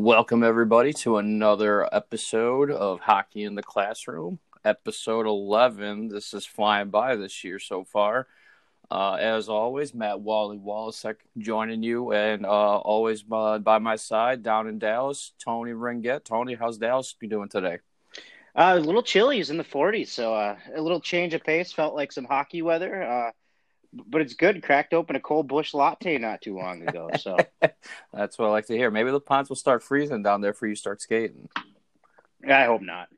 [0.00, 6.06] Welcome, everybody, to another episode of Hockey in the Classroom, episode 11.
[6.06, 8.28] This is flying by this year so far.
[8.88, 11.04] Uh, as always, Matt Wally Wallace
[11.36, 12.48] joining you, and uh,
[12.78, 16.22] always by, by, my side down in Dallas, Tony Ringett.
[16.22, 17.78] Tony, how's Dallas be doing today?
[18.54, 19.40] Uh, a little chilly.
[19.40, 21.72] It's in the 40s, so uh, a little change of pace.
[21.72, 23.30] Felt like some hockey weather uh,
[23.92, 24.62] but it's good.
[24.62, 27.10] Cracked open a cold Busch Latte not too long ago.
[27.18, 27.36] So
[28.12, 28.90] that's what I like to hear.
[28.90, 31.48] Maybe the ponds will start freezing down there for you start skating.
[32.48, 33.08] I hope not.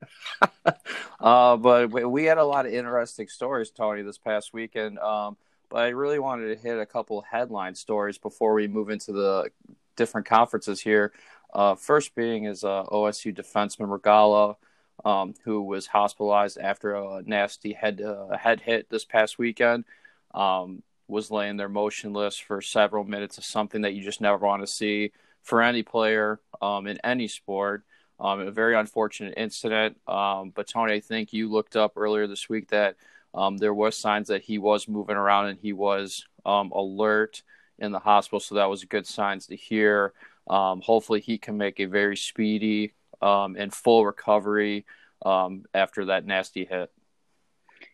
[1.20, 4.98] uh, but we had a lot of interesting stories, Tony, this past weekend.
[4.98, 5.36] Um,
[5.68, 9.50] but I really wanted to hit a couple headline stories before we move into the
[9.96, 11.12] different conferences here.
[11.52, 14.56] Uh, first being is uh, OSU defenseman Regala,
[15.04, 19.84] um, who was hospitalized after a nasty head uh, head hit this past weekend
[20.34, 24.62] um, was laying there motionless for several minutes of something that you just never want
[24.62, 27.84] to see for any player um, in any sport.
[28.18, 29.96] Um, a very unfortunate incident.
[30.06, 32.96] Um, but Tony, I think you looked up earlier this week that
[33.32, 37.42] um, there was signs that he was moving around and he was um, alert
[37.78, 38.40] in the hospital.
[38.40, 40.12] So that was good signs to hear.
[40.46, 44.84] Hopefully, he can make a very speedy and full recovery
[45.24, 46.90] after that nasty hit.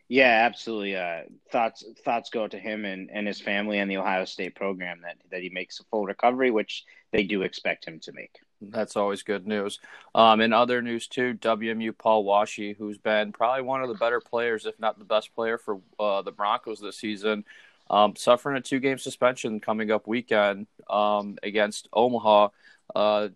[0.08, 0.96] Yeah, absolutely.
[0.96, 5.00] Uh, thoughts thoughts go to him and, and his family and the Ohio State program
[5.02, 8.38] that that he makes a full recovery, which they do expect him to make.
[8.60, 9.80] That's always good news.
[10.14, 14.20] Um, in other news too, WMU Paul Washe, who's been probably one of the better
[14.20, 17.44] players, if not the best player for uh, the Broncos this season,
[17.90, 22.48] um, suffering a two-game suspension coming up weekend um, against Omaha.
[22.94, 23.28] Uh,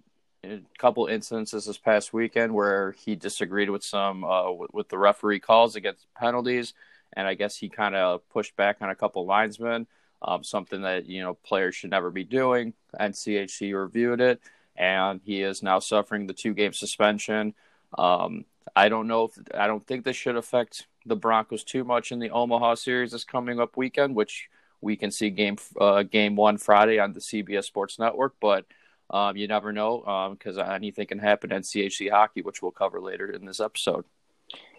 [0.44, 4.98] a couple instances this past weekend where he disagreed with some uh, with, with, the
[4.98, 6.74] referee calls against penalties,
[7.12, 9.86] and I guess he kind of pushed back on a couple linesmen,
[10.22, 12.72] um, something that you know players should never be doing.
[12.98, 14.40] NCHC reviewed it,
[14.76, 17.54] and he is now suffering the two game suspension.
[17.98, 18.44] Um,
[18.74, 22.18] I don't know if I don't think this should affect the Broncos too much in
[22.18, 24.48] the Omaha series this coming up weekend, which
[24.80, 28.64] we can see game uh, game one Friday on the CBS Sports Network, but
[29.10, 33.00] um, you never know because um, anything can happen in CHC hockey, which we'll cover
[33.00, 34.04] later in this episode.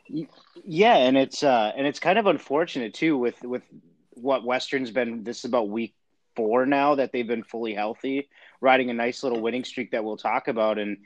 [0.08, 3.64] Yeah, and it's uh, and it's kind of unfortunate too with with
[4.12, 5.24] what Western's been.
[5.24, 5.96] This is about week
[6.36, 8.30] four now that they've been fully healthy,
[8.62, 10.97] riding a nice little winning streak that we'll talk about, and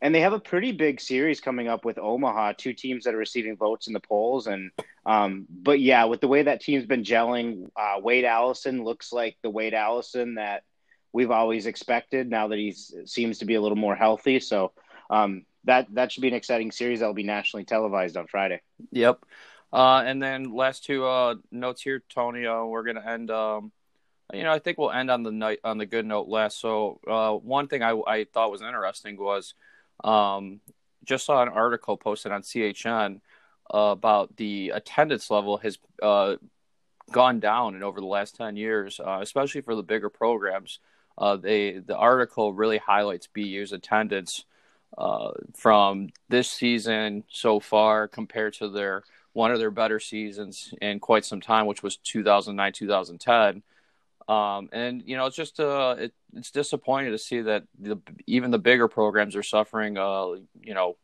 [0.00, 3.18] and they have a pretty big series coming up with Omaha, two teams that are
[3.18, 4.70] receiving votes in the polls, and
[5.06, 9.36] um, but yeah, with the way that team's been gelling, uh, Wade Allison looks like
[9.42, 10.64] the Wade Allison that
[11.12, 12.28] we've always expected.
[12.28, 14.72] Now that he seems to be a little more healthy, so
[15.10, 18.60] um, that that should be an exciting series that will be nationally televised on Friday.
[18.90, 19.24] Yep.
[19.72, 22.46] Uh, and then last two uh, notes here, Tony.
[22.46, 23.30] Uh, we're gonna end.
[23.30, 23.72] Um,
[24.32, 26.60] you know, I think we'll end on the night on the good note last.
[26.60, 29.54] So uh, one thing I, I thought was interesting was
[30.04, 30.60] um,
[31.04, 33.20] just saw an article posted on CHN
[33.70, 36.36] about the attendance level has uh,
[37.10, 40.78] gone down in over the last 10 years, uh, especially for the bigger programs.
[41.18, 44.44] Uh, they the article really highlights BU's attendance
[44.96, 51.00] uh, from this season so far compared to their one of their better seasons in
[51.00, 53.62] quite some time, which was 2009 2010.
[54.28, 58.50] Um, and you know, it's just uh, it, it's disappointing to see that the, even
[58.50, 59.98] the bigger programs are suffering.
[59.98, 60.96] Uh, you know,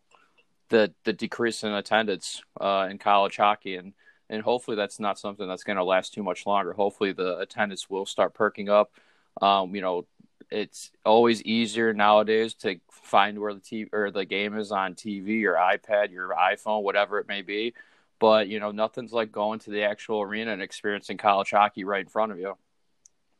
[0.69, 3.92] the the decrease in attendance uh, in college hockey, and
[4.30, 6.72] and hopefully that's not something that's going to last too much longer.
[6.72, 8.92] Hopefully the attendance will start perking up.
[9.41, 10.06] Um, you know,
[10.50, 15.41] it's always easier nowadays to find where the TV or the game is on TV,
[15.41, 17.75] your iPad, your iPhone, whatever it may be.
[18.19, 22.00] But you know, nothing's like going to the actual arena and experiencing college hockey right
[22.00, 22.56] in front of you.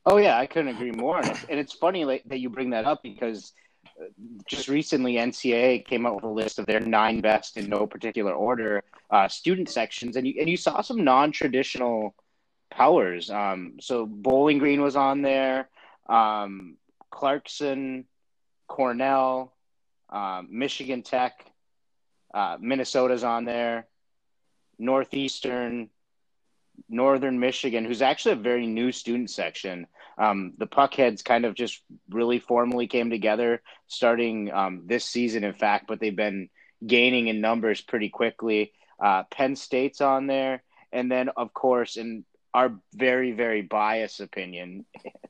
[0.06, 1.19] Oh yeah, I couldn't agree more.
[1.19, 3.53] And it's, and it's funny like, that you bring that up because
[4.00, 4.04] uh,
[4.47, 8.32] just recently NCAA came out with a list of their nine best in no particular
[8.32, 12.15] order uh, student sections, and you and you saw some non-traditional
[12.70, 13.30] powers.
[13.30, 15.68] Um, so Bowling Green was on there
[16.09, 16.77] um,
[17.10, 18.05] Clarkson,
[18.66, 19.55] Cornell,
[20.10, 21.45] um, Michigan Tech,
[22.33, 23.87] uh, Minnesota's on there,
[24.78, 25.91] Northeastern,
[26.89, 29.87] Northern Michigan, who's actually a very new student section.
[30.16, 35.55] Um, the Puckheads kind of just really formally came together starting um, this season, in
[35.55, 36.49] fact, but they've been
[36.87, 38.72] gaining in numbers pretty quickly.
[39.03, 40.63] Uh, Penn State's on there.
[40.93, 42.25] And then, of course, in
[42.59, 44.84] our very, very biased opinion,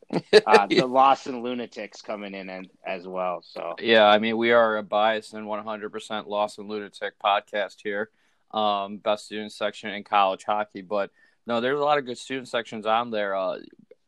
[0.46, 3.42] uh, the Lawson Lunatics coming in and, as well.
[3.42, 8.08] So yeah, I mean we are a biased and 100% Lawson Lunatic podcast here,
[8.52, 10.80] um, best student section in college hockey.
[10.80, 11.10] But
[11.46, 13.36] no, there's a lot of good student sections on there.
[13.36, 13.58] Uh,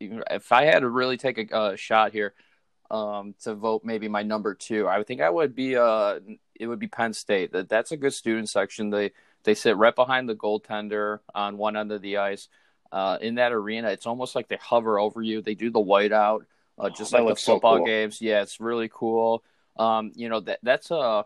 [0.01, 2.33] if I had to really take a, a shot here,
[2.91, 6.21] um, to vote maybe my number two, I would think I would be uh
[6.59, 7.53] it would be Penn State.
[7.53, 8.89] That that's a good student section.
[8.89, 9.13] They
[9.45, 12.49] they sit right behind the goaltender on one end of the ice.
[12.93, 15.43] Uh, in that arena, it's almost like they hover over you.
[15.43, 16.45] They do the whiteout,
[16.79, 17.87] uh, just That like the looks so football cool.
[17.87, 18.21] games.
[18.21, 19.45] Yeah, it's really cool.
[19.79, 21.25] Um, you know that that's a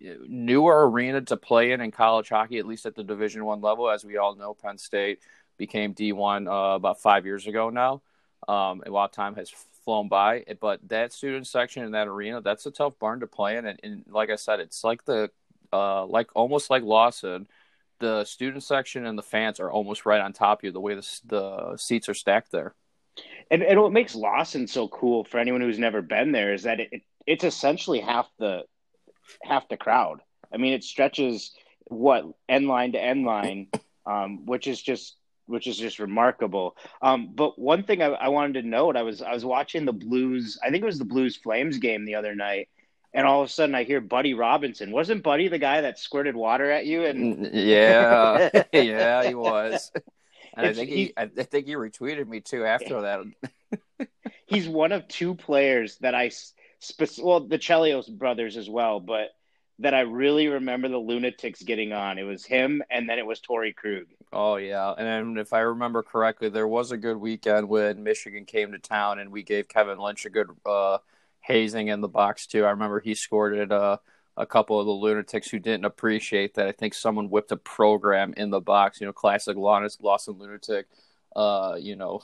[0.00, 3.88] newer arena to play in in college hockey, at least at the Division One level.
[3.90, 5.20] As we all know, Penn State
[5.56, 8.02] became D one uh, about five years ago now.
[8.46, 9.50] Um, lot of time has
[9.84, 13.56] flown by, but that student section in that arena, that's a tough barn to play
[13.56, 13.66] in.
[13.66, 15.30] And, and like I said, it's like the
[15.72, 17.46] uh, like almost like Lawson.
[18.00, 20.72] The student section and the fans are almost right on top of you.
[20.72, 22.74] The way the the seats are stacked there.
[23.50, 26.80] And, and what makes Lawson so cool for anyone who's never been there is that
[26.80, 28.64] it, it's essentially half the
[29.42, 30.20] half the crowd.
[30.52, 31.52] I mean, it stretches
[31.86, 33.68] what end line to end line,
[34.06, 35.16] um, which is just
[35.46, 36.76] which is just remarkable.
[37.00, 39.92] Um, but one thing I, I wanted to note, I was I was watching the
[39.92, 40.58] Blues.
[40.62, 42.68] I think it was the Blues Flames game the other night,
[43.18, 44.92] and all of a sudden I hear Buddy Robinson.
[44.92, 47.04] Wasn't Buddy the guy that squirted water at you?
[47.04, 49.90] And yeah, yeah, he was.
[50.54, 54.08] And I think he- he, I think he retweeted me too after that.
[54.46, 56.30] he's one of two players that I
[56.78, 59.30] spe- well the Chelios brothers as well, but
[59.80, 62.18] that I really remember the Lunatics getting on.
[62.18, 64.06] It was him, and then it was Torey Krug.
[64.32, 68.72] Oh yeah, and if I remember correctly, there was a good weekend when Michigan came
[68.72, 70.98] to town, and we gave Kevin Lynch a good uh,
[71.48, 72.64] hazing in the box too.
[72.64, 73.72] I remember he scored it.
[73.72, 73.96] Uh,
[74.36, 76.68] a couple of the lunatics who didn't appreciate that.
[76.68, 79.00] I think someone whipped a program in the box.
[79.00, 80.86] You know, classic Lawson, Lawson lunatic.
[81.34, 82.20] Uh, you know,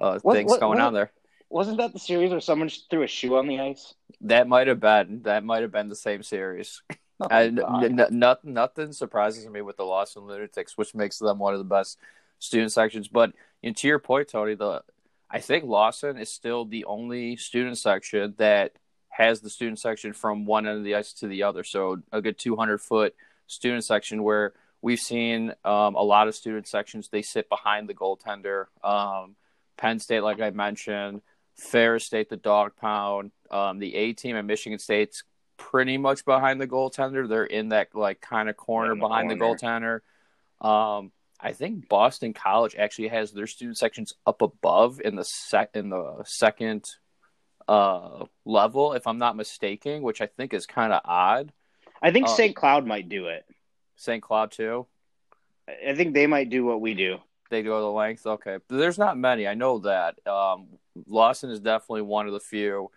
[0.00, 1.10] uh, What- things what- going what- on there.
[1.50, 3.94] Wasn't that the series where someone just threw a shoe on the ice?
[4.20, 6.82] That might have been that might have been the same series.
[7.20, 7.32] Oh, God.
[7.32, 11.58] n- n- nothing, nothing surprises me with the Lawson Lunatics, which makes them one of
[11.58, 11.98] the best
[12.38, 13.08] student sections.
[13.08, 13.32] But
[13.62, 14.82] you know, to your point, Tony, the
[15.30, 18.72] I think Lawson is still the only student section that
[19.08, 21.64] has the student section from one end of the ice to the other.
[21.64, 23.14] So a good 200 foot
[23.46, 27.08] student section where we've seen um, a lot of student sections.
[27.08, 28.66] They sit behind the goaltender.
[28.82, 29.36] Um,
[29.76, 31.22] Penn State, like I mentioned,
[31.56, 35.24] Ferris State, the dog pound, um, the A team, and Michigan State's
[35.56, 37.28] pretty much behind the goaltender.
[37.28, 39.56] They're in that like kind of corner the behind corner.
[39.56, 40.00] the goaltender.
[40.60, 45.70] Um, I think Boston College actually has their student sections up above in the sec
[45.74, 46.84] in the second
[47.68, 51.52] uh level, if I'm not mistaken, which I think is kind of odd.
[52.02, 52.56] I think Uh, St.
[52.56, 53.44] Cloud might do it.
[53.96, 54.22] St.
[54.22, 54.86] Cloud too.
[55.86, 57.18] I think they might do what we do.
[57.50, 58.26] They go the length.
[58.26, 59.46] Okay, there's not many.
[59.46, 60.26] I know that.
[60.26, 60.66] Um,
[61.06, 62.90] Lawson is definitely one of the few.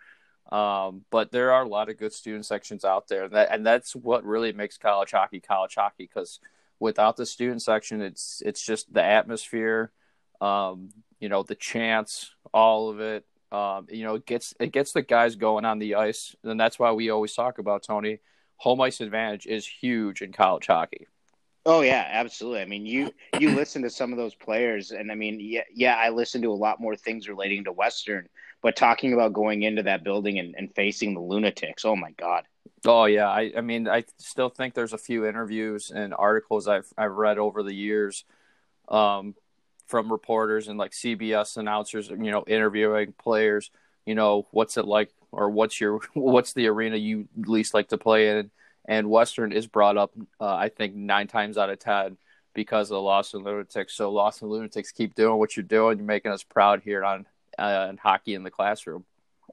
[0.50, 3.64] Um, but there are a lot of good student sections out there, and, that, and
[3.64, 6.04] that's what really makes college hockey college hockey.
[6.04, 6.40] Because
[6.82, 9.92] without the student section, it's it's just the atmosphere,
[10.40, 10.90] um,
[11.20, 13.24] you know, the chants, all of it.
[13.52, 16.78] Um, you know, it gets it gets the guys going on the ice, and that's
[16.78, 18.18] why we always talk about Tony.
[18.56, 21.06] Home ice advantage is huge in college hockey.
[21.64, 22.62] Oh yeah, absolutely.
[22.62, 25.94] I mean, you you listen to some of those players, and I mean, yeah, yeah,
[25.94, 28.28] I listen to a lot more things relating to Western,
[28.60, 32.44] but talking about going into that building and, and facing the lunatics, oh my god.
[32.86, 36.92] Oh yeah, I, I mean, I still think there's a few interviews and articles I've
[36.98, 38.24] I've read over the years,
[38.88, 39.34] um,
[39.88, 43.70] from reporters and like CBS announcers, you know, interviewing players.
[44.06, 47.98] You know, what's it like, or what's your what's the arena you least like to
[47.98, 48.50] play in?
[48.86, 52.18] And Western is brought up, uh, I think, nine times out of ten
[52.54, 53.94] because of the Lawson Lunatics.
[53.96, 55.98] So Lawson Lunatics, keep doing what you're doing.
[55.98, 57.26] You're making us proud here on
[57.58, 59.04] uh, on hockey in the classroom.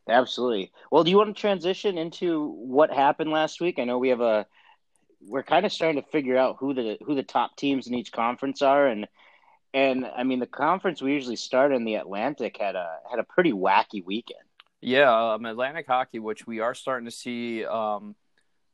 [0.10, 0.72] Absolutely.
[0.92, 3.80] Well, do you want to transition into what happened last week?
[3.80, 4.46] I know we have a
[5.22, 8.12] we're kind of starting to figure out who the who the top teams in each
[8.12, 9.08] conference are and
[9.74, 13.24] and I mean the conference we usually start in the Atlantic had a had a
[13.24, 14.40] pretty wacky weekend.
[14.82, 18.16] Yeah, um, Atlantic hockey, which we are starting to see um,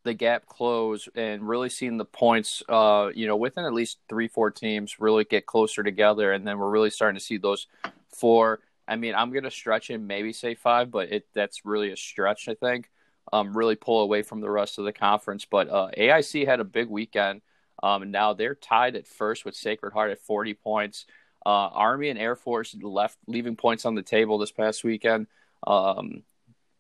[0.04, 4.28] the gap close and really seeing the points, uh, you know, within at least three,
[4.28, 6.32] four teams really get closer together.
[6.32, 7.68] And then we're really starting to see those
[8.16, 8.60] four.
[8.88, 12.48] I mean, I'm to stretch and maybe say five, but it that's really a stretch,
[12.48, 12.90] I think.
[13.34, 15.46] Um, really pull away from the rest of the conference.
[15.46, 17.42] But uh, AIC had a big weekend.
[17.82, 21.06] Um, and now they're tied at first with Sacred Heart at 40 points.
[21.46, 25.28] Uh, Army and Air Force left leaving points on the table this past weekend.
[25.66, 26.24] Um,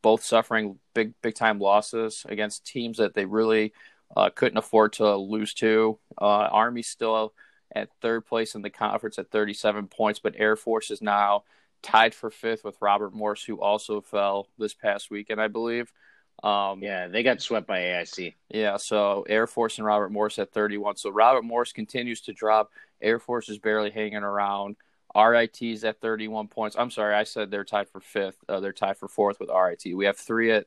[0.01, 3.73] both suffering big big time losses against teams that they really
[4.15, 5.99] uh, couldn't afford to lose to.
[6.19, 7.33] Uh, Army still
[7.75, 11.43] at third place in the conference at 37 points, but Air Force is now
[11.85, 15.91] tied for fifth with Robert Morris, who also fell this past weekend, I believe.
[16.43, 18.33] Um, Yeah, they got swept by AIC.
[18.49, 20.97] yeah, so Air Force and Robert Morris at 31.
[20.97, 22.71] So Robert Morris continues to drop.
[23.01, 24.75] Air Force is barely hanging around.
[25.15, 26.75] RIT's at 31 points.
[26.77, 28.37] I'm sorry, I said they're tied for fifth.
[28.49, 29.95] Uh, they're tied for fourth with RIT.
[29.95, 30.65] We have three at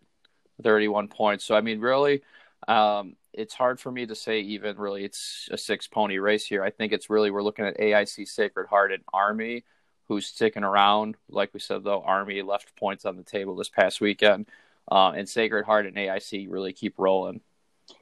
[0.62, 1.44] 31 points.
[1.44, 2.22] So I mean, really,
[2.66, 6.64] um, it's hard for me to say even really it's a six pony race here.
[6.64, 9.64] I think it's really we're looking at AIC Sacred Heart and Army,
[10.08, 11.16] who's sticking around.
[11.28, 14.48] Like we said though, Army left points on the table this past weekend,
[14.90, 17.40] uh, and Sacred Heart and AIC really keep rolling.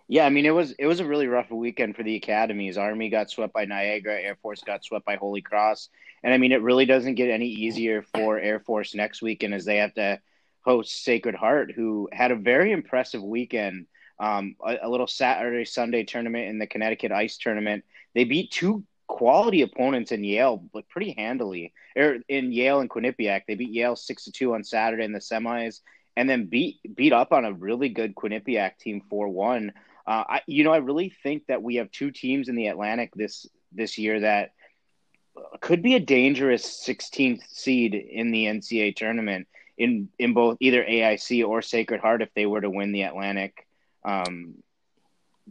[0.08, 2.78] Yeah, I mean it was it was a really rough weekend for the academies.
[2.78, 5.88] Army got swept by Niagara, Air Force got swept by Holy Cross,
[6.22, 9.64] and I mean it really doesn't get any easier for Air Force next weekend as
[9.64, 10.20] they have to
[10.62, 13.86] host Sacred Heart, who had a very impressive weekend.
[14.18, 17.84] Um, a, a, little Saturday Sunday tournament in the Connecticut Ice Tournament.
[18.14, 21.72] They beat two quality opponents in Yale, but pretty handily.
[21.96, 25.18] Er, in Yale and Quinnipiac, they beat Yale six to two on Saturday in the
[25.18, 25.80] semis,
[26.16, 29.72] and then beat beat up on a really good Quinnipiac team four one.
[30.06, 33.12] Uh, I, you know, I really think that we have two teams in the Atlantic
[33.14, 34.52] this this year that
[35.60, 41.46] could be a dangerous 16th seed in the NCAA tournament in in both either AIC
[41.46, 43.66] or Sacred Heart if they were to win the Atlantic
[44.04, 44.54] um,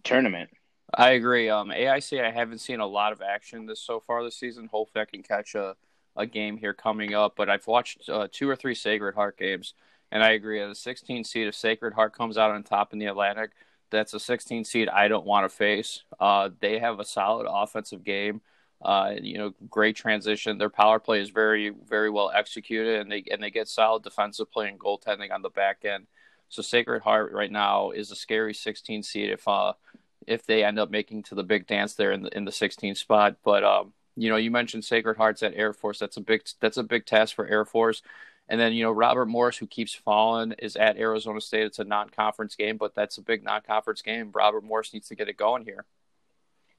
[0.03, 0.49] tournament.
[0.97, 1.49] I agree.
[1.49, 4.69] Um, AIC, I haven't seen a lot of action this so far this season.
[4.71, 5.75] Hopefully, I can catch a,
[6.15, 7.35] a game here coming up.
[7.35, 9.73] But I've watched uh, two or three Sacred Heart games,
[10.11, 10.61] and I agree.
[10.61, 13.51] A 16 seed, if Sacred Heart comes out on top in the Atlantic,
[13.91, 16.03] that's a 16 seed I don't want to face.
[16.17, 18.41] Uh, they have a solid offensive game.
[18.81, 20.57] Uh, you know, great transition.
[20.57, 24.49] Their power play is very, very well executed, and they and they get solid defensive
[24.49, 26.07] play and goaltending on the back end.
[26.47, 29.73] So Sacred Heart right now is a scary 16 seed if uh
[30.27, 32.95] if they end up making to the big dance there in the in the 16
[32.95, 33.37] spot.
[33.43, 35.99] But um, you know, you mentioned Sacred Hearts at Air Force.
[35.99, 38.01] That's a big that's a big task for Air Force.
[38.47, 41.65] And then, you know, Robert Morris, who keeps falling, is at Arizona State.
[41.65, 44.31] It's a non conference game, but that's a big non conference game.
[44.33, 45.85] Robert Morris needs to get it going here.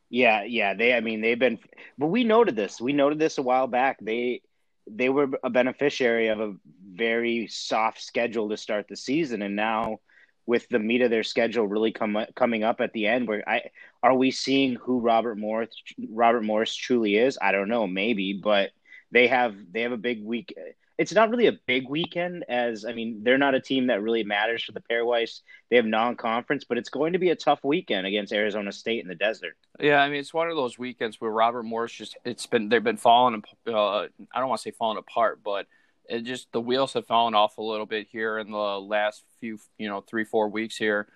[0.09, 0.75] Yeah, yeah.
[0.75, 1.59] They, I mean, they've been,
[1.99, 2.81] but we noted this.
[2.81, 3.99] We noted this a while back.
[4.01, 4.43] They,
[4.89, 6.55] they were a beneficiary of a
[6.89, 9.43] very soft schedule to start the season.
[9.43, 9.99] And now,
[10.47, 13.71] with the meat of their schedule really come, coming up at the end, where I
[14.03, 15.71] are we seeing who Robert Morris
[16.11, 17.39] Robert Morris truly is?
[17.41, 18.71] I don't know, maybe, but
[19.11, 20.55] they have they have a big week
[20.99, 24.25] it's not really a big weekend as I mean they're not a team that really
[24.25, 25.41] matters for the Pairwise.
[25.69, 29.09] They have non-conference, but it's going to be a tough weekend against Arizona State in
[29.09, 29.57] the desert.
[29.79, 32.83] Yeah, I mean it's one of those weekends where Robert Morris just it's been they've
[32.83, 33.43] been falling.
[33.67, 35.67] Uh, I don't want to say falling apart, but
[36.09, 39.59] it just the wheels have fallen off a little bit here in the last few
[39.79, 41.09] you know three four weeks here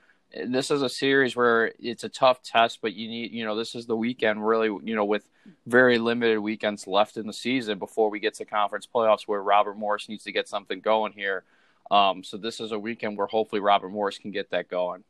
[0.46, 3.74] this is a series where it's a tough test, but you need, you know, this
[3.74, 5.24] is the weekend really, you know, with
[5.66, 9.76] very limited weekends left in the season before we get to conference playoffs where Robert
[9.76, 11.44] Morris needs to get something going here.
[11.90, 15.02] Um, so this is a weekend where hopefully Robert Morris can get that going.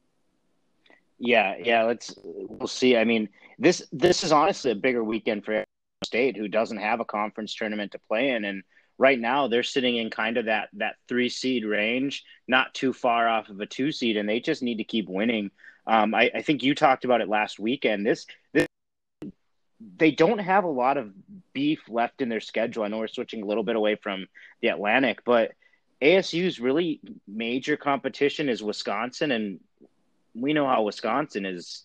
[1.18, 2.96] Yeah, yeah, let's we'll see.
[2.96, 5.64] I mean, this this is honestly a bigger weekend for
[6.02, 8.62] State who doesn't have a conference tournament to play in and
[9.00, 13.26] right now they're sitting in kind of that that three seed range, not too far
[13.26, 15.50] off of a two seed, and they just need to keep winning.
[15.86, 18.06] Um, I, I, think you talked about it last weekend.
[18.06, 18.66] This this
[19.96, 21.12] they don't have a lot of
[21.54, 22.84] beef left in their schedule.
[22.84, 24.26] I know we're switching a little bit away from
[24.60, 25.52] the Atlantic, but
[26.02, 29.60] ASU's really major competition is Wisconsin, and
[30.34, 31.84] we know how Wisconsin is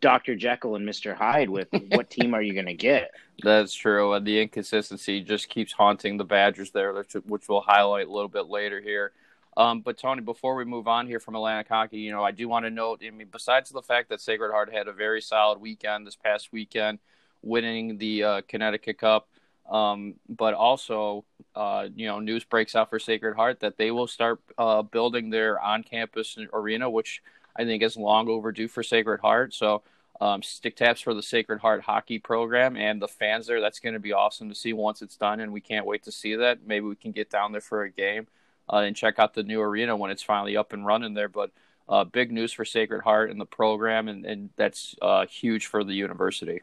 [0.00, 0.36] Dr.
[0.36, 1.14] Jekyll and Mr.
[1.14, 3.12] Hyde with what team are you going to get?
[3.42, 4.12] That's true.
[4.14, 8.46] And the inconsistency just keeps haunting the Badgers there, which we'll highlight a little bit
[8.46, 9.12] later here.
[9.56, 12.46] Um, but Tony, before we move on here from Atlantic hockey, you know, I do
[12.48, 13.02] want to note.
[13.06, 16.52] I mean, besides the fact that Sacred Heart had a very solid weekend this past
[16.52, 16.98] weekend,
[17.42, 19.28] winning the uh, Connecticut Cup,
[19.70, 21.24] um, but also,
[21.54, 25.30] uh, you know, news breaks out for Sacred Heart that they will start uh, building
[25.30, 27.22] their on-campus arena, which
[27.58, 29.54] I think is long overdue for Sacred Heart.
[29.54, 29.82] So
[30.20, 33.60] um, stick taps for the Sacred Heart hockey program and the fans there.
[33.60, 36.12] That's going to be awesome to see once it's done, and we can't wait to
[36.12, 36.66] see that.
[36.66, 38.26] Maybe we can get down there for a game
[38.72, 41.28] uh, and check out the new arena when it's finally up and running there.
[41.28, 41.50] But
[41.88, 45.84] uh, big news for Sacred Heart and the program, and, and that's uh, huge for
[45.84, 46.62] the university.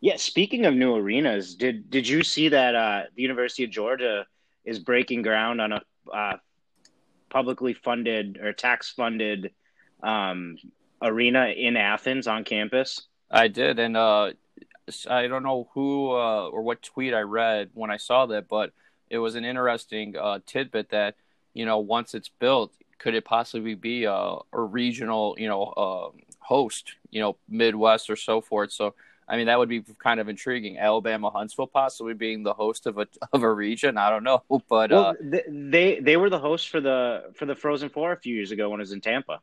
[0.00, 4.26] Yeah, speaking of new arenas, did did you see that uh, the University of Georgia
[4.64, 5.82] is breaking ground on a
[6.12, 6.36] uh,
[7.30, 9.52] publicly funded or tax funded
[10.02, 10.56] um,
[11.02, 13.02] arena in Athens on campus?
[13.30, 14.32] I did, and uh,
[15.08, 18.72] I don't know who uh, or what tweet I read when I saw that, but
[19.10, 21.16] it was an interesting uh, tidbit that
[21.54, 26.10] you know once it's built, could it possibly be a, a regional you know uh,
[26.40, 28.72] host, you know Midwest or so forth?
[28.72, 28.94] So.
[29.28, 30.78] I mean, that would be kind of intriguing.
[30.78, 33.98] Alabama Huntsville possibly being the host of a of a region.
[33.98, 37.56] I don't know, but well, uh, they they were the host for the for the
[37.56, 39.40] Frozen Four a few years ago when it was in Tampa.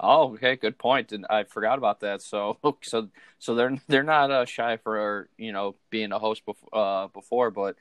[0.00, 1.12] Oh, okay, good point.
[1.12, 2.22] And I forgot about that.
[2.22, 3.08] So, so,
[3.38, 7.50] so they're they're not uh, shy for you know being a host before, uh, before,
[7.50, 7.76] but,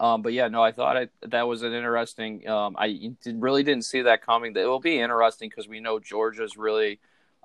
[0.00, 2.48] um, but yeah, no, I thought that was an interesting.
[2.48, 4.56] Um, I really didn't see that coming.
[4.56, 7.00] It will be interesting because we know Georgia's really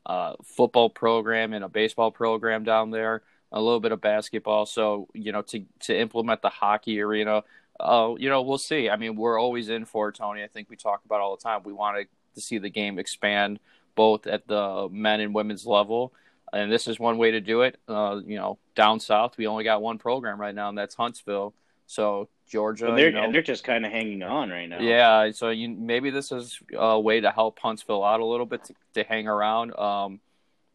[0.05, 4.65] uh, football program and a baseball program down there, a little bit of basketball.
[4.65, 7.43] So, you know, to to implement the hockey arena,
[7.79, 8.89] uh, you know, we'll see.
[8.89, 10.43] I mean, we're always in for it, Tony.
[10.43, 11.61] I think we talk about all the time.
[11.63, 13.59] We want to see the game expand
[13.95, 16.13] both at the men and women's level.
[16.51, 17.79] And this is one way to do it.
[17.87, 21.53] Uh, you know, down south, we only got one program right now, and that's Huntsville.
[21.87, 24.79] So Georgia, well, they're you know, they're just kind of hanging on right now.
[24.79, 28.63] Yeah, so you maybe this is a way to help Huntsville out a little bit
[28.65, 29.77] to, to hang around.
[29.77, 30.19] Um,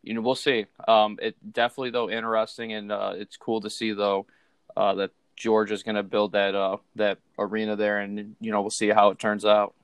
[0.03, 0.67] you know, we'll see.
[0.87, 4.27] Um, it definitely though interesting, and uh, it's cool to see though
[4.77, 8.71] uh, that Georgia's going to build that uh, that arena there, and you know we'll
[8.71, 9.75] see how it turns out.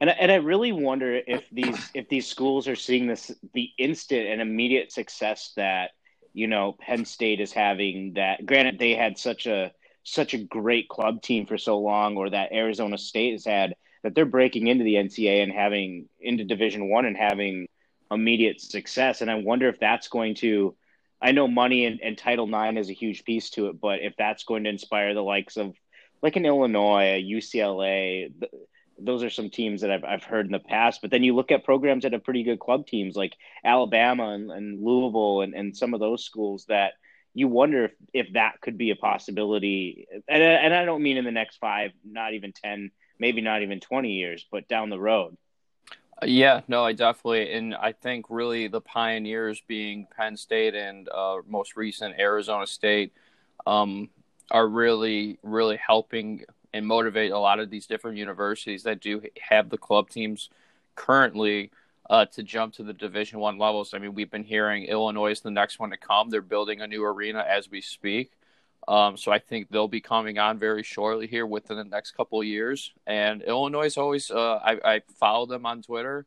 [0.00, 4.28] And and I really wonder if these if these schools are seeing this the instant
[4.28, 5.90] and immediate success that
[6.32, 8.14] you know Penn State is having.
[8.14, 9.72] That granted they had such a
[10.04, 13.74] such a great club team for so long, or that Arizona State has had
[14.04, 17.66] that they're breaking into the NCAA and having into Division One and having
[18.10, 19.20] immediate success.
[19.20, 20.76] And I wonder if that's going to.
[21.20, 24.14] I know money and, and Title IX is a huge piece to it, but if
[24.16, 25.74] that's going to inspire the likes of
[26.22, 28.32] like an Illinois, UCLA,
[28.98, 31.00] those are some teams that I've, I've heard in the past.
[31.00, 34.50] But then you look at programs that have pretty good club teams like Alabama and,
[34.50, 36.94] and Louisville and, and some of those schools that
[37.34, 40.06] you wonder if, if that could be a possibility.
[40.28, 43.80] And, and I don't mean in the next five, not even 10, maybe not even
[43.80, 45.36] 20 years, but down the road.
[46.24, 51.36] Yeah, no, I definitely, and I think really the pioneers being Penn State and uh,
[51.46, 53.12] most recent Arizona State
[53.66, 54.10] um,
[54.50, 59.70] are really, really helping and motivate a lot of these different universities that do have
[59.70, 60.50] the club teams
[60.94, 61.70] currently
[62.10, 63.94] uh, to jump to the Division One levels.
[63.94, 66.30] I mean, we've been hearing Illinois is the next one to come.
[66.30, 68.32] They're building a new arena as we speak.
[68.86, 72.40] Um, so I think they'll be coming on very shortly here within the next couple
[72.40, 72.92] of years.
[73.06, 76.24] And Illinois is always, uh, I, I follow them on Twitter,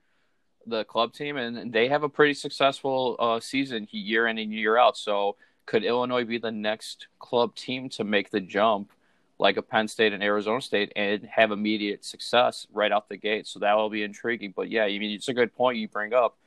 [0.68, 4.78] the club team, and they have a pretty successful uh, season year in and year
[4.78, 4.96] out.
[4.96, 8.92] So could Illinois be the next club team to make the jump?
[9.42, 13.48] Like a Penn State and Arizona State and have immediate success right out the gate.
[13.48, 14.54] So that will be intriguing.
[14.56, 16.38] But yeah, I mean, it's a good point you bring up.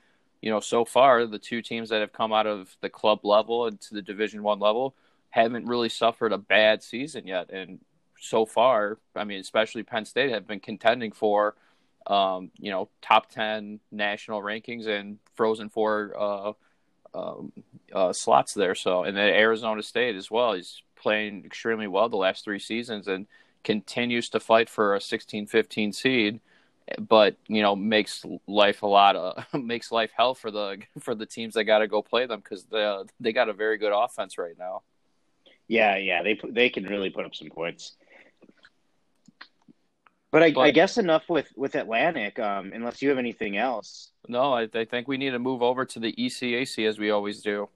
[0.40, 3.66] You know, so far the two teams that have come out of the club level
[3.66, 4.94] and to the Division One level
[5.30, 7.50] haven't really suffered a bad season yet.
[7.50, 7.80] And
[8.20, 11.56] so far, I mean, especially Penn State have been contending for,
[12.06, 16.52] um, you know, top ten national rankings and Frozen Four uh,
[17.12, 17.52] um,
[17.92, 18.76] uh, slots there.
[18.76, 23.06] So, and then Arizona State as well is playing extremely well the last three seasons
[23.08, 23.26] and
[23.62, 26.40] continues to fight for a 16 15 seed
[26.98, 31.26] but you know makes life a lot of makes life hell for the for the
[31.26, 34.38] teams that got to go play them because they they got a very good offense
[34.38, 34.80] right now
[35.68, 37.96] yeah yeah they they can really put up some points
[40.30, 42.40] but I, but, I guess enough with with Atlantic.
[42.40, 44.10] Um, unless you have anything else.
[44.26, 47.40] No, I, I think we need to move over to the ECAC as we always
[47.40, 47.68] do.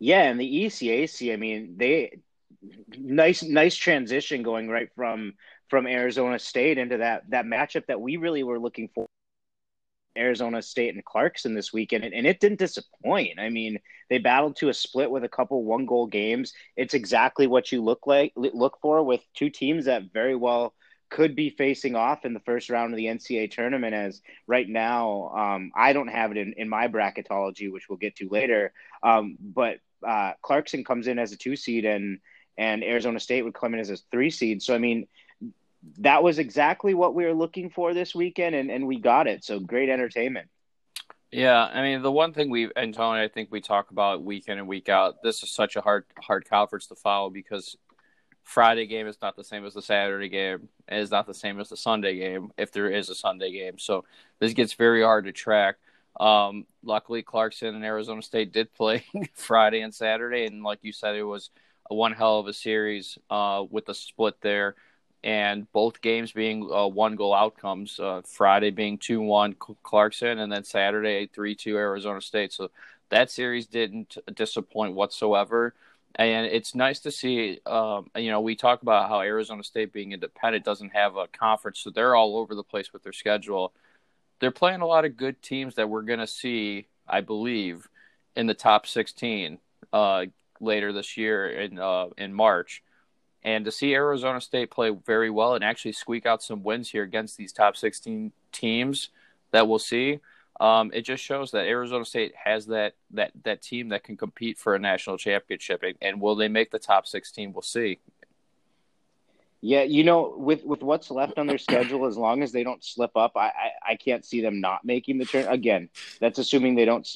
[0.00, 2.20] Yeah, and the ECAC, I mean, they
[2.96, 5.34] nice nice transition going right from
[5.68, 9.06] from Arizona State into that that matchup that we really were looking for.
[10.18, 13.38] Arizona State and Clarkson this weekend, and, and it didn't disappoint.
[13.38, 16.52] I mean, they battled to a split with a couple one goal games.
[16.76, 20.74] It's exactly what you look like look for with two teams that very well
[21.10, 23.94] could be facing off in the first round of the NCAA tournament.
[23.94, 28.16] As right now, um, I don't have it in, in my bracketology, which we'll get
[28.16, 28.72] to later.
[29.02, 32.18] Um, but uh, Clarkson comes in as a two seed and
[32.58, 34.62] and Arizona State would come in as a three seed.
[34.62, 35.06] So I mean,
[35.98, 39.44] that was exactly what we were looking for this weekend, and and we got it.
[39.44, 40.48] So great entertainment.
[41.32, 44.48] Yeah, I mean the one thing we and Tony, I think we talk about week
[44.48, 45.22] in and week out.
[45.22, 47.76] This is such a hard hard conference to follow because
[48.42, 51.60] Friday game is not the same as the Saturday game, and is not the same
[51.60, 53.78] as the Sunday game if there is a Sunday game.
[53.78, 54.04] So
[54.40, 55.76] this gets very hard to track.
[56.18, 61.16] Um, luckily, Clarkson and Arizona State did play Friday and Saturday, and like you said,
[61.16, 61.50] it was
[61.90, 64.74] a one hell of a series uh, with the split there,
[65.22, 67.98] and both games being uh, one goal outcomes.
[67.98, 72.52] Uh, Friday being two one Clarkson, and then Saturday three two Arizona State.
[72.52, 72.70] So
[73.10, 75.74] that series didn't disappoint whatsoever.
[76.16, 80.10] And it's nice to see, um, you know, we talk about how Arizona State being
[80.10, 83.72] independent doesn't have a conference, so they're all over the place with their schedule
[84.40, 87.88] they're playing a lot of good teams that we're going to see, I believe,
[88.34, 89.58] in the top 16
[89.92, 90.26] uh,
[90.60, 92.82] later this year in uh, in March.
[93.42, 97.02] And to see Arizona State play very well and actually squeak out some wins here
[97.02, 99.08] against these top 16 teams
[99.50, 100.20] that we'll see,
[100.60, 104.58] um, it just shows that Arizona State has that that that team that can compete
[104.58, 105.82] for a national championship.
[106.02, 107.52] And will they make the top sixteen?
[107.52, 107.98] We'll see.
[109.62, 112.84] Yeah, you know, with with what's left on their schedule, as long as they don't
[112.84, 115.46] slip up, I I, I can't see them not making the turn.
[115.48, 117.08] Again, that's assuming they don't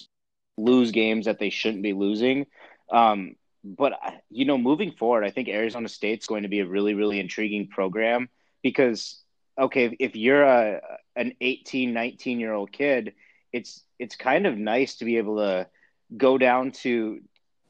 [0.56, 2.46] lose games that they shouldn't be losing.
[2.90, 3.94] Um, but
[4.30, 7.68] you know, moving forward, I think Arizona State's going to be a really really intriguing
[7.68, 8.28] program
[8.62, 9.22] because
[9.58, 10.80] okay, if you're a
[11.16, 13.14] an 18, 19 year old kid
[13.54, 15.68] it's it's kind of nice to be able to
[16.16, 17.20] go down to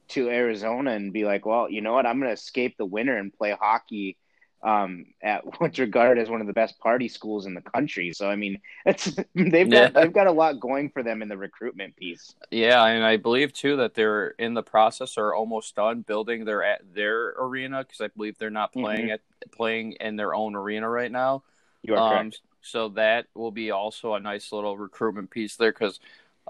[0.07, 3.15] to Arizona and be like, well, you know what, I'm going to escape the winter
[3.15, 4.17] and play hockey
[4.65, 8.11] um, at what's regarded as one of the best party schools in the country.
[8.13, 11.37] So I mean, it's they've got they've got a lot going for them in the
[11.37, 12.33] recruitment piece.
[12.51, 16.63] Yeah, and I believe too that they're in the process or almost done building their
[16.63, 19.11] at their arena because I believe they're not playing mm-hmm.
[19.45, 21.43] at playing in their own arena right now.
[21.83, 22.41] You are um, correct.
[22.61, 25.99] So that will be also a nice little recruitment piece there because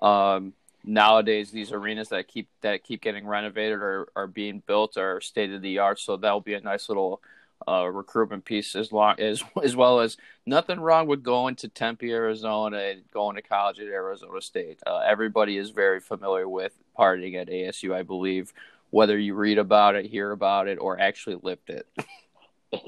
[0.02, 0.54] um,
[0.86, 5.52] nowadays these arenas that keep that keep getting renovated or are being built are state
[5.52, 6.00] of the art.
[6.00, 7.22] So that will be a nice little
[7.68, 12.12] uh, recruitment piece as long as as well as nothing wrong with going to Tempe,
[12.12, 14.80] Arizona, and going to college at Arizona State.
[14.86, 18.54] Uh, everybody is very familiar with partying at ASU, I believe,
[18.90, 21.88] whether you read about it, hear about it, or actually lived it.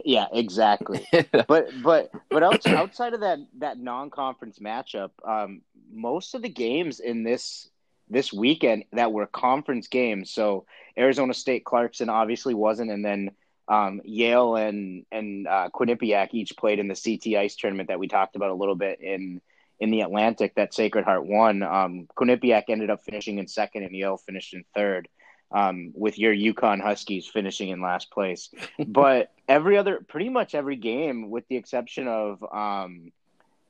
[0.04, 1.08] Yeah, exactly.
[1.48, 5.62] but but but outside of that that non-conference matchup, um,
[5.92, 7.70] most of the games in this
[8.10, 10.32] this weekend that were conference games.
[10.32, 10.66] So
[10.98, 13.32] Arizona State Clarkson obviously wasn't, and then
[13.68, 18.08] um, Yale and and uh, Quinnipiac each played in the CT Ice tournament that we
[18.08, 19.42] talked about a little bit in
[19.80, 21.64] in the Atlantic that Sacred Heart won.
[21.64, 25.08] Um, Quinnipiac ended up finishing in second, and Yale finished in third
[25.52, 28.50] um, with your UConn Huskies finishing in last place.
[28.88, 33.12] but every other, pretty much every game, with the exception of um,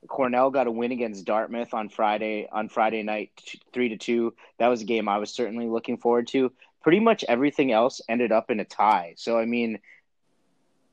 [0.07, 3.31] Cornell, got a win against Dartmouth on Friday on Friday night,
[3.73, 4.33] three to two.
[4.59, 6.51] That was a game I was certainly looking forward to.
[6.87, 9.13] Pretty much everything else ended up in a tie.
[9.17, 9.79] So I mean,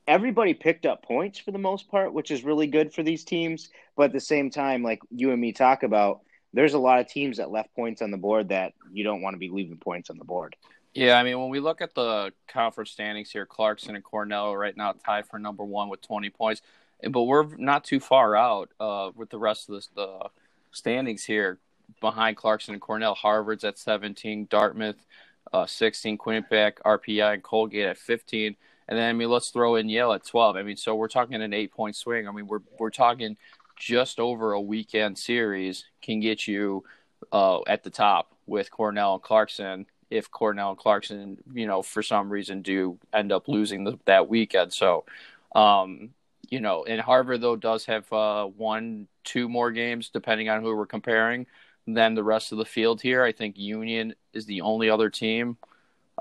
[0.08, 3.70] everybody picked up points for the most part, which is really good for these teams.
[3.94, 7.06] But at the same time, like you and me talk about, there's a lot of
[7.06, 10.10] teams that left points on the board that you don't want to be leaving points
[10.10, 10.56] on the board.
[10.94, 14.76] Yeah, I mean, when we look at the conference standings here, Clarkson and Cornell right
[14.76, 16.60] now tied for number one with 20 points,
[17.08, 20.18] but we're not too far out uh, with the rest of the, the
[20.72, 21.60] standings here
[22.00, 23.14] behind Clarkson and Cornell.
[23.14, 24.96] Harvard's at 17, Dartmouth
[25.52, 28.56] uh, 16, Quinnipiac, RPI, and Colgate at 15.
[28.88, 30.56] And then, I mean, let's throw in Yale at 12.
[30.56, 32.28] I mean, so we're talking an eight point swing.
[32.28, 33.36] I mean, we're, we're talking
[33.76, 36.84] just over a weekend series can get you
[37.32, 42.02] uh, at the top with Cornell and Clarkson if Cornell and Clarkson, you know, for
[42.02, 44.72] some reason do end up losing the, that weekend.
[44.72, 45.04] So,
[45.54, 46.10] um,
[46.50, 50.76] you know, and Harvard though does have uh, one, two more games depending on who
[50.76, 51.46] we're comparing
[51.86, 53.22] than the rest of the field here.
[53.22, 55.56] I think Union is the only other team.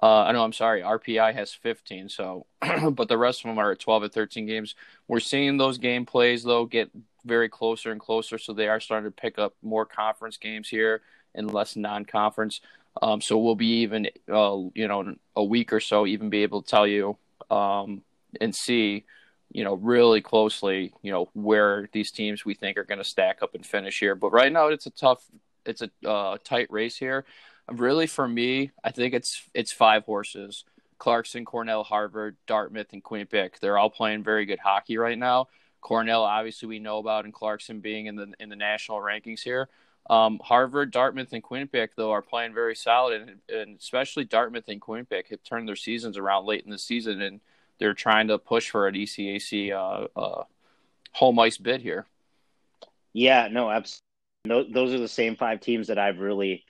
[0.02, 2.10] Uh, I know, I'm sorry, RPI has 15.
[2.10, 2.46] So,
[2.92, 4.76] but the rest of them are at 12 or 13 games.
[5.08, 6.92] We're seeing those game plays though get
[7.26, 8.38] very closer and closer.
[8.38, 11.02] So they are starting to pick up more conference games here
[11.36, 12.62] and less non-conference.
[13.02, 16.62] Um, so we'll be even, uh, you know, a week or so, even be able
[16.62, 17.18] to tell you
[17.50, 18.04] um,
[18.40, 19.06] and see,
[19.52, 23.42] you know, really closely, you know, where these teams we think are going to stack
[23.42, 24.16] up and finish here.
[24.16, 25.24] But right now, it's a tough,
[25.66, 27.26] it's a uh, tight race here.
[27.72, 30.66] Really, for me, I think it's it's five horses:
[30.98, 33.60] Clarkson, Cornell, Harvard, Dartmouth, and Quinnipiac.
[33.60, 35.48] They're all playing very good hockey right now.
[35.82, 39.70] Cornell, obviously, we know about, and Clarkson being in the in the national rankings here.
[40.10, 44.82] Um, Harvard, Dartmouth, and Quinnipiac though are playing very solid, and, and, especially Dartmouth and
[44.82, 47.40] Quinnipiac have turned their seasons around late in the season, and
[47.80, 50.44] they're trying to push for an ECAC uh, uh,
[51.14, 52.06] home ice bid here.
[53.14, 54.03] Yeah, no, absolutely.
[54.46, 56.66] Those are the same five teams that I've really,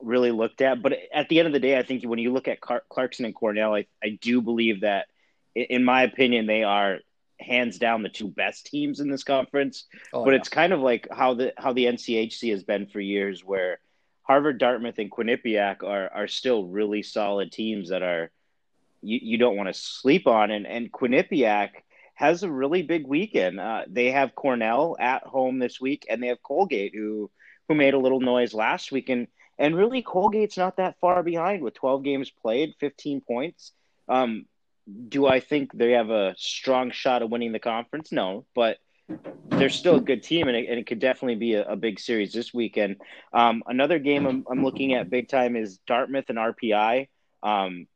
[0.00, 0.80] really looked at.
[0.80, 3.34] But at the end of the day, I think when you look at Clarkson and
[3.34, 5.08] Cornell, I, I do believe that,
[5.54, 7.00] in my opinion, they are
[7.38, 9.84] hands down the two best teams in this conference.
[10.14, 10.38] Oh, but yeah.
[10.38, 13.80] it's kind of like how the how the NCHC has been for years, where
[14.22, 18.30] Harvard, Dartmouth, and Quinnipiac are are still really solid teams that are
[19.02, 20.50] you, you don't want to sleep on.
[20.50, 21.82] And and Quinnipiac
[22.20, 23.58] has a really big weekend.
[23.58, 27.30] Uh, they have Cornell at home this week, and they have Colgate who
[27.66, 29.08] who made a little noise last week.
[29.08, 29.26] And
[29.58, 33.72] and really, Colgate's not that far behind with 12 games played, 15 points.
[34.06, 34.44] Um,
[35.08, 38.12] do I think they have a strong shot of winning the conference?
[38.12, 38.76] No, but
[39.48, 41.98] they're still a good team, and it, and it could definitely be a, a big
[41.98, 42.96] series this weekend.
[43.32, 47.08] Um, another game I'm, I'm, looking at big time is Dartmouth and RPI.
[47.42, 47.86] Um,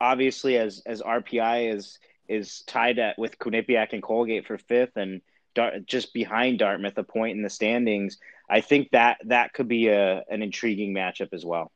[0.00, 5.20] obviously, as as RPI is is tied at with Quinnipiac and Colgate for fifth, and
[5.54, 8.18] Dart, just behind Dartmouth, a point in the standings.
[8.48, 11.72] I think that that could be a an intriguing matchup as well.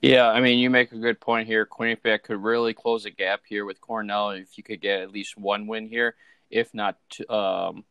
[0.00, 1.66] Yeah, I mean, you make a good point here.
[1.66, 5.36] Quinnipiac could really close a gap here with Cornell if you could get at least
[5.36, 6.14] one win here,
[6.50, 6.96] if not,
[7.28, 7.84] um,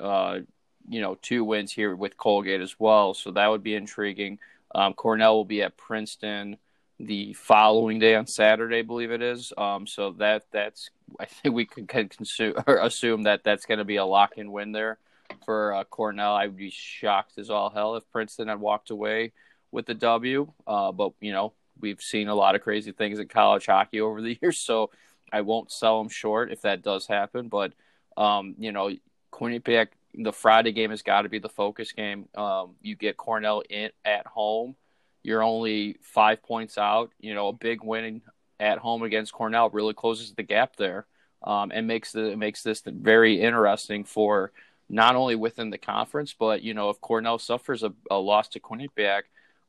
[0.00, 0.40] uh,
[0.88, 3.14] you know, two wins here with Colgate as well.
[3.14, 4.40] So that would be intriguing.
[4.74, 6.56] Um, Cornell will be at Princeton
[7.00, 9.52] the following day on Saturday, I believe it is.
[9.58, 13.84] Um, so that that's I think we can, could consume, assume that that's going to
[13.84, 14.98] be a lock in win there
[15.44, 16.34] for uh, Cornell.
[16.34, 19.32] I would be shocked as all hell if Princeton had walked away
[19.72, 20.52] with the W.
[20.66, 24.20] Uh, but you know we've seen a lot of crazy things in college hockey over
[24.20, 24.90] the years, so
[25.32, 27.48] I won't sell them short if that does happen.
[27.48, 27.72] But
[28.16, 28.92] um, you know
[29.32, 32.28] Quinnipiac, the Friday game has got to be the focus game.
[32.36, 34.76] Um, you get Cornell in at home
[35.24, 37.10] you're only five points out.
[37.18, 38.22] You know, a big win
[38.60, 41.06] at home against Cornell really closes the gap there,
[41.42, 44.52] um, and makes the makes this very interesting for
[44.88, 48.60] not only within the conference, but you know, if Cornell suffers a, a loss to
[48.60, 49.22] Quinnipiac,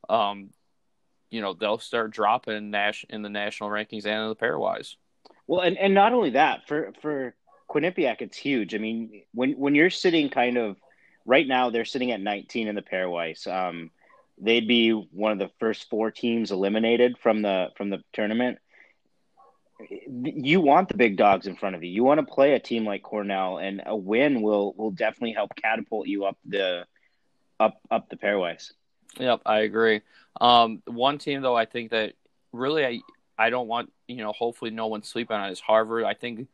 [0.09, 0.49] um,
[1.31, 4.95] you know, they'll start dropping Nash in the national rankings and in the pairwise.
[5.47, 7.33] Well, and, and not only that, for for
[7.69, 8.75] Quinnipiac, it's huge.
[8.75, 10.75] I mean, when when you're sitting kind of
[11.25, 13.47] right now, they're sitting at 19 in the pairwise.
[13.47, 13.91] Um,
[14.37, 18.59] they'd be one of the first four teams eliminated from the from the tournament.
[19.89, 21.89] You want the big dogs in front of you.
[21.89, 25.55] You want to play a team like Cornell, and a win will will definitely help
[25.55, 26.85] catapult you up the
[27.59, 28.71] up up the pairwise.
[29.19, 30.01] Yep, I agree.
[30.39, 32.13] Um, one team though, I think that
[32.51, 32.99] really I
[33.37, 36.05] I don't want you know hopefully no one's sleeping on is Harvard.
[36.05, 36.47] I think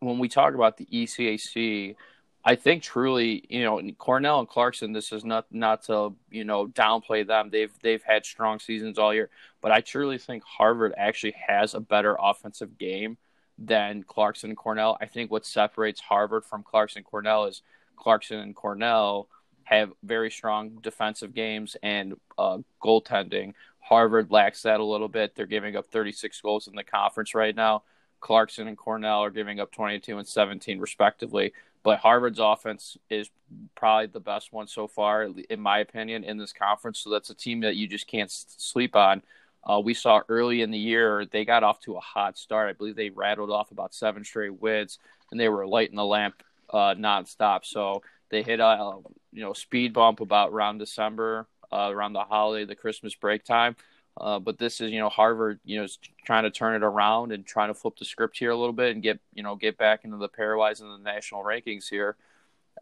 [0.00, 1.96] when we talk about the ECAC,
[2.44, 4.92] I think truly, you know, Cornell and Clarkson.
[4.92, 7.50] This is not not to you know downplay them.
[7.50, 9.28] They've they've had strong seasons all year,
[9.60, 13.18] but I truly think Harvard actually has a better offensive game
[13.58, 14.96] than Clarkson and Cornell.
[15.00, 17.60] I think what separates Harvard from Clarkson and Cornell is
[17.96, 19.28] Clarkson and Cornell
[19.64, 23.52] have very strong defensive games and uh, goaltending.
[23.80, 25.34] Harvard lacks that a little bit.
[25.34, 27.82] They're giving up 36 goals in the conference right now.
[28.20, 31.52] Clarkson and Cornell are giving up 22 and 17 respectively.
[31.82, 33.30] But Harvard's offense is
[33.74, 36.98] probably the best one so far, in my opinion, in this conference.
[37.00, 39.22] So that's a team that you just can't sleep on.
[39.64, 42.68] Uh, we saw early in the year they got off to a hot start.
[42.68, 44.98] I believe they rattled off about seven straight wins,
[45.30, 47.64] and they were lighting the lamp uh, nonstop.
[47.64, 48.98] So they hit a
[49.32, 53.76] you know speed bump about around December, uh, around the holiday, the Christmas break time.
[54.20, 57.32] Uh, but this is, you know, Harvard, you know, is trying to turn it around
[57.32, 59.78] and trying to flip the script here a little bit and get, you know, get
[59.78, 62.16] back into the pairwise in the national rankings here.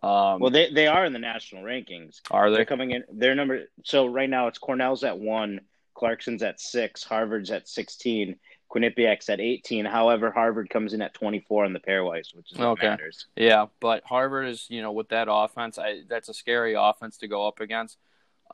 [0.03, 2.21] Um, well, they, they are in the national rankings.
[2.31, 3.05] Are they They're coming in?
[3.13, 3.67] Their number.
[3.85, 5.61] So right now it's Cornell's at one,
[5.95, 8.37] Clarkson's at six, Harvard's at sixteen,
[8.69, 9.85] Quinnipiac's at eighteen.
[9.85, 12.89] However, Harvard comes in at twenty four in the pairwise, which is what okay.
[12.89, 13.27] matters.
[13.37, 17.29] Yeah, but Harvard is, you know, with that offense, I, that's a scary offense to
[17.29, 17.97] go up against.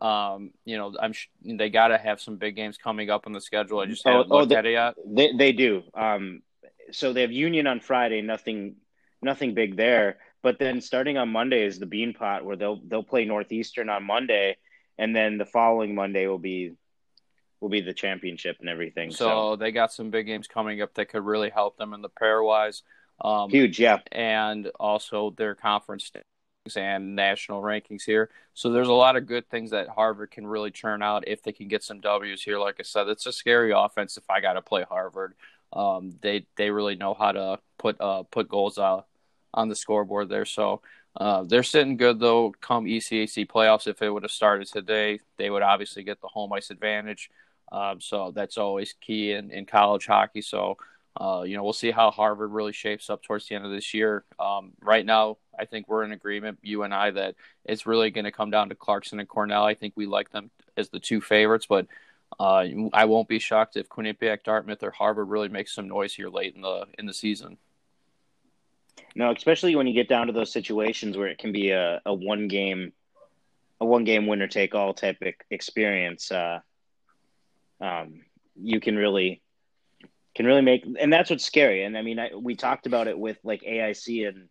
[0.01, 3.33] Um, you know, I'm sh- they got to have some big games coming up on
[3.33, 3.81] the schedule.
[3.81, 4.95] I just haven't oh, looked they, at it yet.
[5.07, 5.83] They they do.
[5.95, 6.43] Um,
[6.91, 8.21] so they have Union on Friday.
[8.23, 8.77] Nothing
[9.23, 10.19] nothing big there.
[10.43, 14.59] But then starting on Monday is the Beanpot, where they'll they'll play Northeastern on Monday,
[14.99, 16.75] and then the following Monday will be
[17.61, 19.11] will be the championship and everything.
[19.11, 19.57] So, so.
[19.57, 22.83] they got some big games coming up that could really help them in the pairwise.
[23.21, 26.11] Um, Huge, yeah, and also their conference
[26.77, 28.31] and national rankings here.
[28.55, 31.53] So there's a lot of good things that Harvard can really churn out if they
[31.53, 32.59] can get some W's here.
[32.59, 35.35] Like I said, it's a scary offense if I got to play Harvard.
[35.73, 39.03] Um, they they really know how to put uh, put goals uh,
[39.53, 40.47] on the scoreboard there.
[40.47, 40.81] So
[41.17, 42.55] uh, they're sitting good though.
[42.61, 46.53] Come ECAC playoffs, if it would have started today, they would obviously get the home
[46.53, 47.31] ice advantage.
[47.71, 50.43] Um, so that's always key in, in college hockey.
[50.43, 50.77] So
[51.21, 53.95] uh, you know, we'll see how Harvard really shapes up towards the end of this
[53.95, 54.25] year.
[54.39, 58.25] Um, right now, I think we're in agreement, you and I, that it's really going
[58.25, 59.65] to come down to Clarkson and Cornell.
[59.65, 61.87] I think we like them as the two favorites, but
[62.39, 66.29] uh, I won't be shocked if Quinnipiac, Dartmouth, or Harvard really makes some noise here
[66.29, 67.59] late in the in the season.
[69.15, 72.13] No, especially when you get down to those situations where it can be a, a
[72.13, 72.93] one game,
[73.81, 76.33] a one game winner take all type experience.
[76.33, 76.61] Uh,
[77.81, 78.23] um,
[78.57, 79.41] you can really
[80.35, 81.85] can really make, and that's what's scary.
[81.85, 84.49] And I mean, I, we talked about it with like AIC and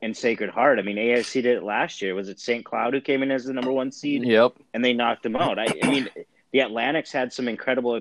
[0.00, 0.78] and Sacred Heart.
[0.78, 2.14] I mean, AIC did it last year.
[2.14, 2.64] Was it St.
[2.64, 4.24] Cloud who came in as the number one seed?
[4.24, 4.54] Yep.
[4.74, 5.58] And they knocked them out.
[5.58, 6.08] I, I mean,
[6.52, 8.00] the Atlantics had some incredible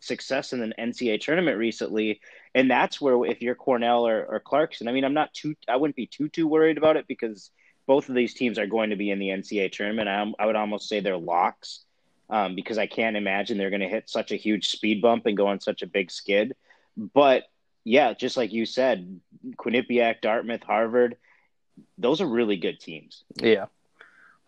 [0.00, 2.20] success in the NCAA tournament recently,
[2.54, 5.76] and that's where if you're Cornell or, or Clarkson, I mean, I'm not too, I
[5.76, 7.50] wouldn't be too too worried about it because
[7.86, 10.08] both of these teams are going to be in the NCAA tournament.
[10.08, 11.84] I, I would almost say they're locks
[12.30, 15.36] um, because I can't imagine they're going to hit such a huge speed bump and
[15.36, 16.54] go on such a big skid.
[16.96, 17.44] But
[17.84, 19.20] yeah, just like you said,
[19.56, 21.16] Quinnipiac, Dartmouth, Harvard,
[21.98, 23.24] those are really good teams.
[23.36, 23.66] Yeah.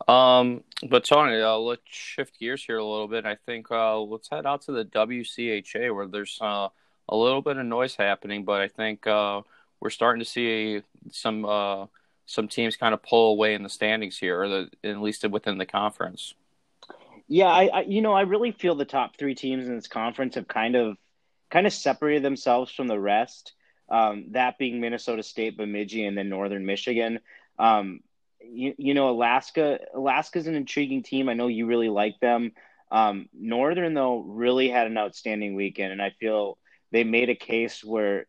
[0.09, 3.27] Um, but Tony, uh, let's shift gears here a little bit.
[3.27, 6.69] I think uh, let's head out to the WCHA where there's uh,
[7.09, 9.43] a little bit of noise happening, but I think uh,
[9.81, 11.87] we're starting to see some uh,
[12.27, 15.59] some teams kind of pull away in the standings here, or the, at least within
[15.59, 16.35] the conference.
[17.29, 20.35] Yeah, I, I you know I really feel the top three teams in this conference
[20.35, 20.97] have kind of
[21.51, 23.53] kind of separated themselves from the rest.
[23.89, 27.21] Um, that being Minnesota State, Bemidji, and then Northern Michigan.
[27.59, 28.01] Um,
[28.41, 29.79] you, you know, Alaska.
[29.95, 31.29] Alaska's an intriguing team.
[31.29, 32.53] I know you really like them.
[32.91, 36.59] Um, Northern though really had an outstanding weekend, and I feel
[36.93, 38.27] they made a case where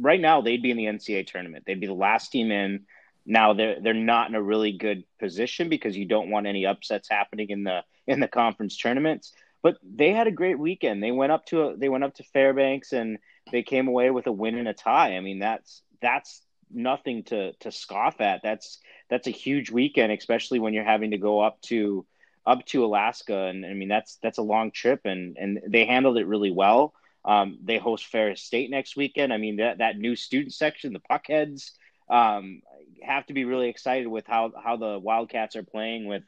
[0.00, 1.64] right now they'd be in the NCAA tournament.
[1.66, 2.86] They'd be the last team in.
[3.26, 7.08] Now they're they're not in a really good position because you don't want any upsets
[7.10, 9.32] happening in the in the conference tournaments.
[9.64, 11.02] But they had a great weekend.
[11.02, 13.18] They went up to a, they went up to Fairbanks and
[13.50, 15.16] they came away with a win and a tie.
[15.16, 18.42] I mean that's that's nothing to to scoff at.
[18.42, 22.04] That's that's a huge weekend, especially when you're having to go up to
[22.44, 23.46] up to Alaska.
[23.46, 26.92] And I mean that's that's a long trip and and they handled it really well.
[27.24, 29.32] Um, they host Ferris State next weekend.
[29.32, 31.70] I mean that that new student section, the Puckheads,
[32.10, 32.60] um,
[33.02, 36.22] have to be really excited with how how the Wildcats are playing with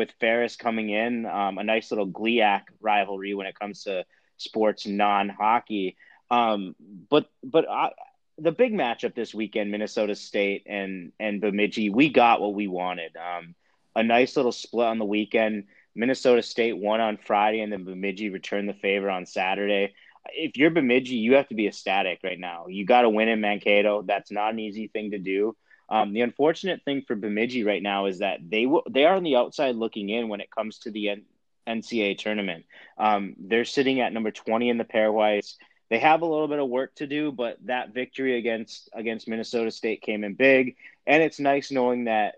[0.00, 1.26] with Ferris coming in.
[1.26, 4.06] Um, a nice little GLIAC rivalry when it comes to
[4.38, 5.98] sports non hockey.
[6.30, 6.74] Um,
[7.10, 7.90] but but I,
[8.38, 13.14] the big matchup this weekend, Minnesota State and and Bemidji, we got what we wanted.
[13.14, 13.54] Um,
[13.94, 15.64] a nice little split on the weekend.
[15.94, 19.92] Minnesota State won on Friday, and then Bemidji returned the favor on Saturday.
[20.32, 22.68] If you're Bemidji, you have to be ecstatic right now.
[22.68, 24.00] You got to win in Mankato.
[24.00, 25.56] That's not an easy thing to do.
[25.90, 29.24] Um, the unfortunate thing for Bemidji right now is that they w- they are on
[29.24, 31.24] the outside looking in when it comes to the N-
[31.66, 32.64] NCAA tournament.
[32.98, 35.56] Um, they're sitting at number 20 in the pairwise.
[35.88, 39.70] They have a little bit of work to do, but that victory against against Minnesota
[39.70, 40.76] State came in big,
[41.06, 42.36] and it's nice knowing that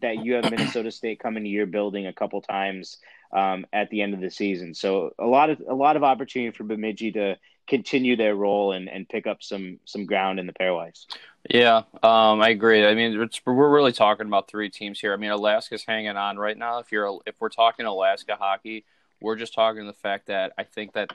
[0.00, 2.98] that you have Minnesota State coming to your building a couple times
[3.32, 4.74] um, at the end of the season.
[4.74, 8.88] So a lot of a lot of opportunity for Bemidji to continue their role and,
[8.88, 11.06] and pick up some some ground in the pairwise.
[11.50, 12.86] Yeah, um, I agree.
[12.86, 15.12] I mean, we're really talking about three teams here.
[15.12, 16.78] I mean, Alaska's hanging on right now.
[16.78, 18.84] If you're if we're talking Alaska hockey,
[19.20, 21.12] we're just talking the fact that I think that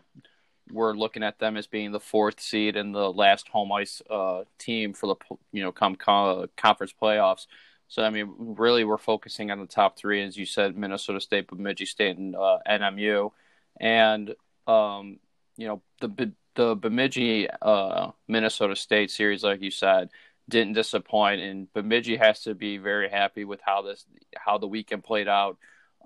[0.72, 4.44] we're looking at them as being the fourth seed and the last home ice uh,
[4.58, 7.48] team for the you know come conference playoffs.
[7.88, 11.48] So I mean, really, we're focusing on the top three, as you said, Minnesota State,
[11.48, 13.32] Bemidji State, and uh, NMU,
[13.80, 14.36] and
[14.68, 15.20] um,
[15.58, 20.10] you know the the Bemidji uh, Minnesota State series, like you said,
[20.50, 25.04] didn't disappoint, and Bemidji has to be very happy with how this how the weekend
[25.04, 25.58] played out.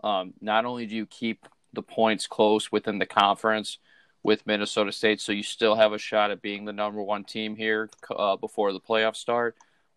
[0.04, 3.78] Um, not only do you keep the points close within the conference
[4.24, 7.56] with Minnesota State, so you still have a shot at being the number one team
[7.56, 9.56] here uh, before the playoffs start.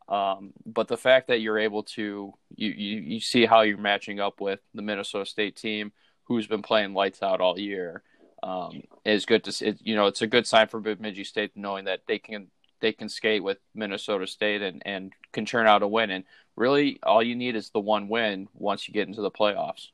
[0.09, 4.21] Um, but the fact that you're able to you, you you see how you're matching
[4.21, 5.93] up with the Minnesota State team,
[6.25, 8.03] who's been playing lights out all year
[8.45, 9.67] um, is good to see.
[9.67, 12.49] It, you know, it's a good sign for Bemidji State knowing that they can
[12.81, 16.11] they can skate with Minnesota State and and can turn out a win.
[16.11, 19.89] And really, all you need is the one win once you get into the playoffs.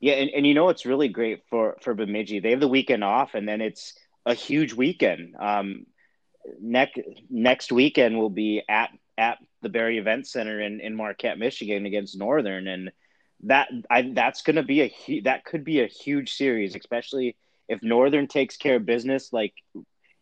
[0.00, 2.40] Yeah, and, and you know what's really great for for Bemidji?
[2.40, 5.36] They have the weekend off, and then it's a huge weekend.
[5.38, 5.86] Um,
[6.60, 11.84] next next weekend will be at at the Berry Event Center in in Marquette, Michigan,
[11.84, 12.90] against Northern, and
[13.44, 17.36] that I that's going to be a that could be a huge series, especially
[17.68, 19.32] if Northern takes care of business.
[19.32, 19.54] Like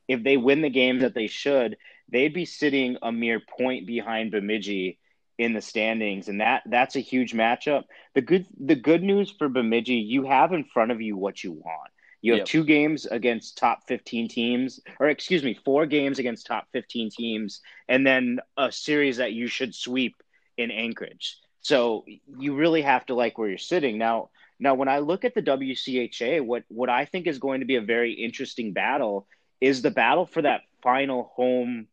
[0.09, 1.77] if they win the game that they should,
[2.11, 4.99] they'd be sitting a mere point behind Bemidji
[5.39, 7.85] in the standings, and that that's a huge matchup.
[8.15, 11.53] The good the good news for Bemidji, you have in front of you what you
[11.53, 11.91] want.
[12.23, 12.47] You have yep.
[12.47, 17.63] two games against top 15 teams, or excuse me, four games against top 15 teams,
[17.89, 20.17] and then a series that you should sweep
[20.59, 21.39] in Anchorage.
[21.61, 22.05] So
[22.39, 23.99] you really have to like where you're sitting.
[23.99, 27.67] Now, now when I look at the WCHA, what what I think is going to
[27.67, 29.27] be a very interesting battle
[29.61, 31.87] is the battle for that final home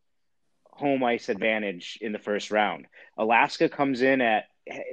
[0.66, 2.86] home ice advantage in the first round.
[3.18, 4.46] Alaska comes in at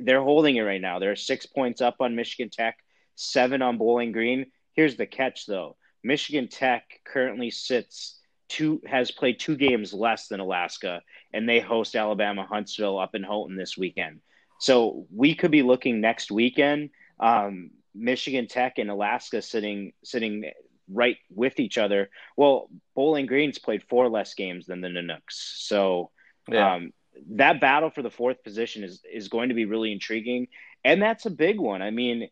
[0.03, 0.99] they're holding it right now.
[0.99, 2.79] They're 6 points up on Michigan Tech,
[3.17, 4.47] 7 on Bowling Green.
[4.73, 5.77] Here's the catch though.
[6.03, 11.97] Michigan Tech currently sits two has played two games less than Alaska and they host
[11.97, 14.21] Alabama Huntsville up in Houghton this weekend.
[14.65, 16.89] So we could be looking next weekend,
[17.21, 20.51] um, Michigan Tech and Alaska sitting sitting
[20.91, 22.09] right with each other.
[22.35, 25.21] Well, Bowling Green's played four less games than the Nanooks,
[25.69, 26.13] so
[26.49, 26.77] yeah.
[26.77, 26.95] um,
[27.33, 30.49] that battle for the fourth position is is going to be really intriguing,
[30.83, 31.83] and that's a big one.
[31.83, 32.31] I mean,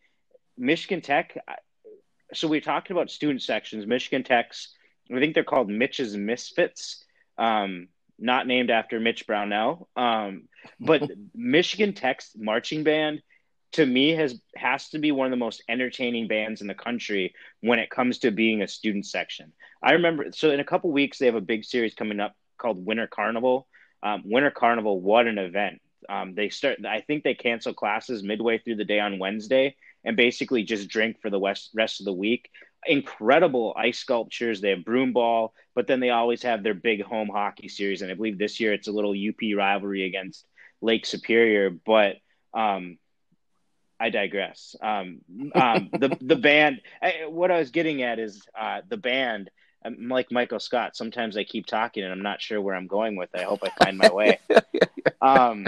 [0.56, 1.36] Michigan Tech.
[2.32, 3.86] So we talked about student sections.
[3.86, 4.74] Michigan Tech's,
[5.14, 7.04] I think they're called Mitch's Misfits.
[7.36, 7.88] Um,
[8.22, 9.88] not named after Mitch Brownell.
[9.96, 10.48] Um,
[10.80, 11.02] but
[11.34, 13.22] Michigan Tech's marching band
[13.72, 17.34] to me has has to be one of the most entertaining bands in the country
[17.60, 19.52] when it comes to being a student section.
[19.82, 22.84] I remember so in a couple weeks they have a big series coming up called
[22.84, 23.66] Winter Carnival.
[24.02, 25.80] Um, Winter Carnival, what an event!
[26.08, 26.84] Um, they start.
[26.86, 31.20] I think they cancel classes midway through the day on Wednesday and basically just drink
[31.20, 32.50] for the west, rest of the week.
[32.86, 34.60] Incredible ice sculptures.
[34.60, 38.02] They have broom ball, but then they always have their big home hockey series.
[38.02, 40.46] And I believe this year it's a little UP rivalry against
[40.80, 41.70] Lake Superior.
[41.70, 42.16] But
[42.54, 42.98] um,
[44.02, 44.74] I digress.
[44.82, 45.20] Um,
[45.54, 46.80] um, the the band.
[47.00, 49.48] I, what I was getting at is uh, the band.
[49.84, 50.96] I'm like Michael Scott.
[50.96, 53.30] Sometimes I keep talking and I'm not sure where I'm going with.
[53.34, 53.40] It.
[53.40, 54.38] I hope I find my way.
[55.22, 55.66] um,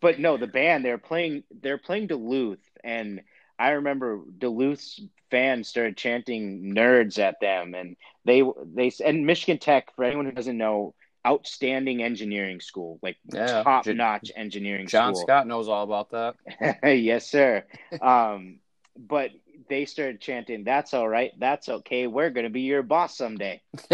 [0.00, 1.42] but no, the band they're playing.
[1.50, 3.22] They're playing Duluth, and
[3.58, 5.00] I remember Duluth's
[5.30, 8.42] fans started chanting "nerds" at them, and they
[8.74, 9.94] they and Michigan Tech.
[9.94, 10.94] For anyone who doesn't know,
[11.26, 13.62] outstanding engineering school, like yeah.
[13.62, 15.26] top notch engineering John school.
[15.26, 16.78] Scott knows all about that.
[16.98, 17.64] yes, sir.
[18.00, 18.60] um,
[18.96, 19.30] but
[19.68, 21.32] they started chanting, "That's all right.
[21.38, 22.06] That's okay.
[22.06, 23.60] We're going to be your boss someday."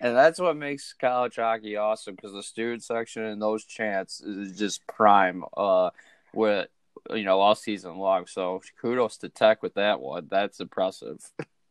[0.00, 4.58] and that's what makes college hockey awesome because the student section and those chants is
[4.58, 5.44] just prime.
[5.56, 5.90] Uh,
[6.34, 6.68] with
[7.10, 8.26] you know all season long.
[8.26, 10.28] So kudos to Tech with that one.
[10.30, 11.18] That's impressive.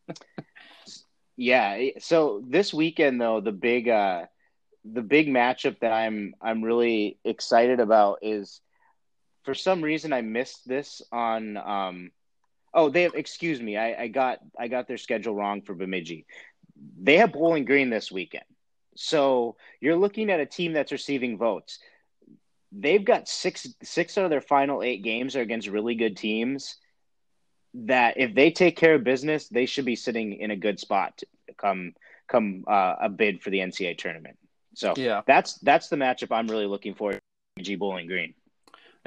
[1.38, 1.90] yeah.
[2.00, 4.26] So this weekend though, the big uh
[4.86, 8.62] the big matchup that I'm I'm really excited about is
[9.44, 12.12] for some reason I missed this on um
[12.74, 16.26] oh they have excuse me I, I got I got their schedule wrong for Bemidji.
[17.02, 18.46] They have Bowling Green this weekend.
[18.96, 21.80] So you're looking at a team that's receiving votes
[22.72, 26.78] they've got six six out of their final eight games are against really good teams
[27.74, 31.18] that if they take care of business, they should be sitting in a good spot
[31.18, 31.94] to come
[32.28, 34.38] come uh, a bid for the NCAA tournament.
[34.74, 37.20] So yeah, that's that's the matchup I'm really looking for.
[37.60, 38.34] G Bowling Green.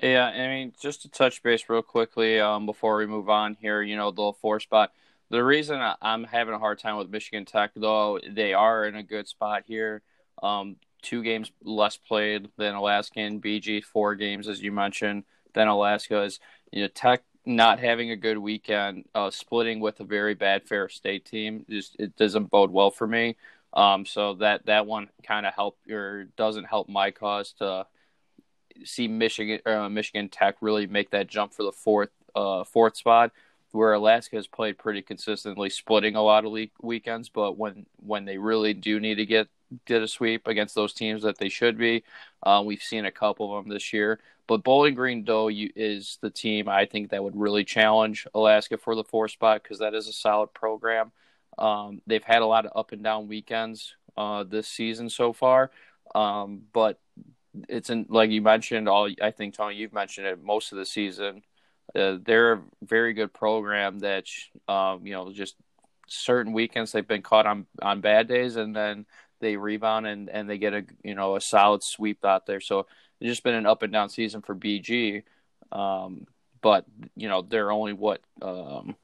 [0.03, 3.83] Yeah, I mean, just to touch base real quickly um, before we move on here,
[3.83, 4.93] you know, the four spot.
[5.29, 9.03] The reason I'm having a hard time with Michigan Tech, though, they are in a
[9.03, 10.03] good spot here.
[10.43, 15.25] Um, two games less played than Alaska and BG, four games as you mentioned.
[15.55, 16.41] Then Alaska is
[16.71, 20.95] you know Tech not having a good weekend, uh, splitting with a very bad Ferris
[20.95, 21.65] State team.
[21.69, 23.37] Just it doesn't bode well for me.
[23.73, 27.87] Um, so that that one kind of help or doesn't help my cause to
[28.85, 33.33] see Michigan uh, Michigan Tech really make that jump for the fourth uh, fourth spot.
[33.73, 38.25] Where Alaska has played pretty consistently, splitting a lot of le- weekends, but when when
[38.25, 39.49] they really do need to get
[39.87, 42.05] did a sweep against those teams that they should be.
[42.43, 44.21] Uh, we've seen a couple of them this year.
[44.47, 48.79] But Bowling Green, though, you, is the team I think that would really challenge Alaska
[48.79, 51.13] for the four spot because that is a solid program.
[51.57, 55.71] Um, they've had a lot of up and down weekends uh, this season so far,
[56.15, 56.99] um, but
[57.69, 58.89] it's in, like you mentioned.
[58.89, 61.43] All I think Tony, you've mentioned it most of the season.
[61.95, 64.27] Uh, they're a very good program that
[64.69, 65.57] um, you know just
[66.09, 69.07] certain weekends they've been caught on on bad days, and then
[69.41, 72.61] they rebound and, and they get a you know a solid sweep out there.
[72.61, 72.87] So
[73.21, 75.23] it's just been an up and down season for BG.
[75.73, 76.27] Um,
[76.63, 76.85] but
[77.17, 78.97] you know they're only what um,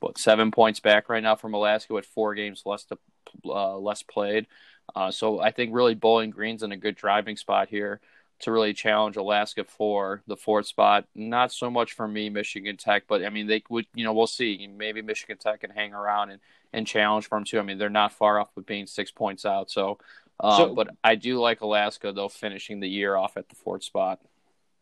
[0.00, 2.98] what seven points back right now from Alaska with four games less to
[3.46, 4.46] uh, less played.
[4.94, 8.00] Uh, so I think really Bowling Green's in a good driving spot here
[8.40, 11.06] to really challenge Alaska for the fourth spot.
[11.14, 14.26] Not so much for me, Michigan Tech, but I mean they would you know we'll
[14.26, 14.68] see.
[14.76, 16.40] Maybe Michigan Tech can hang around and
[16.72, 17.58] and challenge for them too.
[17.58, 19.70] I mean, they're not far off with being six points out.
[19.70, 19.98] So,
[20.38, 23.82] uh, so but I do like Alaska though finishing the year off at the fourth
[23.82, 24.20] spot.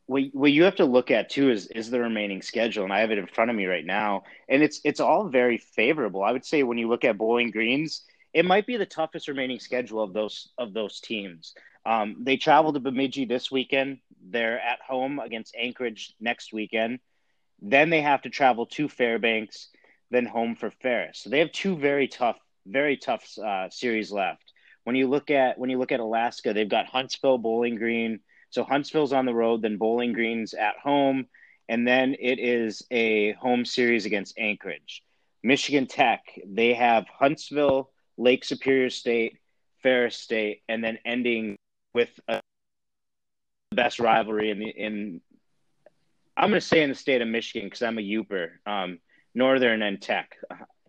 [0.07, 3.01] What, what you have to look at too is is the remaining schedule, and I
[3.01, 6.23] have it in front of me right now, and it's it's all very favorable.
[6.23, 8.03] I would say when you look at Bowling Greens,
[8.35, 11.55] it might be the toughest remaining schedule of those of those teams.
[11.87, 13.99] Um, they travel to Bemidji this weekend.
[14.23, 17.01] They're at home against Anchorage next weekend.
[17.61, 19.69] Then they have to travel to Fairbanks
[20.11, 21.21] then home for Ferris.
[21.23, 24.53] So they have two very tough, very tough uh, series left.
[24.85, 28.21] When you look at when you look at Alaska, they've got Huntsville, Bowling Green.
[28.51, 31.27] So Huntsville's on the road, then Bowling Green's at home,
[31.69, 35.03] and then it is a home series against Anchorage.
[35.43, 39.39] Michigan Tech, they have Huntsville, Lake Superior State,
[39.83, 41.59] Ferris State, and then ending
[41.95, 42.41] with a,
[43.71, 45.21] the best rivalry in the in.
[46.37, 48.51] I'm going to say in the state of Michigan because I'm a Yooper.
[48.67, 48.99] Um,
[49.35, 50.37] Northern and Tech.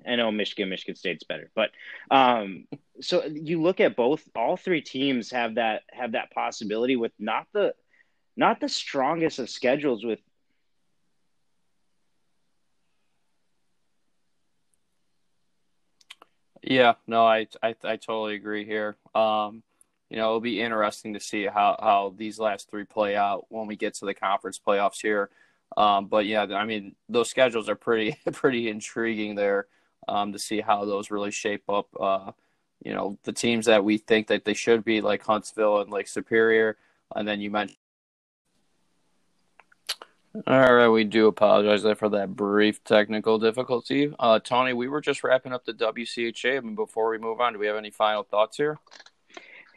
[0.07, 1.71] I know Michigan, Michigan State's better, but
[2.11, 2.67] um,
[3.01, 4.23] so you look at both.
[4.35, 7.73] All three teams have that have that possibility with not the
[8.37, 10.19] not the strongest of schedules with
[16.67, 18.97] Yeah, no, I, I, I totally agree here.
[19.13, 19.61] Um,
[20.15, 23.67] you know, it'll be interesting to see how, how these last three play out when
[23.67, 25.29] we get to the conference playoffs here.
[25.75, 29.67] Um, but yeah, I mean, those schedules are pretty pretty intriguing there
[30.07, 31.89] um, to see how those really shape up.
[31.99, 32.31] Uh,
[32.81, 36.07] you know, the teams that we think that they should be, like Huntsville and Lake
[36.07, 36.77] Superior,
[37.13, 37.77] and then you mentioned.
[40.47, 44.13] All right, we do apologize there for that brief technical difficulty.
[44.17, 46.63] Uh, Tony, we were just wrapping up the WCHA.
[46.63, 48.79] Mean, before we move on, do we have any final thoughts here?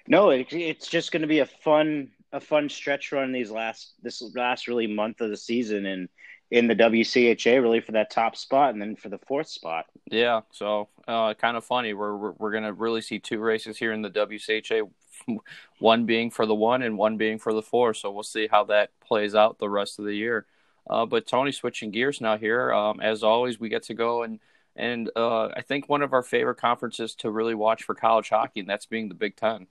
[0.08, 3.94] No, it, it's just going to be a fun a fun stretch run these last
[4.02, 6.08] this last really month of the season and
[6.50, 9.86] in the WCHA really for that top spot and then for the fourth spot.
[10.10, 11.92] Yeah, so uh, kind of funny.
[11.92, 14.88] We're we're, to really see two races here in the WCHA,
[15.78, 17.92] one being for the one and one being for the four.
[17.92, 20.46] So we'll see how that plays out the rest of the year.
[20.88, 22.72] Uh, but Tony, switching gears now here.
[22.72, 24.40] Um, as always, we get to go and
[24.74, 28.60] and uh, I think one of our favorite conferences to really watch for college hockey,
[28.60, 29.66] and that's being the Big Ten.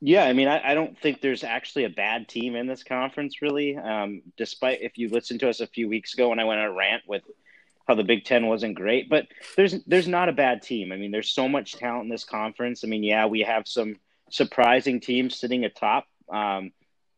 [0.00, 3.42] Yeah, I mean, I, I, don't think there's actually a bad team in this conference,
[3.42, 3.76] really.
[3.76, 6.66] Um, despite if you listened to us a few weeks ago when I went on
[6.66, 7.24] a rant with
[7.88, 9.26] how the Big Ten wasn't great, but
[9.56, 10.92] there's there's not a bad team.
[10.92, 12.84] I mean, there's so much talent in this conference.
[12.84, 13.96] I mean, yeah, we have some
[14.30, 16.06] surprising teams sitting atop.
[16.28, 16.70] Um,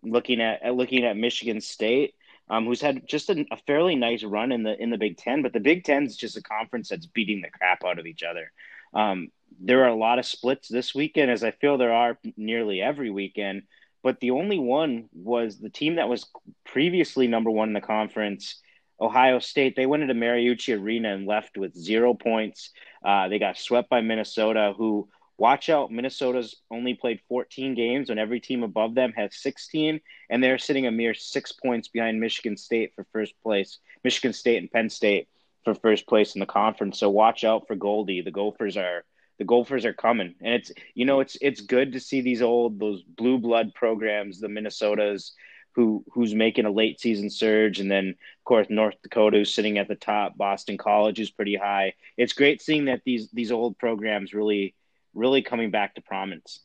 [0.02, 2.14] looking at looking at Michigan State,
[2.48, 5.42] um, who's had just a, a, fairly nice run in the in the Big Ten,
[5.42, 8.22] but the Big Ten is just a conference that's beating the crap out of each
[8.22, 8.50] other.
[8.94, 9.28] Um,
[9.58, 13.10] there are a lot of splits this weekend, as I feel there are nearly every
[13.10, 13.62] weekend.
[14.02, 16.26] But the only one was the team that was
[16.64, 18.60] previously number one in the conference,
[19.00, 19.76] Ohio State.
[19.76, 22.70] They went into Mariucci Arena and left with zero points.
[23.04, 25.90] Uh, they got swept by Minnesota, who watch out.
[25.90, 30.86] Minnesota's only played 14 games, and every team above them has 16, and they're sitting
[30.86, 33.78] a mere six points behind Michigan State for first place.
[34.04, 35.28] Michigan State and Penn State
[35.64, 36.98] for first place in the conference.
[36.98, 38.22] So watch out for Goldie.
[38.22, 39.04] The Gophers are
[39.40, 42.78] the Gophers are coming, and it's you know it's it's good to see these old
[42.78, 45.30] those blue blood programs, the Minnesotas,
[45.74, 49.78] who who's making a late season surge, and then of course North Dakota who's sitting
[49.78, 50.36] at the top.
[50.36, 51.94] Boston College is pretty high.
[52.18, 54.74] It's great seeing that these these old programs really
[55.14, 56.60] really coming back to prominence.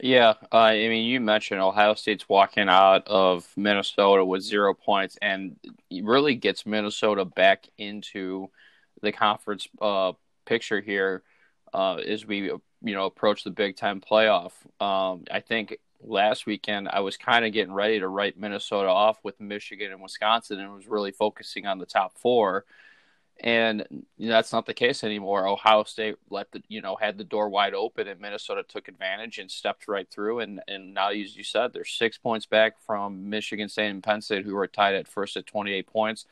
[0.00, 5.18] Yeah, uh, I mean, you mentioned Ohio State's walking out of Minnesota with zero points,
[5.20, 5.56] and
[5.90, 8.48] really gets Minnesota back into
[9.02, 10.12] the conference uh,
[10.46, 11.22] picture here
[11.72, 14.52] uh, as we you know approach the Big Ten playoff.
[14.80, 19.18] Um, I think last weekend I was kind of getting ready to write Minnesota off
[19.22, 22.64] with Michigan and Wisconsin, and was really focusing on the top four.
[23.40, 23.86] And
[24.18, 25.48] you know, that's not the case anymore.
[25.48, 29.38] Ohio State let the you know had the door wide open, and Minnesota took advantage
[29.38, 30.40] and stepped right through.
[30.40, 34.20] And and now, as you said, they're six points back from Michigan State and Penn
[34.20, 36.26] State, who were tied at first at 28 points.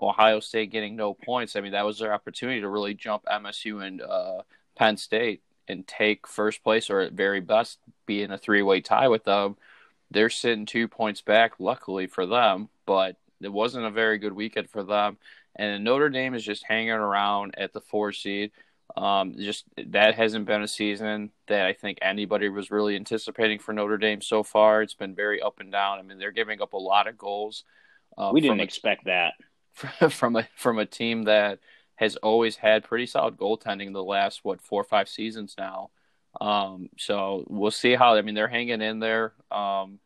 [0.00, 1.56] Ohio State getting no points.
[1.56, 4.42] I mean, that was their opportunity to really jump MSU and uh,
[4.78, 8.80] Penn State and take first place, or at very best be in a three way
[8.80, 9.56] tie with them.
[10.10, 14.70] They're sitting two points back, luckily for them, but it wasn't a very good weekend
[14.70, 15.18] for them.
[15.56, 18.52] And Notre Dame is just hanging around at the four seed.
[18.96, 23.74] Um, just that hasn't been a season that I think anybody was really anticipating for
[23.74, 24.80] Notre Dame so far.
[24.80, 25.98] It's been very up and down.
[25.98, 27.64] I mean, they're giving up a lot of goals.
[28.16, 29.34] Uh, we didn't a, expect that
[30.10, 31.58] from a from a team that
[31.98, 35.90] has always had pretty solid goaltending the last what four or five seasons now.
[36.40, 38.14] Um, so we'll see how.
[38.14, 39.32] I mean, they're hanging in there.
[39.50, 39.98] Um,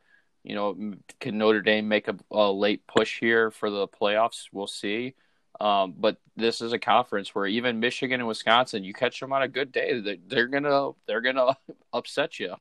[0.43, 4.47] you know, can Notre Dame make a, a, late push here for the playoffs?
[4.53, 5.15] We'll see.
[5.61, 9.43] Um, but this is a conference where even Michigan and Wisconsin, you catch them on
[9.43, 11.59] a good day, they, they're gonna they're gonna
[11.93, 12.55] upset you.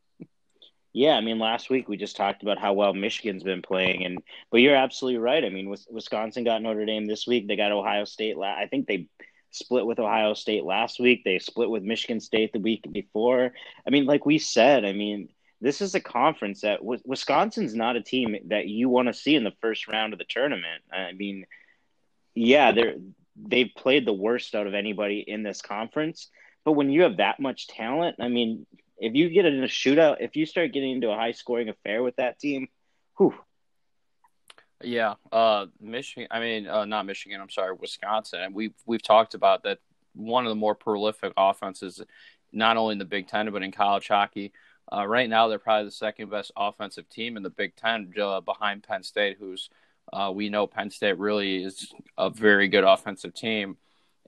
[0.94, 4.22] Yeah, I mean, last week we just talked about how well Michigan's been playing, and
[4.50, 5.44] but you're absolutely right.
[5.44, 7.48] I mean, Wisconsin got Notre Dame this week.
[7.48, 8.36] They got Ohio State.
[8.38, 9.08] I think they
[9.52, 11.24] split with Ohio State last week.
[11.24, 13.54] They split with Michigan State the week before.
[13.88, 15.30] I mean, like we said, I mean,
[15.62, 19.44] this is a conference that Wisconsin's not a team that you want to see in
[19.44, 20.84] the first round of the tournament.
[20.92, 21.46] I mean,
[22.34, 22.96] yeah, they're
[23.36, 26.30] they've played the worst out of anybody in this conference.
[26.66, 28.66] But when you have that much talent, I mean,
[29.02, 32.04] if you get in a shootout, if you start getting into a high scoring affair
[32.04, 32.70] with that team,
[33.18, 33.34] whew.
[34.84, 36.28] Yeah, uh, Michigan.
[36.30, 37.42] I mean, uh, not Michigan.
[37.42, 38.42] I'm sorry, Wisconsin.
[38.42, 39.80] And we've we've talked about that.
[40.14, 42.02] One of the more prolific offenses,
[42.52, 44.54] not only in the Big Ten but in college hockey.
[44.92, 48.42] Uh, right now, they're probably the second best offensive team in the Big Ten, uh,
[48.42, 49.70] behind Penn State, who's
[50.14, 53.78] uh, we know Penn State really is a very good offensive team,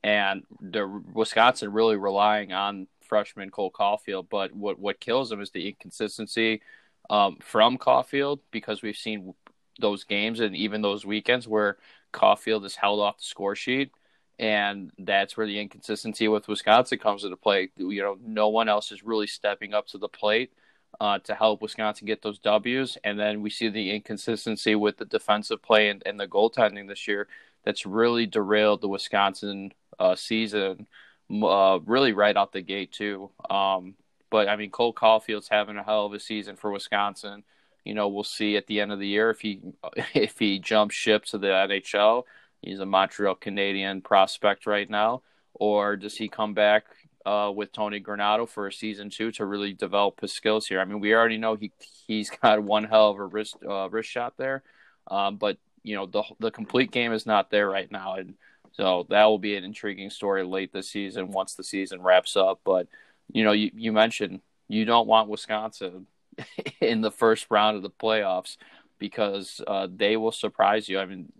[0.03, 4.27] and the Wisconsin really relying on freshman Cole Caufield.
[4.29, 6.61] But what what kills them is the inconsistency
[7.09, 9.33] um, from Caufield because we've seen
[9.79, 11.77] those games and even those weekends where
[12.13, 13.91] Caufield is held off the score sheet.
[14.39, 17.69] and that's where the inconsistency with Wisconsin comes into play.
[17.77, 20.51] You know, no one else is really stepping up to the plate
[20.99, 25.05] uh, to help Wisconsin get those W's, and then we see the inconsistency with the
[25.05, 27.27] defensive play and, and the goaltending this year.
[27.63, 30.87] That's really derailed the Wisconsin uh, season,
[31.31, 33.29] uh, really right out the gate too.
[33.49, 33.95] Um,
[34.29, 37.43] but I mean, Cole Caufield's having a hell of a season for Wisconsin.
[37.85, 39.61] You know, we'll see at the end of the year if he
[40.13, 42.23] if he jumps ship to the NHL
[42.63, 45.21] He's a Montreal Canadian prospect right now,
[45.53, 46.85] or does he come back
[47.25, 50.79] uh, with Tony Granato for a season two to really develop his skills here?
[50.79, 51.73] I mean, we already know he
[52.07, 54.63] he's got one hell of a wrist uh, wrist shot there,
[55.11, 58.35] um, but you know the the complete game is not there right now, and
[58.73, 62.59] so that will be an intriguing story late this season once the season wraps up.
[62.65, 62.87] But
[63.31, 66.07] you know, you, you mentioned you don't want Wisconsin
[66.81, 68.57] in the first round of the playoffs
[68.99, 70.99] because uh, they will surprise you.
[70.99, 71.31] I mean,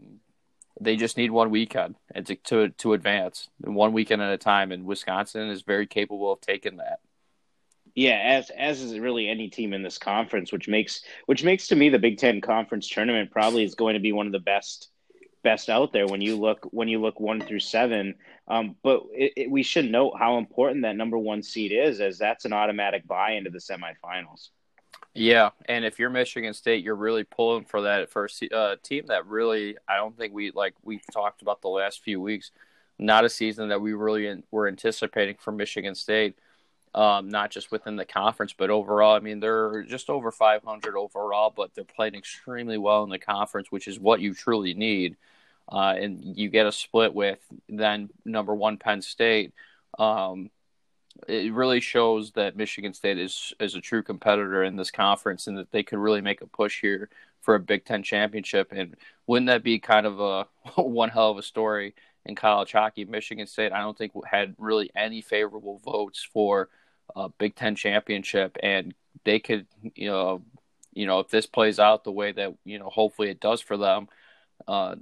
[0.80, 4.86] they just need one weekend to, to to advance one weekend at a time and
[4.86, 7.00] Wisconsin is very capable of taking that.
[7.96, 11.76] Yeah, as as is really any team in this conference, which makes which makes to
[11.76, 14.90] me the Big Ten conference tournament probably is going to be one of the best
[15.44, 18.16] best out there when you look when you look one through seven.
[18.48, 22.18] Um, but it, it, we should note how important that number one seed is, as
[22.18, 24.50] that's an automatic buy into the semifinals.
[25.16, 29.28] Yeah, and if you're Michigan State, you're really pulling for that first uh, team that
[29.28, 32.52] really I don't think we like we've talked about the last few weeks.
[32.98, 36.38] Not a season that we really in, were anticipating for Michigan State,
[36.96, 39.16] um, not just within the conference, but overall.
[39.16, 43.72] I mean, they're just over 500 overall, but they're playing extremely well in the conference,
[43.72, 45.16] which is what you truly need.
[45.72, 47.40] Uh, and you get a split with
[47.70, 49.54] then number one Penn State.
[49.98, 50.50] Um,
[51.28, 55.58] it really shows that Michigan State is is a true competitor in this conference and
[55.58, 57.10] that they could really make a push here
[57.42, 58.72] for a Big Ten championship.
[58.72, 58.96] And
[59.28, 60.48] wouldn't that be kind of a
[60.82, 61.94] one hell of a story
[62.26, 63.06] in college hockey?
[63.06, 66.70] Michigan State, I don't think had really any favorable votes for
[67.16, 68.94] a Big Ten championship, and
[69.24, 70.42] they could, you know,
[70.94, 73.78] you know, if this plays out the way that you know, hopefully it does for
[73.78, 74.08] them.
[74.68, 74.96] Uh,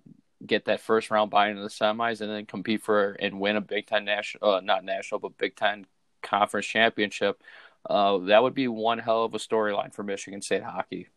[0.45, 3.61] get that first round buy into the semis and then compete for and win a
[3.61, 5.85] Big Ten national, uh, not national, but Big Ten
[6.21, 7.41] conference championship.
[7.89, 11.07] Uh, that would be one hell of a storyline for Michigan State hockey.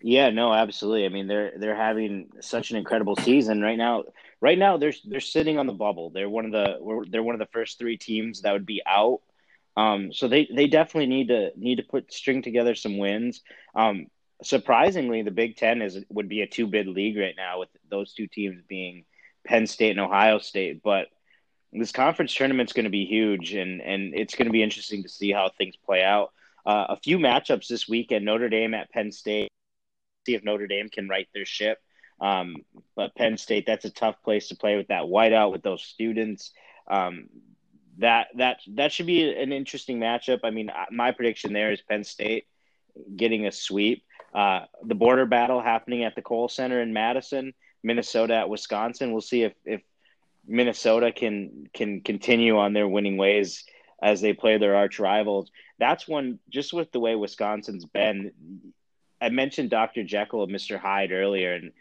[0.00, 1.06] Yeah, no, absolutely.
[1.06, 4.04] I mean, they're they're having such an incredible season right now.
[4.40, 6.10] Right now, they're they're sitting on the bubble.
[6.10, 9.20] They're one of the they're one of the first three teams that would be out.
[9.76, 13.40] Um, so they they definitely need to need to put string together some wins.
[13.74, 14.08] Um,
[14.42, 18.12] surprisingly, the Big Ten is would be a two bid league right now with those
[18.12, 19.04] two teams being
[19.46, 20.82] Penn State and Ohio State.
[20.82, 21.08] But
[21.72, 25.08] this conference tournament's going to be huge, and and it's going to be interesting to
[25.08, 26.32] see how things play out.
[26.66, 29.48] Uh, a few matchups this weekend: Notre Dame at Penn State.
[30.26, 31.78] See if Notre Dame can right their ship.
[32.20, 32.56] Um,
[32.94, 36.52] but Penn State, that's a tough place to play with that whiteout with those students.
[36.88, 37.28] Um,
[37.98, 40.40] that that that should be an interesting matchup.
[40.42, 42.46] I mean, my prediction there is Penn State
[43.16, 44.04] getting a sweep.
[44.34, 49.12] Uh, the border battle happening at the Kohl Center in Madison, Minnesota at Wisconsin.
[49.12, 49.82] We'll see if if
[50.46, 53.64] Minnesota can can continue on their winning ways
[54.02, 55.50] as they play their arch rivals.
[55.78, 58.32] That's one just with the way Wisconsin's been.
[59.20, 60.04] I mentioned Dr.
[60.04, 60.78] Jekyll and Mr.
[60.78, 61.72] Hyde earlier, and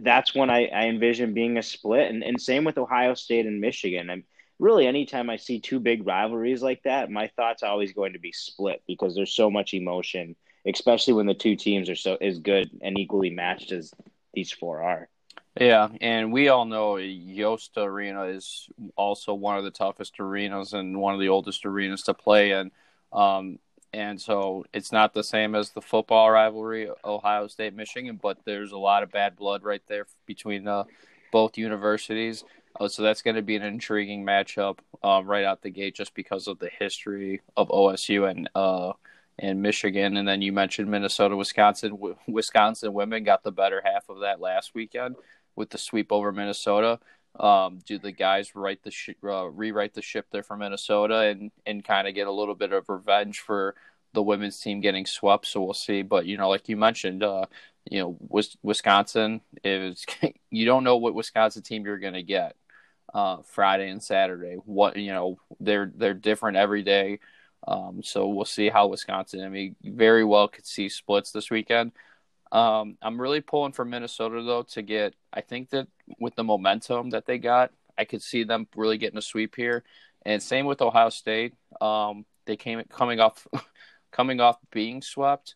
[0.00, 2.10] that's one I, I envision being a split.
[2.10, 4.10] And, and same with Ohio State and Michigan.
[4.10, 4.24] And
[4.58, 8.18] really, anytime I see two big rivalries like that, my thoughts are always going to
[8.18, 10.36] be split because there's so much emotion,
[10.66, 13.92] especially when the two teams are so as good and equally matched as
[14.32, 15.08] these four are.
[15.60, 20.98] Yeah, and we all know Yost Arena is also one of the toughest arenas and
[20.98, 22.72] one of the oldest arenas to play in.
[23.12, 23.60] Um,
[23.92, 28.72] and so it's not the same as the football rivalry, Ohio State Michigan, but there's
[28.72, 30.84] a lot of bad blood right there between uh,
[31.30, 32.42] both universities.
[32.78, 36.14] Uh, so that's going to be an intriguing matchup uh, right out the gate, just
[36.14, 38.92] because of the history of OSU and uh,
[39.38, 40.16] and Michigan.
[40.16, 41.98] And then you mentioned Minnesota, Wisconsin.
[42.26, 45.16] Wisconsin women got the better half of that last weekend
[45.56, 46.98] with the sweep over Minnesota.
[47.38, 51.50] Um, do the guys write the sh- uh, rewrite the ship there for Minnesota and
[51.66, 53.74] and kind of get a little bit of revenge for
[54.12, 55.46] the women's team getting swept?
[55.46, 56.02] So we'll see.
[56.02, 57.46] But you know, like you mentioned, uh,
[57.88, 58.16] you know,
[58.62, 60.04] Wisconsin is
[60.50, 62.56] you don't know what Wisconsin team you're going to get
[63.14, 64.56] uh, Friday and Saturday.
[64.64, 67.20] What you know, they're they're different every day.
[67.66, 69.42] Um, so we'll see how Wisconsin.
[69.42, 71.92] I mean, very well could see splits this weekend.
[72.52, 75.14] Um, I'm really pulling for Minnesota though to get.
[75.32, 75.88] I think that
[76.18, 79.84] with the momentum that they got, I could see them really getting a sweep here.
[80.26, 81.54] And same with Ohio State.
[81.80, 83.46] Um, they came coming off
[84.12, 85.54] coming off being swept.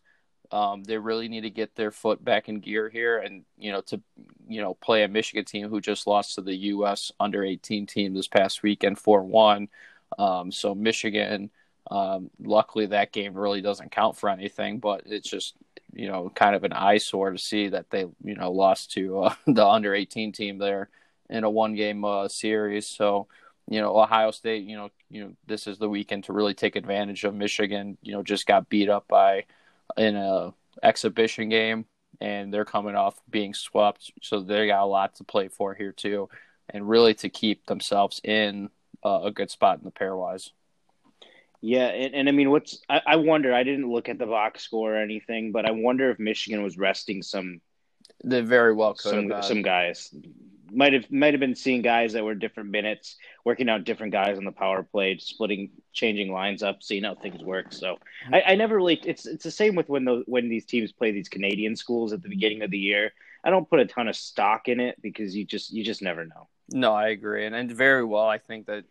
[0.51, 3.81] Um, they really need to get their foot back in gear here, and you know
[3.81, 4.01] to
[4.47, 7.11] you know play a Michigan team who just lost to the U.S.
[7.19, 9.69] under 18 team this past weekend four one.
[10.17, 11.51] Um, so Michigan,
[11.91, 15.53] um, luckily that game really doesn't count for anything, but it's just
[15.93, 19.33] you know kind of an eyesore to see that they you know lost to uh,
[19.47, 20.89] the under 18 team there
[21.29, 22.87] in a one game uh, series.
[22.87, 23.27] So
[23.67, 26.75] you know Ohio State, you know you know this is the weekend to really take
[26.75, 27.99] advantage of Michigan.
[28.01, 29.45] You know just got beat up by
[29.97, 31.85] in a exhibition game,
[32.21, 35.91] and they're coming off being swept, so they got a lot to play for here
[35.91, 36.29] too,
[36.69, 38.69] and really to keep themselves in
[39.03, 40.51] uh, a good spot in the pairwise.
[41.61, 43.53] Yeah, and, and I mean, what's I, I, wonder?
[43.53, 46.77] I didn't look at the box score or anything, but I wonder if Michigan was
[46.77, 47.59] resting some.
[48.23, 50.13] They very well could some, have some guys
[50.71, 54.37] might have might have been seeing guys that were different minutes, working out different guys
[54.37, 57.73] on the power play, splitting, changing lines up, seeing how things work.
[57.73, 57.97] So
[58.31, 58.99] I, I never really.
[59.05, 62.21] It's it's the same with when those when these teams play these Canadian schools at
[62.21, 63.13] the beginning of the year.
[63.43, 66.25] I don't put a ton of stock in it because you just you just never
[66.25, 66.47] know.
[66.71, 68.27] No, I agree, and, and very well.
[68.27, 68.83] I think that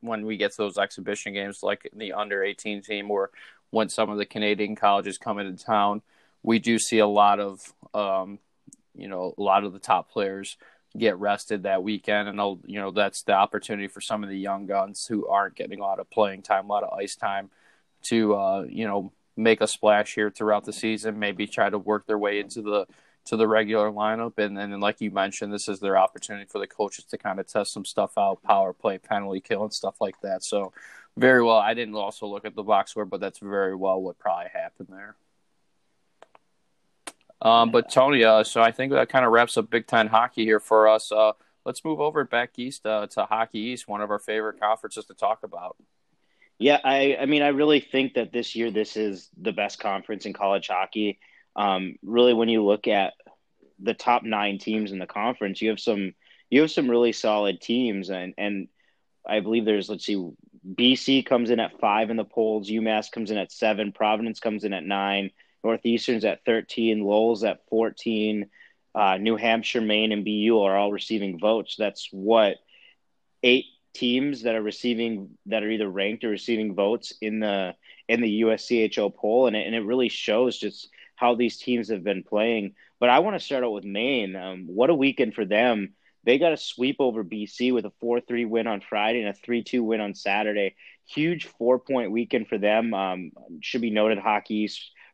[0.00, 3.30] when we get to those exhibition games, like the under eighteen team, or
[3.70, 6.02] when some of the Canadian colleges come into town,
[6.42, 7.60] we do see a lot of,
[7.94, 8.40] um,
[8.96, 10.56] you know, a lot of the top players
[10.96, 14.66] get rested that weekend, and you know that's the opportunity for some of the young
[14.66, 17.50] guns who aren't getting a lot of playing time, a lot of ice time,
[18.02, 21.18] to uh, you know make a splash here throughout the season.
[21.18, 22.86] Maybe try to work their way into the
[23.26, 26.66] to the regular lineup, and then like you mentioned, this is their opportunity for the
[26.66, 30.20] coaches to kind of test some stuff out, power play, penalty kill, and stuff like
[30.22, 30.42] that.
[30.42, 30.72] So
[31.16, 31.58] very well.
[31.58, 34.88] I didn't also look at the box score, but that's very well what probably happened
[34.90, 35.16] there.
[37.42, 40.44] Um, but Tony, uh, so I think that kind of wraps up Big Ten hockey
[40.44, 41.10] here for us.
[41.10, 41.32] Uh,
[41.64, 45.14] let's move over back east uh, to Hockey East, one of our favorite conferences to
[45.14, 45.76] talk about.
[46.58, 50.26] Yeah, I, I mean, I really think that this year this is the best conference
[50.26, 51.18] in college hockey.
[51.56, 53.14] Um, really, when you look at
[53.78, 56.12] the top nine teams in the conference, you have some
[56.50, 58.68] you have some really solid teams, and and
[59.26, 60.30] I believe there's let's see,
[60.74, 64.64] BC comes in at five in the polls, UMass comes in at seven, Providence comes
[64.64, 65.30] in at nine.
[65.64, 68.48] Northeastern's at 13, Lowell's at 14,
[68.94, 71.76] uh, New Hampshire, Maine, and BU are all receiving votes.
[71.78, 72.56] That's what
[73.42, 77.74] eight teams that are receiving that are either ranked or receiving votes in the
[78.08, 82.02] in the USCHO poll, and it, and it really shows just how these teams have
[82.02, 82.74] been playing.
[82.98, 84.34] But I want to start out with Maine.
[84.34, 85.94] Um, what a weekend for them!
[86.24, 89.34] They got a sweep over BC with a 4 3 win on Friday and a
[89.34, 90.74] 3 2 win on Saturday.
[91.06, 92.94] Huge four point weekend for them.
[92.94, 94.68] Um, should be noted, Hockey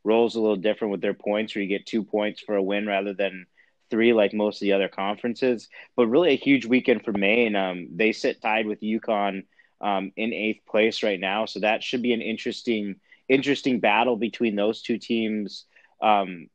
[0.06, 2.86] rolls a little different with their points, where you get two points for a win
[2.86, 3.46] rather than
[3.90, 5.68] three like most of the other conferences.
[5.96, 7.56] But really, a huge weekend for Maine.
[7.56, 9.44] Um, they sit tied with UConn
[9.80, 12.96] um, in eighth place right now, so that should be an interesting
[13.28, 15.64] interesting battle between those two teams
[16.00, 16.48] um,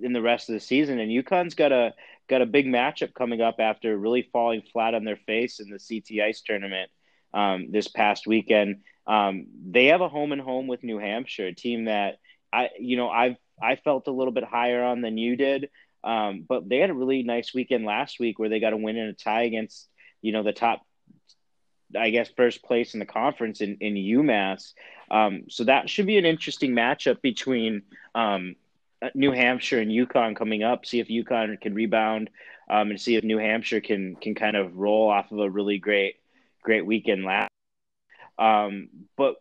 [0.00, 1.00] in the rest of the season.
[1.00, 1.94] And UConn's got a
[2.28, 5.78] got a big matchup coming up after really falling flat on their face in the
[5.78, 6.90] CT Ice tournament
[7.34, 8.82] um, this past weekend.
[9.06, 12.18] Um, they have a home and home with New Hampshire, a team that
[12.52, 15.70] I you know I've I felt a little bit higher on than you did,
[16.04, 18.96] um, but they had a really nice weekend last week where they got a win
[18.96, 19.88] and a tie against
[20.20, 20.84] you know the top,
[21.98, 24.72] I guess first place in the conference in in UMass.
[25.10, 27.82] Um, so that should be an interesting matchup between
[28.14, 28.56] um,
[29.14, 30.86] New Hampshire and UConn coming up.
[30.86, 32.30] See if UConn can rebound,
[32.70, 35.78] um, and see if New Hampshire can can kind of roll off of a really
[35.78, 36.16] great
[36.62, 37.50] great weekend last.
[38.38, 39.36] Um, but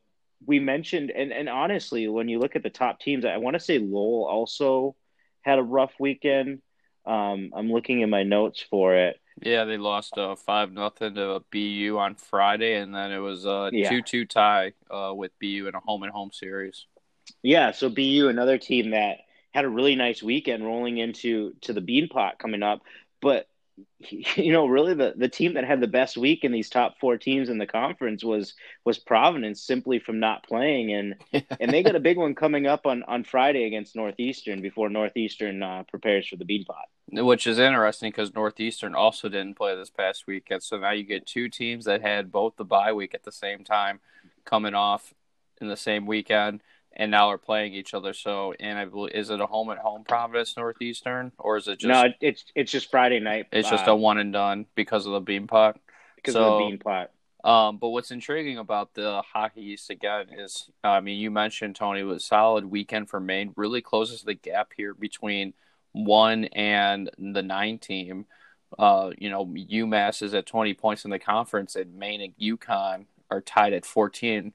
[0.45, 3.59] we mentioned, and, and honestly, when you look at the top teams, I want to
[3.59, 4.95] say Lowell also
[5.41, 6.61] had a rough weekend.
[7.05, 9.19] Um, I'm looking in my notes for it.
[9.41, 13.69] Yeah, they lost uh, five nothing to BU on Friday, and then it was a
[13.71, 13.89] yeah.
[13.89, 16.85] two two tie uh, with BU in a home and home series.
[17.41, 19.17] Yeah, so BU, another team that
[19.51, 22.81] had a really nice weekend, rolling into to the Beanpot coming up,
[23.21, 23.47] but
[24.09, 27.17] you know, really the, the team that had the best week in these top four
[27.17, 28.53] teams in the conference was
[28.85, 30.93] was Providence simply from not playing.
[30.93, 34.89] And and they got a big one coming up on, on Friday against Northeastern before
[34.89, 37.23] Northeastern uh, prepares for the Beanpot.
[37.23, 41.25] Which is interesting because Northeastern also didn't play this past weekend, so now you get
[41.25, 43.99] two teams that had both the bye week at the same time
[44.45, 45.13] coming off
[45.59, 46.61] in the same weekend
[46.93, 48.13] and now are playing each other.
[48.13, 51.79] So, and I believe is it a home at home Providence Northeastern or is it
[51.79, 52.11] just no?
[52.19, 53.47] It's it's just Friday night.
[53.51, 55.75] It's uh, just a one and done because of the Beanpot.
[56.15, 57.07] Because so, of the Beanpot.
[57.43, 62.03] Um, but what's intriguing about the Hockey East again is, I mean, you mentioned Tony
[62.03, 63.53] was solid weekend for Maine.
[63.55, 65.53] Really closes the gap here between
[65.91, 68.27] one and the nine team.
[68.77, 73.05] Uh, you know, UMass is at 20 points in the conference, and Maine and UConn
[73.29, 74.53] are tied at 14,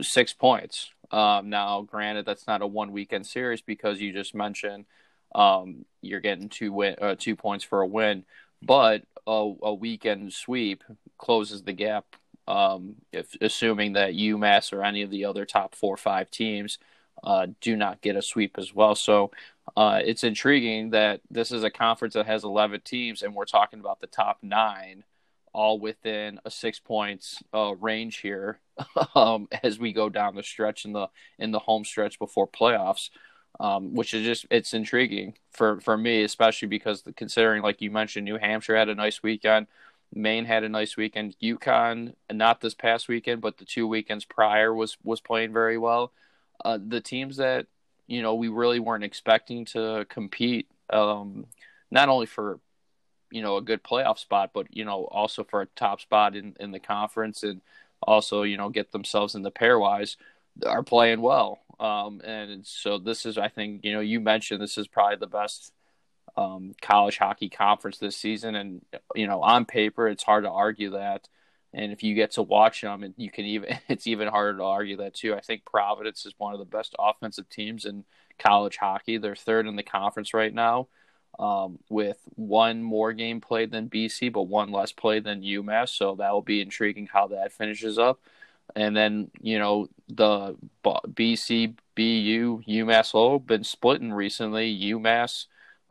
[0.00, 0.90] six points.
[1.14, 4.84] Um, now, granted, that's not a one weekend series because you just mentioned
[5.32, 8.24] um, you're getting two win, uh, two points for a win,
[8.60, 10.82] but a, a weekend sweep
[11.16, 12.04] closes the gap.
[12.48, 16.78] Um, if assuming that UMass or any of the other top four or five teams
[17.22, 19.30] uh, do not get a sweep as well, so
[19.76, 23.78] uh, it's intriguing that this is a conference that has 11 teams, and we're talking
[23.78, 25.04] about the top nine
[25.54, 28.58] all within a six points uh, range here
[29.14, 33.10] um, as we go down the stretch in the in the home stretch before playoffs,
[33.60, 37.90] um, which is just it's intriguing for for me, especially because the, considering like you
[37.90, 39.68] mentioned, New Hampshire had a nice weekend,
[40.12, 44.74] Maine had a nice weekend, UConn not this past weekend, but the two weekends prior
[44.74, 46.12] was was playing very well.
[46.64, 47.66] Uh, the teams that
[48.08, 51.46] you know we really weren't expecting to compete, um,
[51.90, 52.58] not only for
[53.34, 56.54] you know a good playoff spot, but you know also for a top spot in
[56.60, 57.60] in the conference and
[58.02, 60.16] also you know get themselves in the pairwise
[60.64, 61.58] are playing well.
[61.80, 65.26] Um, and so this is, I think, you know, you mentioned this is probably the
[65.26, 65.72] best
[66.36, 68.82] um, college hockey conference this season, and
[69.14, 71.28] you know, on paper, it's hard to argue that.
[71.72, 74.64] And if you get to watch them, and you can even it's even harder to
[74.64, 75.34] argue that too.
[75.34, 78.04] I think Providence is one of the best offensive teams in
[78.38, 79.18] college hockey.
[79.18, 80.88] They're third in the conference right now
[81.38, 85.90] um, with one more game played than BC, but one less played than UMass.
[85.90, 88.20] So that will be intriguing how that finishes up.
[88.76, 95.46] And then, you know, the BC, BU, UMass Lowell been splitting recently, UMass.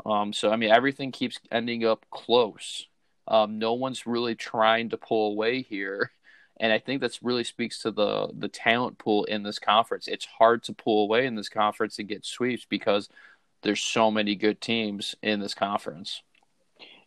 [0.05, 2.87] Um, so, I mean, everything keeps ending up close.
[3.27, 6.11] Um, no one's really trying to pull away here.
[6.59, 10.07] And I think that's really speaks to the the talent pool in this conference.
[10.07, 13.09] It's hard to pull away in this conference and get sweeps because–
[13.63, 16.21] there's so many good teams in this conference.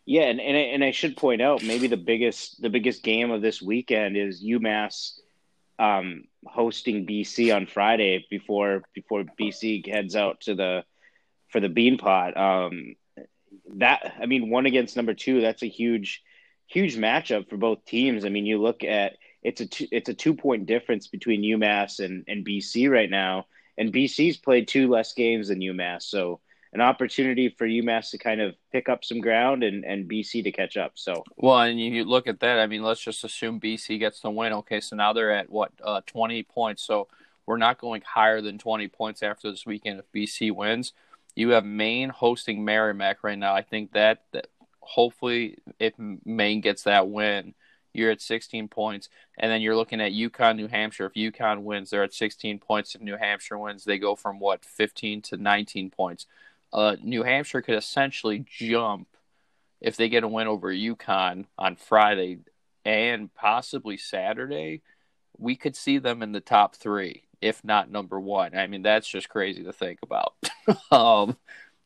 [0.05, 3.31] Yeah, and and I, and I should point out maybe the biggest the biggest game
[3.31, 5.19] of this weekend is UMass
[5.79, 10.83] um, hosting BC on Friday before before BC heads out to the
[11.49, 12.37] for the Beanpot.
[12.37, 12.95] Um,
[13.75, 15.41] that I mean, one against number two.
[15.41, 16.23] That's a huge
[16.67, 18.25] huge matchup for both teams.
[18.25, 22.03] I mean, you look at it's a two, it's a two point difference between UMass
[22.03, 23.45] and and BC right now,
[23.77, 26.39] and BC's played two less games than UMass, so
[26.77, 30.51] an opportunity for UMass to kind of pick up some ground and, and BC to
[30.51, 30.91] catch up.
[30.93, 32.59] So well, and you look at that.
[32.59, 34.53] I mean, let's just assume BC gets the win.
[34.53, 36.83] Okay, so now they're at what uh, twenty points.
[36.83, 37.07] So
[37.47, 40.93] we're not going higher than twenty points after this weekend if BC wins.
[41.35, 43.55] You have Maine hosting Merrimack right now.
[43.55, 44.47] I think that, that
[44.79, 47.53] hopefully if Maine gets that win,
[47.93, 49.09] you're at 16 points.
[49.37, 51.05] And then you're looking at UConn, New Hampshire.
[51.05, 52.95] If UConn wins, they're at 16 points.
[52.95, 56.25] If New Hampshire wins, they go from what 15 to 19 points
[56.73, 59.07] uh, New Hampshire could essentially jump
[59.81, 62.39] if they get a win over UConn on Friday
[62.85, 64.81] and possibly Saturday.
[65.37, 68.55] We could see them in the top three, if not number one.
[68.55, 70.33] I mean, that's just crazy to think about
[70.91, 71.37] um,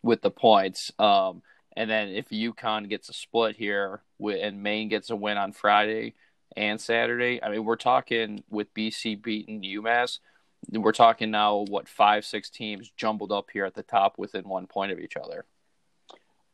[0.01, 0.91] with the points.
[0.97, 1.41] Um,
[1.75, 6.15] and then if UConn gets a split here and Maine gets a win on Friday
[6.55, 10.19] and Saturday, I mean, we're talking with BC beating UMass
[10.69, 14.67] we're talking now what five six teams jumbled up here at the top within one
[14.67, 15.45] point of each other.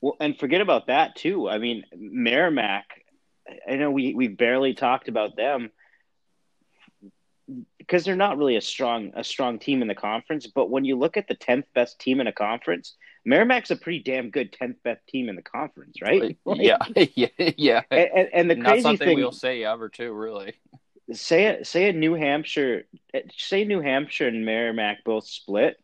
[0.01, 1.49] Well and forget about that too.
[1.49, 2.85] I mean merrimack
[3.67, 5.71] i know we we barely talked about them
[7.77, 10.97] because they're not really a strong a strong team in the conference but when you
[10.97, 12.95] look at the 10th best team in a conference
[13.25, 16.37] merrimack's a pretty damn good 10th best team in the conference right?
[16.45, 16.77] Like, yeah
[17.15, 17.27] yeah.
[17.37, 20.53] Yeah and, and the not crazy something thing we'll say ever too really
[21.13, 22.85] say say a New Hampshire,
[23.37, 25.77] say New Hampshire and Merrimack both split.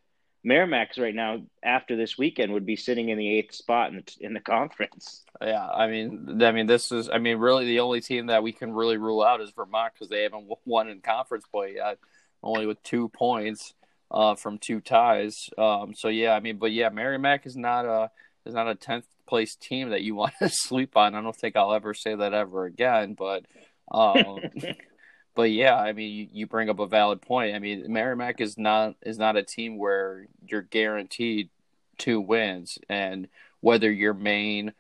[0.44, 4.26] Merrimack's right now after this weekend would be sitting in the eighth spot in the,
[4.26, 5.24] in the conference.
[5.42, 8.52] Yeah, I mean, I mean, this is, I mean, really the only team that we
[8.52, 11.98] can really rule out is Vermont because they haven't won in conference play yet,
[12.42, 13.74] only with two points
[14.12, 15.50] uh, from two ties.
[15.58, 18.12] Um, so yeah, I mean, but yeah, Merrimack is not a
[18.46, 21.16] is not a tenth place team that you want to sleep on.
[21.16, 23.46] I don't think I'll ever say that ever again, but.
[23.92, 24.40] Um,
[25.36, 27.56] but yeah, I mean, you, you bring up a valid point.
[27.56, 31.50] I mean, Merrimack is not is not a team where you're guaranteed
[31.98, 33.28] two wins, and
[33.62, 34.74] whether you're Maine,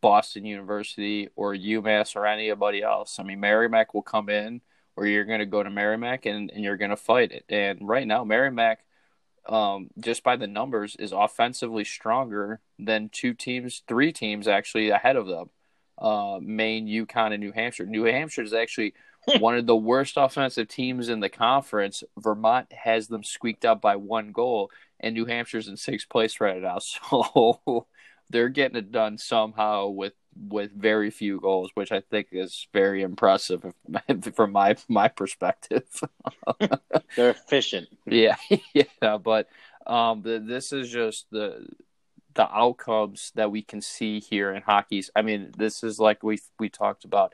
[0.00, 4.60] Boston University, or UMass or anybody else, I mean, Merrimack will come in,
[4.96, 7.44] or you're going to go to Merrimack and, and you're going to fight it.
[7.48, 8.84] And right now, Merrimack,
[9.48, 15.16] um, just by the numbers, is offensively stronger than two teams, three teams actually ahead
[15.16, 15.50] of them.
[15.98, 17.86] Uh, Maine, UConn, and New Hampshire.
[17.86, 18.94] New Hampshire is actually
[19.38, 22.02] one of the worst offensive teams in the conference.
[22.18, 24.70] Vermont has them squeaked out by one goal,
[25.00, 26.78] and New Hampshire's in sixth place right now.
[27.10, 27.86] So
[28.30, 33.02] they're getting it done somehow with with very few goals, which I think is very
[33.02, 33.64] impressive
[34.34, 35.84] from my my perspective.
[37.16, 37.88] They're efficient.
[38.06, 38.36] Yeah,
[38.74, 39.48] yeah, but
[39.86, 41.66] um, the, this is just the
[42.34, 45.10] the outcomes that we can see here in hockey's.
[45.16, 47.32] I mean, this is like we we talked about.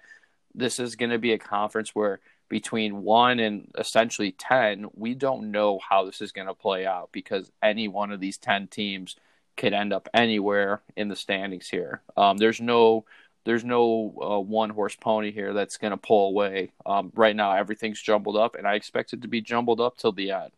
[0.54, 5.50] This is going to be a conference where between one and essentially ten, we don't
[5.50, 9.16] know how this is going to play out because any one of these ten teams
[9.56, 12.02] could end up anywhere in the standings here.
[12.16, 13.04] Um, there's no
[13.44, 16.72] there's no uh, one horse pony here that's going to pull away.
[16.86, 20.12] Um, right now, everything's jumbled up, and I expect it to be jumbled up till
[20.12, 20.52] the end.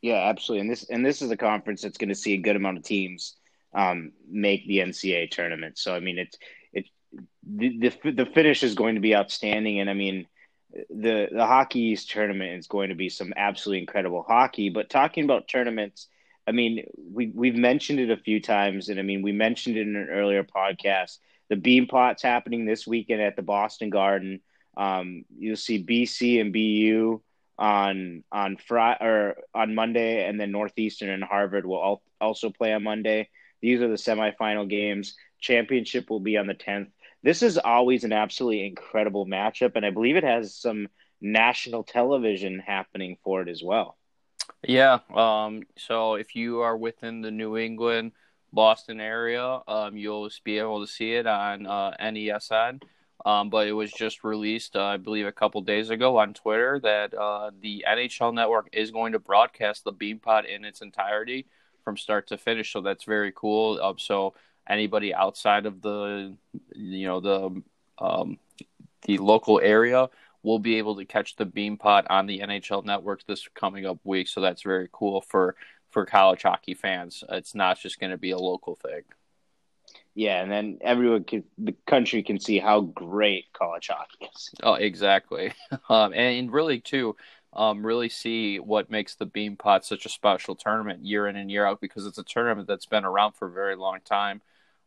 [0.00, 0.62] Yeah, absolutely.
[0.62, 2.84] And this and this is a conference that's going to see a good amount of
[2.84, 3.36] teams
[3.74, 5.78] um, make the NCAA tournament.
[5.78, 6.59] So I mean, it's it
[7.42, 10.26] the, the the finish is going to be outstanding, and I mean.
[10.88, 14.68] The the Hockey East tournament is going to be some absolutely incredible hockey.
[14.70, 16.06] But talking about tournaments,
[16.46, 19.86] I mean, we we've mentioned it a few times, and I mean, we mentioned it
[19.86, 21.18] in an earlier podcast.
[21.48, 24.40] The Beanpot's happening this weekend at the Boston Garden.
[24.76, 27.20] Um, you'll see BC and BU
[27.58, 32.72] on on Friday or on Monday, and then Northeastern and Harvard will al- also play
[32.72, 33.28] on Monday.
[33.60, 35.16] These are the semifinal games.
[35.40, 36.88] Championship will be on the tenth.
[37.22, 40.88] This is always an absolutely incredible matchup, and I believe it has some
[41.20, 43.96] national television happening for it as well.
[44.66, 44.98] Yeah.
[45.14, 48.12] Um, so if you are within the New England,
[48.52, 52.80] Boston area, um, you'll be able to see it on uh, NESN.
[53.24, 56.80] Um, but it was just released, uh, I believe, a couple days ago on Twitter
[56.82, 61.46] that uh, the NHL Network is going to broadcast the Beanpot in its entirety
[61.84, 62.72] from start to finish.
[62.72, 63.78] So that's very cool.
[63.82, 64.34] Um, so
[64.68, 66.36] anybody outside of the,
[66.74, 67.62] you know, the
[67.98, 68.38] um,
[69.02, 70.08] the local area
[70.42, 74.28] we'll be able to catch the Beanpot on the NHL Network this coming up week.
[74.28, 75.56] So that's very cool for
[75.90, 77.24] for college hockey fans.
[77.30, 79.02] It's not just going to be a local thing.
[80.14, 84.50] Yeah, and then everyone can, the country can see how great college hockey is.
[84.62, 85.52] Oh, exactly.
[85.88, 87.16] Um, and really, too,
[87.52, 91.66] um, really see what makes the Beanpot such a special tournament year in and year
[91.66, 94.40] out because it's a tournament that's been around for a very long time.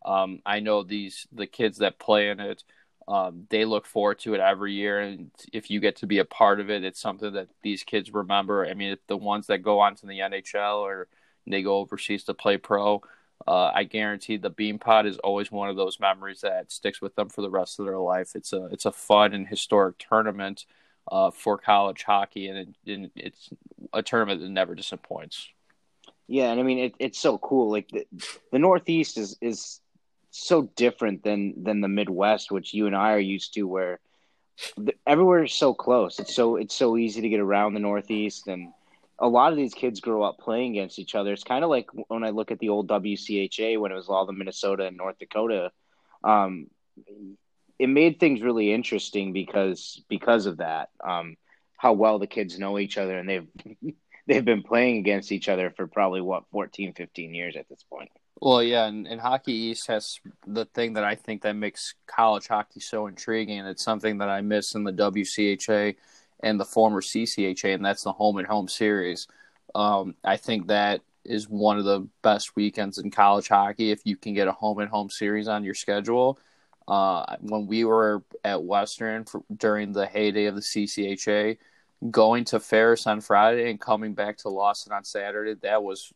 [0.05, 2.64] Um, I know these the kids that play in it
[3.07, 6.26] um, they look forward to it every year, and if you get to be a
[6.26, 8.66] part of it, it's something that these kids remember.
[8.66, 11.07] I mean, the ones that go on to the NHL or
[11.45, 13.01] they go overseas to play pro,
[13.45, 17.28] uh, I guarantee the Beanpot is always one of those memories that sticks with them
[17.30, 18.36] for the rest of their life.
[18.36, 20.66] It's a it's a fun and historic tournament
[21.12, 23.49] uh, for college hockey, and, it, and, it's
[23.93, 25.49] a tournament that never disappoints.
[26.28, 27.72] Yeah, and I mean it, it's so cool.
[27.72, 28.06] Like the,
[28.51, 29.82] the Northeast is is
[30.32, 33.99] so different than than the Midwest, which you and I are used to, where
[35.06, 36.20] everywhere is so close.
[36.20, 38.72] It's so it's so easy to get around the Northeast, and
[39.20, 41.34] a lot of these kids grow up playing against each other.
[41.34, 44.26] It's kind of like when I look at the old WCHA when it was all
[44.26, 45.72] the Minnesota and North Dakota.
[46.24, 46.68] Um,
[47.84, 50.90] it made things really interesting because because of that.
[51.04, 51.36] Um,
[51.76, 53.48] how well the kids know each other, and they've
[54.28, 58.10] they've been playing against each other for probably what 14, 15 years at this point.
[58.40, 62.48] Well, yeah, and, and Hockey East has the thing that I think that makes college
[62.48, 65.96] hockey so intriguing, and it's something that I miss in the WCHA
[66.42, 69.28] and the former CCHA, and that's the home and home series.
[69.76, 74.16] Um, I think that is one of the best weekends in college hockey if you
[74.16, 76.40] can get a home and home series on your schedule.
[76.88, 81.58] Uh, when we were at Western for, during the heyday of the CCHA,
[82.12, 86.12] going to Ferris on Friday and coming back to Lawson on Saturday, that was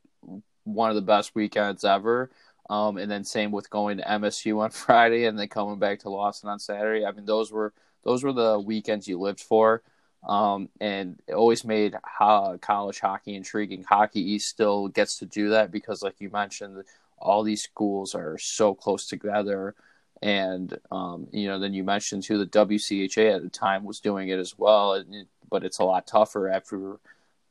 [0.63, 2.30] one of the best weekends ever.
[2.70, 6.09] Um, and then same with going to MSU on Friday and then coming back to
[6.09, 7.05] Lawson on Saturday.
[7.05, 9.84] I mean, those were those were the weekends you lived for,
[10.28, 13.84] um, and it always made ho- college hockey intriguing.
[13.84, 16.84] Hockey East still gets to do that because, like you mentioned,
[17.18, 19.76] all these schools are so close together.
[20.22, 24.30] And um, you know, then you mentioned too the WCHA at the time was doing
[24.30, 25.03] it as well,
[25.49, 26.97] but it's a lot tougher after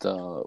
[0.01, 0.45] the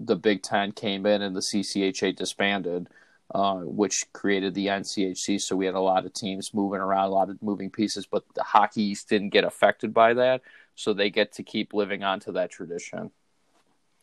[0.00, 2.88] the Big Ten came in and the CCHA disbanded,
[3.34, 5.40] uh, which created the NCHC.
[5.40, 8.24] So we had a lot of teams moving around, a lot of moving pieces, but
[8.34, 10.42] the Hockey East didn't get affected by that.
[10.74, 13.10] So they get to keep living on to that tradition.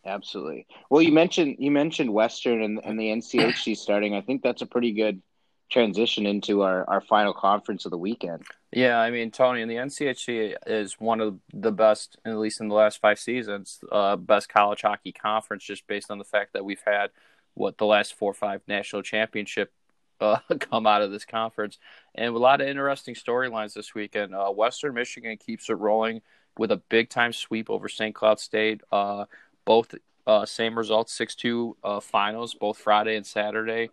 [0.05, 0.65] Absolutely.
[0.89, 4.15] Well, you mentioned you mentioned Western and, and the NCHC starting.
[4.15, 5.21] I think that's a pretty good
[5.69, 8.43] transition into our, our final conference of the weekend.
[8.71, 12.67] Yeah, I mean, Tony, and the NCHC is one of the best, at least in
[12.67, 16.65] the last five seasons, uh, best college hockey conference, just based on the fact that
[16.65, 17.11] we've had
[17.53, 19.71] what the last four or five national championship
[20.21, 21.77] uh, come out of this conference,
[22.13, 24.35] and a lot of interesting storylines this weekend.
[24.35, 26.21] Uh, Western Michigan keeps it rolling
[26.57, 28.13] with a big time sweep over St.
[28.13, 28.81] Cloud State.
[28.91, 29.25] Uh,
[29.63, 29.95] both
[30.27, 33.89] uh, same results, six two uh, finals, both Friday and Saturday.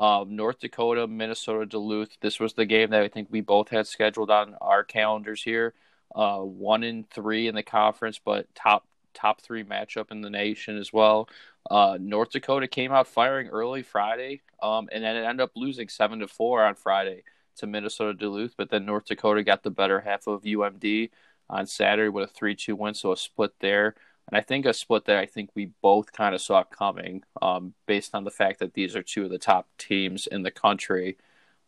[0.00, 2.16] Um, North Dakota, Minnesota, Duluth.
[2.22, 5.74] This was the game that I think we both had scheduled on our calendars here.
[6.14, 10.78] Uh, one in three in the conference, but top top three matchup in the nation
[10.78, 11.28] as well.
[11.70, 15.88] Uh, North Dakota came out firing early Friday, um, and then it ended up losing
[15.88, 17.22] seven to four on Friday
[17.56, 18.54] to Minnesota Duluth.
[18.56, 21.10] But then North Dakota got the better half of UMD
[21.50, 23.94] on Saturday with a three two win, so a split there.
[24.30, 27.74] And I think a split that I think we both kind of saw coming, um,
[27.86, 31.16] based on the fact that these are two of the top teams in the country.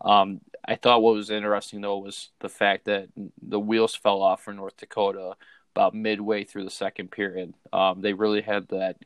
[0.01, 3.09] Um, I thought what was interesting though was the fact that
[3.41, 5.35] the wheels fell off for North Dakota
[5.75, 7.55] about midway through the second period.
[7.73, 8.97] Um, they really had that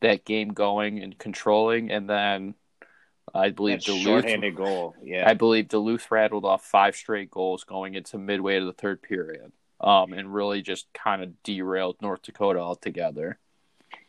[0.00, 2.54] that game going and controlling, and then
[3.32, 4.94] I believe That Duluth shorthanded goal.
[5.02, 5.28] Yeah.
[5.28, 9.52] I believe Duluth rattled off five straight goals going into midway to the third period,
[9.84, 13.38] um, and really just kind of derailed North Dakota altogether.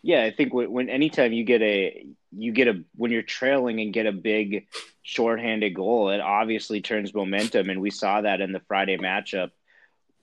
[0.02, 3.82] Yeah, I think when, when anytime you get a you get a when you're trailing
[3.82, 4.68] and get a big
[5.04, 9.52] shorthanded goal, it obviously turns momentum, and we saw that in the Friday matchup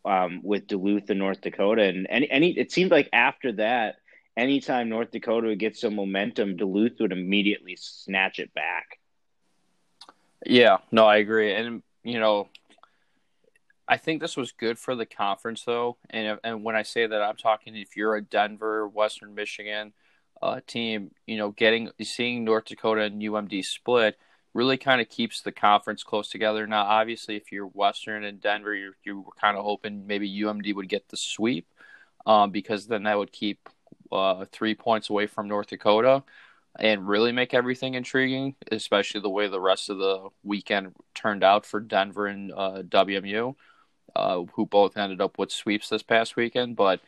[0.05, 1.83] um, with Duluth and North Dakota.
[1.83, 3.97] And any, any it seemed like after that,
[4.37, 8.99] anytime North Dakota would get some momentum, Duluth would immediately snatch it back.
[10.47, 12.49] Yeah, no, I agree, and you know,
[13.89, 17.23] I think this was good for the conference though, and and when I say that,
[17.23, 19.93] I'm talking if you're a Denver, Western Michigan
[20.41, 24.19] uh, team, you know, getting seeing North Dakota and UMD split
[24.55, 26.67] really kind of keeps the conference close together.
[26.67, 30.75] Now, obviously, if you're Western and Denver, you're, you were kind of hoping maybe UMD
[30.75, 31.67] would get the sweep,
[32.27, 33.69] um, because then that would keep
[34.11, 36.23] uh, three points away from North Dakota
[36.79, 41.67] and really make everything intriguing, especially the way the rest of the weekend turned out
[41.67, 43.55] for Denver and uh, WMU,
[44.15, 46.77] uh, who both ended up with sweeps this past weekend.
[46.77, 47.01] But,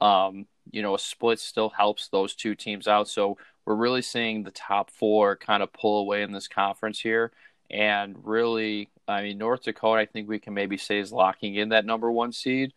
[0.00, 3.08] um, you know, a split still helps those two teams out.
[3.08, 7.32] So we're really seeing the top four kind of pull away in this conference here.
[7.70, 11.70] And really, I mean, North Dakota, I think we can maybe say is locking in
[11.70, 12.72] that number one seed.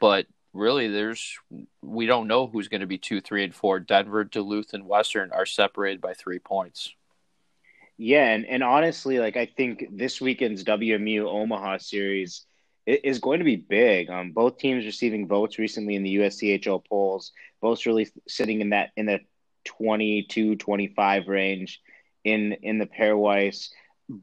[0.00, 1.38] But really there's
[1.82, 3.80] we don't know who's going to be two, three, and four.
[3.80, 6.94] Denver, Duluth, and Western are separated by three points.
[7.98, 12.46] Yeah, and, and honestly, like I think this weekend's WMU Omaha series
[12.86, 14.10] is going to be big.
[14.10, 18.90] Um, both teams receiving votes recently in the USCHO polls, both really sitting in that
[18.96, 19.20] in the
[19.64, 21.80] 22, 25 range
[22.24, 23.68] in in the pairwise.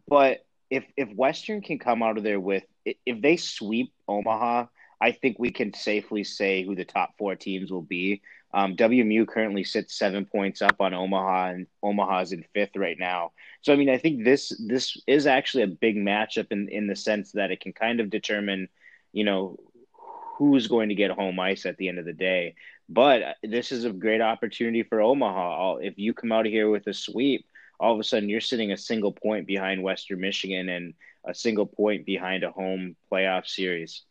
[0.07, 4.65] But if if Western can come out of there with if they sweep Omaha,
[5.01, 8.21] I think we can safely say who the top four teams will be.
[8.53, 13.31] Um, WMU currently sits seven points up on Omaha, and Omaha's in fifth right now.
[13.61, 16.95] So, I mean, I think this this is actually a big matchup in in the
[16.95, 18.67] sense that it can kind of determine,
[19.13, 19.57] you know,
[20.37, 22.55] who's going to get home ice at the end of the day.
[22.87, 25.75] But this is a great opportunity for Omaha.
[25.77, 27.45] If you come out of here with a sweep,
[27.79, 30.93] all of a sudden you're sitting a single point behind Western Michigan and
[31.25, 34.03] a single point behind a home playoff series.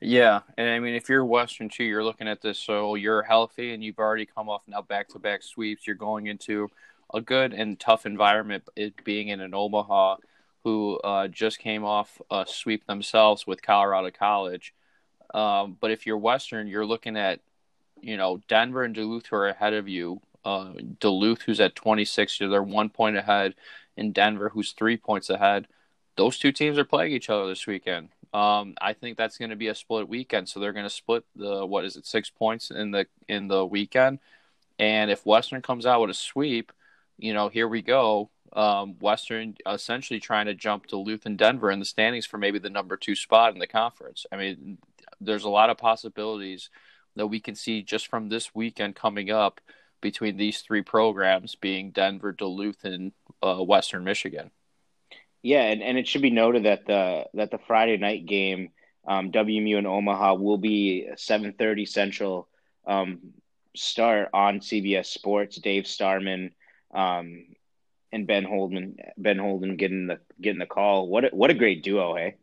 [0.00, 2.58] Yeah, and I mean, if you're Western too, you're looking at this.
[2.58, 5.86] So you're healthy, and you've already come off now back-to-back sweeps.
[5.86, 6.68] You're going into
[7.12, 8.64] a good and tough environment.
[8.76, 10.16] It being in an Omaha,
[10.64, 14.74] who uh, just came off a sweep themselves with Colorado College.
[15.34, 17.40] Um, but if you're Western, you're looking at,
[18.00, 20.20] you know, Denver and Duluth who are ahead of you.
[20.44, 23.54] Uh, Duluth, who's at 26, so they're one point ahead,
[23.96, 25.66] in Denver, who's three points ahead.
[26.16, 28.08] Those two teams are playing each other this weekend.
[28.32, 30.48] Um, I think that's going to be a split weekend.
[30.48, 33.64] So they're going to split the what is it six points in the in the
[33.66, 34.20] weekend,
[34.78, 36.72] and if Western comes out with a sweep,
[37.18, 38.30] you know here we go.
[38.52, 42.70] Um, Western essentially trying to jump Duluth and Denver in the standings for maybe the
[42.70, 44.26] number two spot in the conference.
[44.32, 44.78] I mean,
[45.20, 46.68] there's a lot of possibilities
[47.16, 49.60] that we can see just from this weekend coming up
[50.00, 53.12] between these three programs being Denver, Duluth, and
[53.42, 54.50] uh, Western Michigan.
[55.42, 58.70] Yeah, and, and it should be noted that the that the Friday night game,
[59.06, 62.48] um, WMU and Omaha will be seven thirty Central
[62.86, 63.20] um,
[63.74, 65.56] start on CBS Sports.
[65.56, 66.52] Dave Starman
[66.92, 67.46] um,
[68.12, 71.08] and Ben Holden Ben Holden getting the getting the call.
[71.08, 72.36] What a, what a great duo, hey.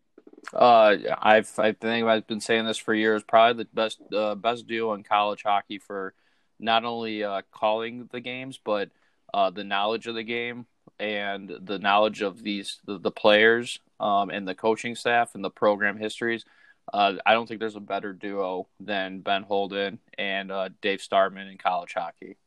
[0.54, 3.24] Uh, I've I think I've been saying this for years.
[3.24, 6.16] Probably the best uh, best duo in college hockey for
[6.60, 8.90] not only uh, calling the games but
[9.34, 10.66] uh, the knowledge of the game
[11.00, 15.50] and the knowledge of these the, the players um, and the coaching staff and the
[15.50, 16.46] program histories.
[16.94, 21.48] Uh, I don't think there's a better duo than Ben Holden and uh, Dave Starman
[21.48, 22.38] in college hockey.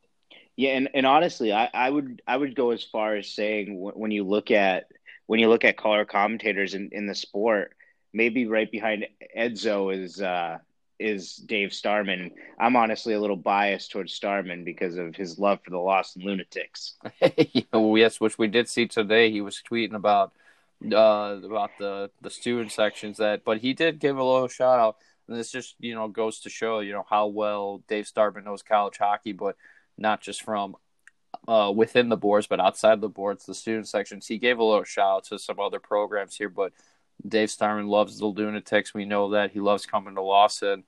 [0.57, 4.11] Yeah, and, and honestly, I, I would I would go as far as saying when
[4.11, 4.89] you look at
[5.27, 7.77] when you look at color commentators in, in the sport,
[8.13, 9.07] maybe right behind
[9.37, 10.59] Edzo is uh,
[11.01, 12.31] is Dave Starman.
[12.59, 16.95] I'm honestly a little biased towards Starman because of his love for the Lawson Lunatics.
[17.73, 19.31] yes, which we did see today.
[19.31, 20.33] He was tweeting about
[20.85, 24.97] uh, about the the student sections that, but he did give a little shout out,
[25.27, 28.63] and this just you know goes to show you know how well Dave Starman knows
[28.63, 29.57] college hockey, but
[29.97, 30.77] not just from
[31.49, 34.27] uh, within the boards, but outside the boards, the student sections.
[34.27, 36.73] He gave a little shout out to some other programs here, but
[37.27, 38.95] Dave Starman loves the Lunatics.
[38.95, 40.85] We know that he loves coming to Lawson.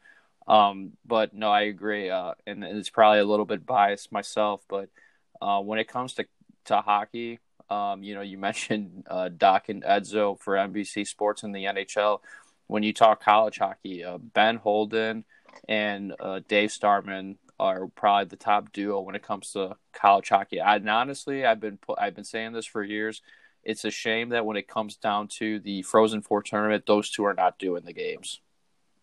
[0.46, 4.62] Um, but no, I agree, uh, and it's probably a little bit biased myself.
[4.68, 4.88] But
[5.40, 6.26] uh, when it comes to
[6.66, 7.38] to hockey,
[7.70, 12.20] um, you know, you mentioned uh, Doc and Edzo for NBC Sports in the NHL.
[12.66, 15.24] When you talk college hockey, uh, Ben Holden
[15.68, 20.60] and uh, Dave Starman are probably the top duo when it comes to college hockey.
[20.60, 23.22] I, and honestly, I've been I've been saying this for years.
[23.64, 27.24] It's a shame that when it comes down to the Frozen Four tournament, those two
[27.24, 28.40] are not doing the games.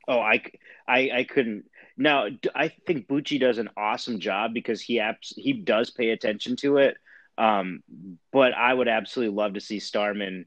[0.08, 0.42] Oh, I,
[0.88, 1.66] I, I couldn't.
[1.96, 6.56] Now, I think Bucci does an awesome job because he abs- he does pay attention
[6.58, 6.98] to it.
[7.38, 7.84] Um,
[8.32, 10.46] but I would absolutely love to see Starman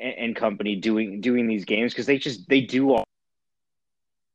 [0.00, 3.04] and, and company doing doing these games because they just they do all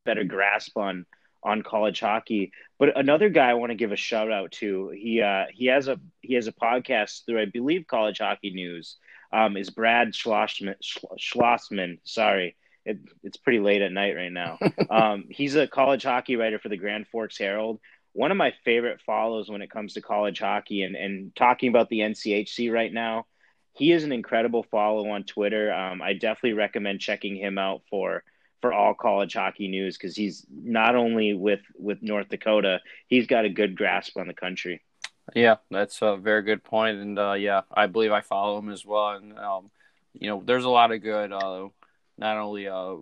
[0.04, 1.04] better grasp on
[1.42, 2.52] on college hockey.
[2.78, 4.90] But another guy I want to give a shout out to.
[4.90, 8.96] He uh, he has a he has a podcast through I believe College Hockey News.
[9.32, 10.74] Um, is Brad Schlossman?
[11.18, 14.58] Schlossman, sorry, it, it's pretty late at night right now.
[14.90, 17.80] um, he's a college hockey writer for the Grand Forks Herald.
[18.14, 21.90] One of my favorite follows when it comes to college hockey and, and talking about
[21.90, 23.26] the NCHC right now.
[23.74, 25.72] He is an incredible follow on Twitter.
[25.72, 28.24] Um, I definitely recommend checking him out for
[28.60, 33.44] for all college hockey news because he's not only with with North Dakota, he's got
[33.44, 34.82] a good grasp on the country.
[35.34, 38.84] Yeah, that's a very good point, and uh, yeah, I believe I follow him as
[38.84, 39.10] well.
[39.10, 39.70] And um,
[40.14, 41.68] you know, there's a lot of good, uh,
[42.16, 42.96] not only uh,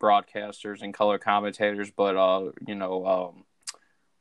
[0.00, 3.44] broadcasters and color commentators, but uh, you know, um,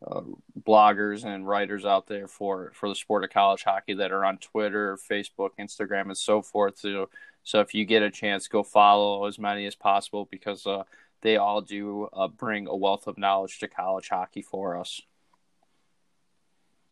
[0.06, 0.22] uh,
[0.66, 4.38] bloggers and writers out there for for the sport of college hockey that are on
[4.38, 6.78] Twitter, Facebook, Instagram, and so forth.
[6.78, 7.10] So
[7.44, 10.84] so if you get a chance, go follow as many as possible because uh,
[11.22, 15.02] they all do uh, bring a wealth of knowledge to college hockey for us.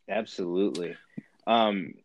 [0.08, 0.96] Absolutely.
[1.48, 1.96] Um,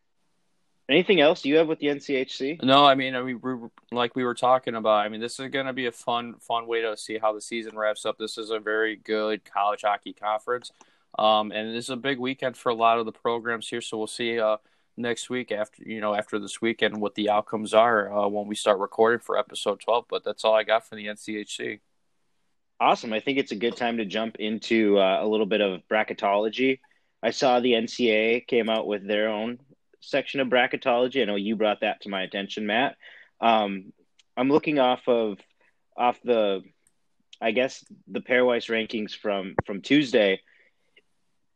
[0.88, 2.62] anything else you have with the NCHC?
[2.62, 3.54] No, I mean, I mean, we,
[3.92, 5.04] like we were talking about.
[5.04, 7.40] I mean, this is going to be a fun, fun way to see how the
[7.40, 8.18] season wraps up.
[8.18, 10.72] This is a very good college hockey conference,
[11.16, 13.80] um, and this is a big weekend for a lot of the programs here.
[13.80, 14.40] So we'll see.
[14.40, 14.56] Uh,
[14.98, 18.54] next week after you know after this weekend what the outcomes are uh, when we
[18.54, 21.78] start recording for episode 12 but that's all i got for the nchc
[22.80, 25.80] awesome i think it's a good time to jump into uh, a little bit of
[25.90, 26.80] bracketology
[27.22, 29.58] i saw the ncaa came out with their own
[30.00, 32.96] section of bracketology i know you brought that to my attention matt
[33.40, 33.92] um,
[34.36, 35.38] i'm looking off of
[35.96, 36.62] off the
[37.40, 40.40] i guess the pairwise rankings from from tuesday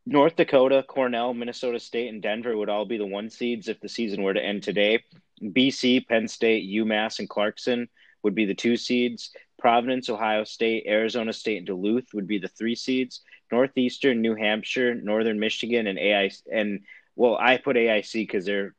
[0.04, 3.88] North Dakota, Cornell, Minnesota State, and Denver would all be the one seeds if the
[3.88, 5.04] season were to end today.
[5.42, 7.88] BC, Penn State, UMass, and Clarkson
[8.22, 9.30] would be the two seeds.
[9.58, 13.20] Providence, Ohio State, Arizona State, and Duluth would be the three seeds.
[13.52, 16.42] Northeastern, New Hampshire, Northern Michigan, and AIC.
[16.52, 16.80] and
[17.14, 18.74] well, I put AIC because they're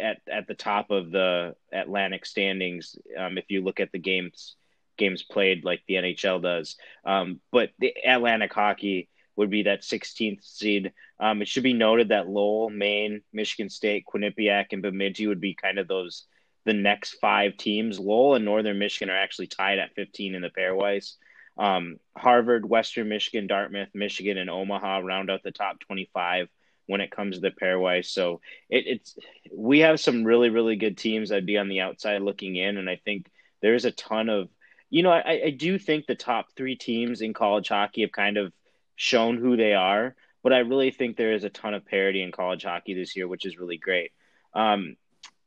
[0.00, 2.96] at at the top of the Atlantic standings.
[3.16, 4.56] Um, if you look at the games
[4.96, 10.44] games played like the NHL does, um, but the Atlantic hockey would be that 16th
[10.44, 10.92] seed.
[11.18, 15.54] Um, it should be noted that Lowell, Maine, Michigan State, Quinnipiac, and Bemidji would be
[15.54, 16.26] kind of those
[16.64, 17.98] the next five teams.
[17.98, 21.14] Lowell and Northern Michigan are actually tied at 15 in the pairwise.
[21.56, 26.48] Um, Harvard, Western Michigan, Dartmouth, Michigan, and Omaha round out the top 25
[26.86, 28.06] when it comes to the pairwise.
[28.06, 29.16] So it, it's
[29.54, 32.88] we have some really really good teams I'd be on the outside looking in, and
[32.90, 33.30] I think
[33.62, 34.48] there's a ton of
[34.90, 38.36] you know I, I do think the top three teams in college hockey have kind
[38.36, 38.52] of
[38.96, 40.14] shown who they are.
[40.42, 43.26] But I really think there is a ton of parity in college hockey this year,
[43.26, 44.12] which is really great.
[44.54, 44.96] Um,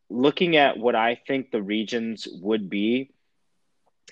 [0.09, 3.11] looking at what I think the regions would be,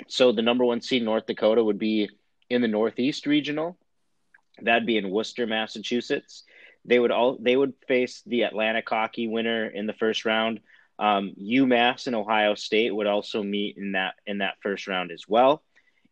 [0.08, 2.10] so the number one seed North Dakota would be
[2.50, 3.78] in the Northeast Regional.
[4.62, 6.44] That'd be in Worcester, Massachusetts.
[6.86, 10.60] They would all they would face the Atlantic hockey winner in the first round.
[11.00, 15.28] Um, UMass and Ohio State would also meet in that in that first round as
[15.28, 15.64] well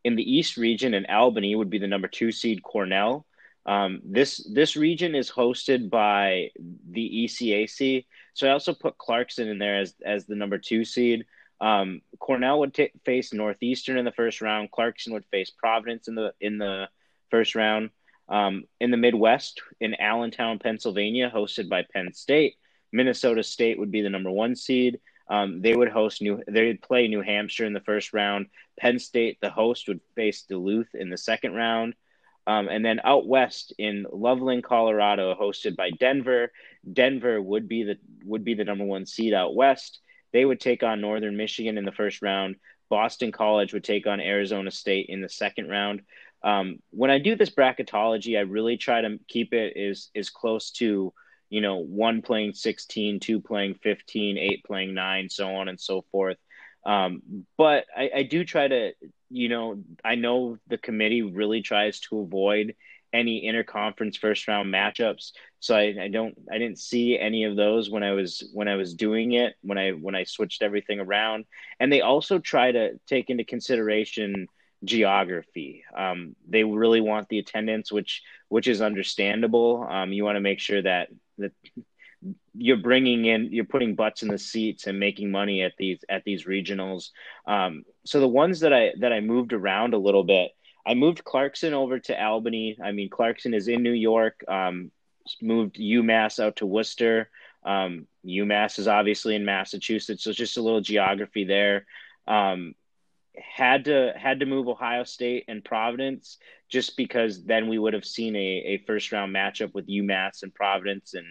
[0.03, 3.25] in the East region, in Albany would be the number two seed Cornell.
[3.65, 6.51] Um, this this region is hosted by
[6.89, 11.25] the ECAC, so I also put Clarkson in there as as the number two seed.
[11.61, 14.71] Um, Cornell would t- face Northeastern in the first round.
[14.71, 16.89] Clarkson would face Providence in the in the
[17.31, 17.91] first round.
[18.27, 22.55] Um, in the Midwest, in Allentown, Pennsylvania, hosted by Penn State,
[22.91, 24.99] Minnesota State would be the number one seed.
[25.27, 26.41] Um, they would host New.
[26.47, 28.47] They would play New Hampshire in the first round.
[28.79, 31.95] Penn State, the host, would face Duluth in the second round.
[32.45, 36.51] Um, and then out west in Loveland, Colorado, hosted by Denver.
[36.91, 39.99] Denver would be the would be the number one seed out west.
[40.33, 42.55] They would take on Northern Michigan in the first round.
[42.89, 46.01] Boston College would take on Arizona State in the second round.
[46.43, 50.71] Um, when I do this bracketology, I really try to keep it as as close
[50.71, 51.13] to
[51.53, 56.03] you know one playing 16, two playing 15, eight playing nine, so on and so
[56.11, 56.37] forth.
[56.85, 58.93] Um, but I, I do try to
[59.33, 62.75] you know, I know the committee really tries to avoid
[63.11, 65.31] any interconference first round matchups.
[65.59, 68.75] So I, I, don't I didn't see any of those when I was when I
[68.75, 71.45] was doing it when I when I switched everything around.
[71.79, 74.47] And they also try to take into consideration
[74.83, 75.83] geography.
[75.95, 79.87] Um, they really want the attendance, which which is understandable.
[79.89, 81.51] Um, you want to make sure that that
[82.53, 86.23] you're bringing in you're putting butts in the seats and making money at these at
[86.23, 87.09] these regionals.
[87.45, 90.51] Um, so the ones that i that i moved around a little bit
[90.85, 92.77] i moved clarkson over to albany.
[92.81, 94.91] I mean clarkson is in new york um,
[95.41, 97.29] moved umass out to worcester.
[97.63, 101.85] Um, umass is obviously in massachusetts so just a little geography there.
[102.27, 102.75] Um,
[103.35, 106.37] had to had to move ohio state and providence
[106.69, 110.53] just because then we would have seen a, a first round matchup with umass and
[110.53, 111.25] providence and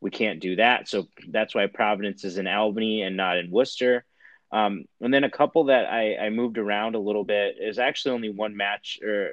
[0.00, 0.88] we can't do that.
[0.88, 4.04] So that's why Providence is in Albany and not in Worcester.
[4.52, 8.14] Um, and then a couple that I, I moved around a little bit is actually
[8.14, 9.00] only one match.
[9.02, 9.32] Or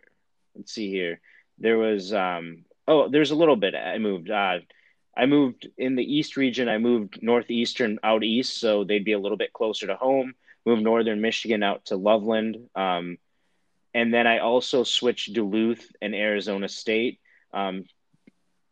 [0.56, 1.20] let's see here,
[1.60, 4.30] there was um, oh, there's a little bit I moved.
[4.30, 4.60] Uh,
[5.16, 6.68] I moved in the East region.
[6.68, 10.34] I moved northeastern out east, so they'd be a little bit closer to home.
[10.66, 13.18] Moved northern Michigan out to Loveland, um,
[13.94, 17.20] and then I also switched Duluth and Arizona State.
[17.54, 17.86] Um,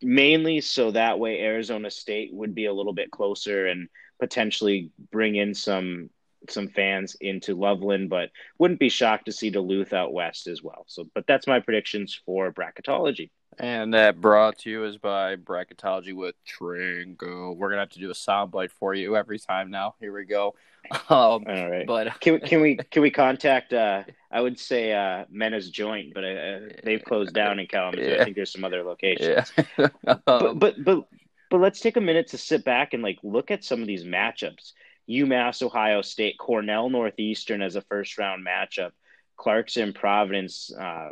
[0.02, 3.88] mainly so that way Arizona State would be a little bit closer and
[4.18, 6.10] potentially bring in some
[6.48, 10.84] some fans into Loveland, but wouldn't be shocked to see Duluth out west as well.
[10.86, 13.30] So, but that's my predictions for bracketology.
[13.58, 17.54] And that brought to you is by Bracketology with Tringo.
[17.54, 19.94] We're gonna have to do a soundbite for you every time now.
[20.00, 20.54] Here we go.
[20.90, 23.72] Um, All right, but can, can we can we contact?
[23.72, 28.02] Uh, I would say uh, Mena's Joint, but uh, they've closed down in Kalamazoo.
[28.02, 28.20] Yeah.
[28.20, 29.52] I think there's some other locations.
[29.78, 29.88] Yeah.
[30.24, 31.08] but, but but
[31.50, 34.04] but let's take a minute to sit back and like look at some of these
[34.04, 34.72] matchups.
[35.08, 38.92] UMass, Ohio State, Cornell, Northeastern as a first round matchup.
[39.36, 41.10] Clarkson, Providence, uh,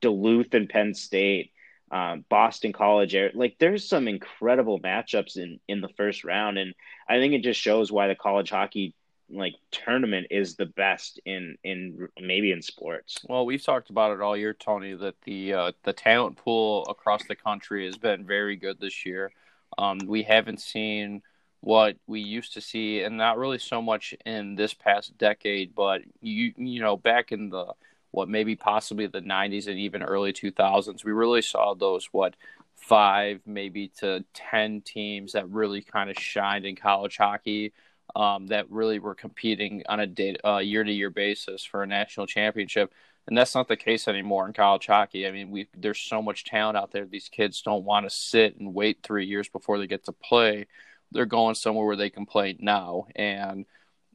[0.00, 1.52] Duluth, and Penn State
[1.90, 3.16] um, Boston College.
[3.34, 6.74] Like there's some incredible matchups in in the first round, and
[7.08, 8.94] I think it just shows why the college hockey
[9.32, 13.18] like tournament is the best in in maybe in sports.
[13.28, 14.94] Well, we've talked about it all year, Tony.
[14.94, 19.32] That the uh, the talent pool across the country has been very good this year.
[19.78, 21.22] Um, we haven't seen
[21.60, 26.02] what we used to see, and not really so much in this past decade, but
[26.20, 27.66] you you know back in the
[28.12, 32.34] what maybe possibly the 90s and even early 2000s we really saw those what
[32.76, 37.72] five maybe to 10 teams that really kind of shined in college hockey
[38.16, 42.92] um, that really were competing on a day, uh, year-to-year basis for a national championship.
[43.28, 45.26] And that's not the case anymore in college hockey.
[45.26, 47.06] I mean we there's so much talent out there.
[47.06, 50.66] These kids don't want to sit and wait three years before they get to play
[51.12, 53.66] they're going somewhere where they can play now and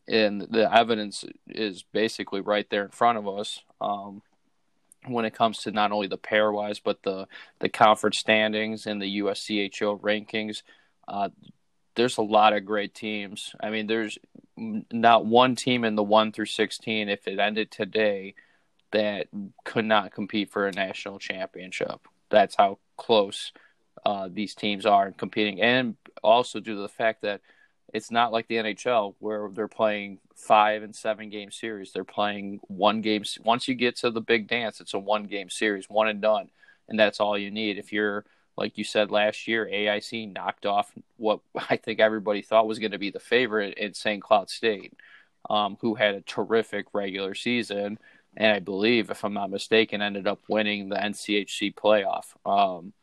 [0.08, 4.22] and the evidence is basically right there in front of us um,
[5.08, 7.28] when it comes to not only the pairwise but the
[7.60, 10.62] the conference standings and the USCHO rankings.
[11.08, 11.30] Uh,
[11.96, 13.56] there's a lot of great teams.
[13.62, 14.18] I mean, there's
[14.58, 17.10] not one team in the one through sixteen.
[17.10, 18.36] If it ended today,
[18.92, 19.28] that
[19.64, 22.08] could not compete for a national championship.
[22.30, 23.54] That's how close
[24.06, 27.42] uh, these teams are in competing, and also due to the fact that
[27.94, 31.92] it's not like the NHL where they're playing five and seven game series.
[31.92, 33.24] They're playing one game.
[33.44, 36.50] Once you get to the big dance, it's a one game series, one and done,
[36.90, 37.78] and that's all you need.
[37.78, 38.26] If you're
[38.58, 41.40] like you said last year, AIC knocked off what
[41.70, 44.22] I think everybody thought was going to be the favorite in St.
[44.22, 44.94] Cloud State,
[45.50, 48.00] um, who had a terrific regular season,
[48.38, 52.26] and I believe, if I'm not mistaken, ended up winning the NCHC playoff.
[52.46, 52.94] Um,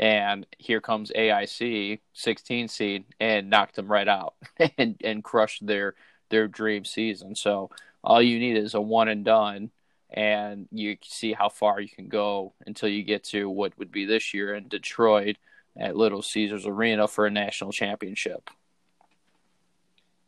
[0.00, 4.34] and here comes AIC 16 seed and knocked them right out
[4.78, 5.94] and and crushed their
[6.30, 7.34] their dream season.
[7.34, 7.70] So
[8.02, 9.70] all you need is a one and done
[10.08, 14.06] and you see how far you can go until you get to what would be
[14.06, 15.36] this year in Detroit
[15.78, 18.48] at Little Caesars Arena for a national championship.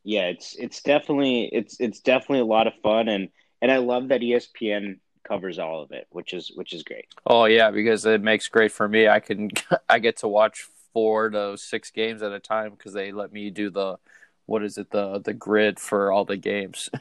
[0.04, 3.30] Yeah, it's it's definitely it's it's definitely a lot of fun and
[3.62, 7.06] and I love that ESPN covers all of it, which is which is great.
[7.26, 9.08] Oh yeah, because it makes great for me.
[9.08, 9.50] I can
[9.88, 13.50] I get to watch four to six games at a time because they let me
[13.50, 13.98] do the
[14.46, 16.90] what is it the the grid for all the games.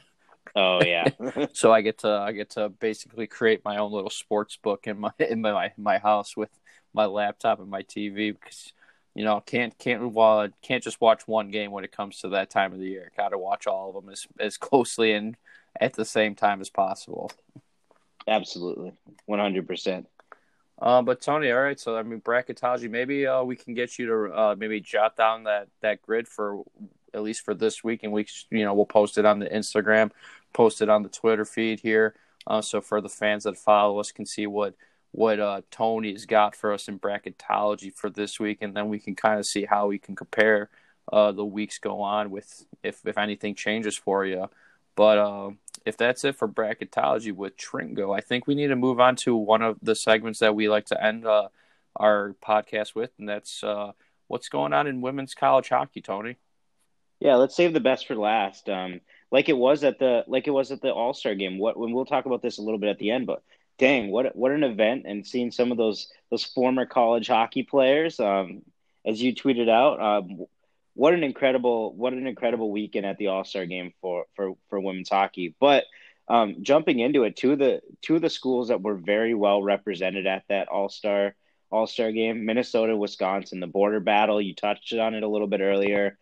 [0.54, 1.08] Oh yeah.
[1.54, 5.00] so I get to I get to basically create my own little sports book in
[5.00, 6.50] my in my my house with
[6.92, 8.72] my laptop and my TV because
[9.14, 12.50] you know can't can't uh, can't just watch one game when it comes to that
[12.50, 13.10] time of the year.
[13.16, 15.36] Got to watch all of them as as closely and
[15.80, 17.30] at the same time as possible.
[18.26, 18.92] Absolutely,
[19.26, 20.08] one hundred percent.
[20.80, 21.78] Uh, but Tony, all right.
[21.78, 22.90] So I mean, bracketology.
[22.90, 26.62] Maybe uh, we can get you to uh, maybe jot down that that grid for
[27.14, 30.10] at least for this week, and we you know we'll post it on the Instagram,
[30.52, 32.14] post it on the Twitter feed here,
[32.46, 34.74] uh, so for the fans that follow us can see what
[35.12, 39.14] what uh, Tony's got for us in bracketology for this week, and then we can
[39.14, 40.70] kind of see how we can compare
[41.12, 44.48] uh, the weeks go on with if if anything changes for you.
[44.96, 45.50] But uh,
[45.84, 49.36] if that's it for bracketology with Tringo, I think we need to move on to
[49.36, 51.48] one of the segments that we like to end uh,
[51.96, 53.92] our podcast with, and that's uh,
[54.28, 56.36] what's going on in women's college hockey, Tony.
[57.20, 58.68] Yeah, let's save the best for last.
[58.68, 59.00] Um,
[59.30, 61.58] like it was at the like it was at the All Star game.
[61.58, 63.42] What when we'll talk about this a little bit at the end, but
[63.78, 65.04] dang, what what an event!
[65.06, 68.62] And seeing some of those those former college hockey players, um,
[69.06, 70.46] as you tweeted out, um,
[70.94, 74.80] what an incredible what an incredible weekend at the All Star game for for for
[74.80, 75.54] women's hockey.
[75.58, 75.84] But
[76.28, 79.62] um, jumping into it, two of the two of the schools that were very well
[79.62, 81.34] represented at that All Star
[81.70, 84.40] All Star game, Minnesota, Wisconsin, the border battle.
[84.40, 86.18] You touched on it a little bit earlier.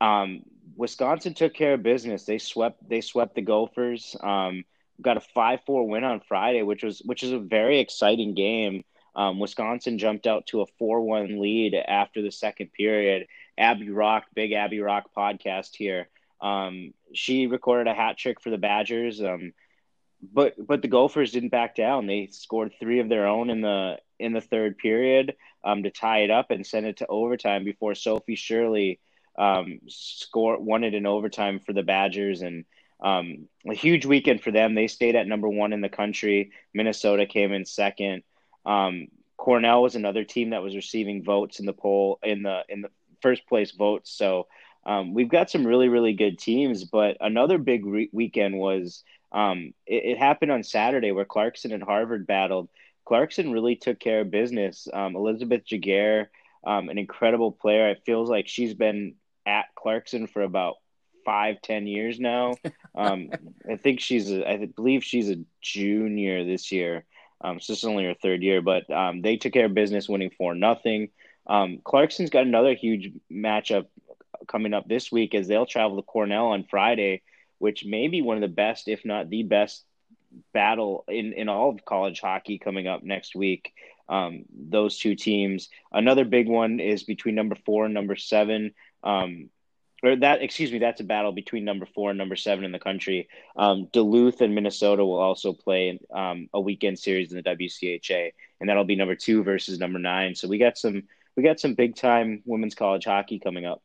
[0.00, 0.42] Um,
[0.76, 2.24] Wisconsin took care of business.
[2.24, 4.16] They swept they swept the Gophers.
[4.20, 4.64] Um,
[5.00, 8.84] got a five four win on Friday, which was which is a very exciting game.
[9.14, 13.26] Um, Wisconsin jumped out to a four one lead after the second period
[13.60, 16.08] Abby Roque, big Abby Roque podcast here.
[16.40, 19.22] Um, she recorded a hat trick for the Badgers.
[19.22, 19.52] Um,
[20.22, 22.06] but but the Gophers didn't back down.
[22.06, 26.20] They scored three of their own in the in the third period um, to tie
[26.20, 29.00] it up and send it to overtime before Sophie Shirley
[29.38, 32.64] um, score won it in overtime for the Badgers and
[33.02, 34.74] um, a huge weekend for them.
[34.74, 36.52] They stayed at number one in the country.
[36.74, 38.22] Minnesota came in second.
[38.66, 39.08] Um,
[39.38, 42.90] Cornell was another team that was receiving votes in the poll in the in the
[43.22, 44.10] first place votes.
[44.10, 44.46] So
[44.84, 46.84] um, we've got some really, really good teams.
[46.84, 51.82] But another big re- weekend was um, it, it, happened on Saturday where Clarkson and
[51.82, 52.68] Harvard battled.
[53.04, 54.88] Clarkson really took care of business.
[54.92, 56.28] Um, Elizabeth Giguère,
[56.64, 57.90] um, an incredible player.
[57.90, 59.14] It feels like she's been
[59.46, 60.76] at Clarkson for about
[61.24, 62.54] five, ten years now.
[62.92, 63.30] Um,
[63.70, 67.04] I think she's, a, I believe she's a junior this year.
[67.40, 70.08] Um, so this is only her third year, but um, they took care of business,
[70.08, 71.10] winning four nothing.
[71.50, 73.86] Um, Clarkson's got another huge matchup
[74.46, 77.22] coming up this week as they'll travel to Cornell on Friday,
[77.58, 79.84] which may be one of the best, if not the best,
[80.54, 83.72] battle in, in all of college hockey coming up next week.
[84.08, 85.68] Um, those two teams.
[85.92, 88.72] Another big one is between number four and number seven.
[89.02, 89.50] Um,
[90.04, 92.78] or that, excuse me, that's a battle between number four and number seven in the
[92.78, 93.28] country.
[93.56, 98.68] Um, Duluth and Minnesota will also play um, a weekend series in the WCHA, and
[98.68, 100.34] that'll be number two versus number nine.
[100.36, 101.02] So we got some
[101.40, 103.82] we got some big time women's college hockey coming up.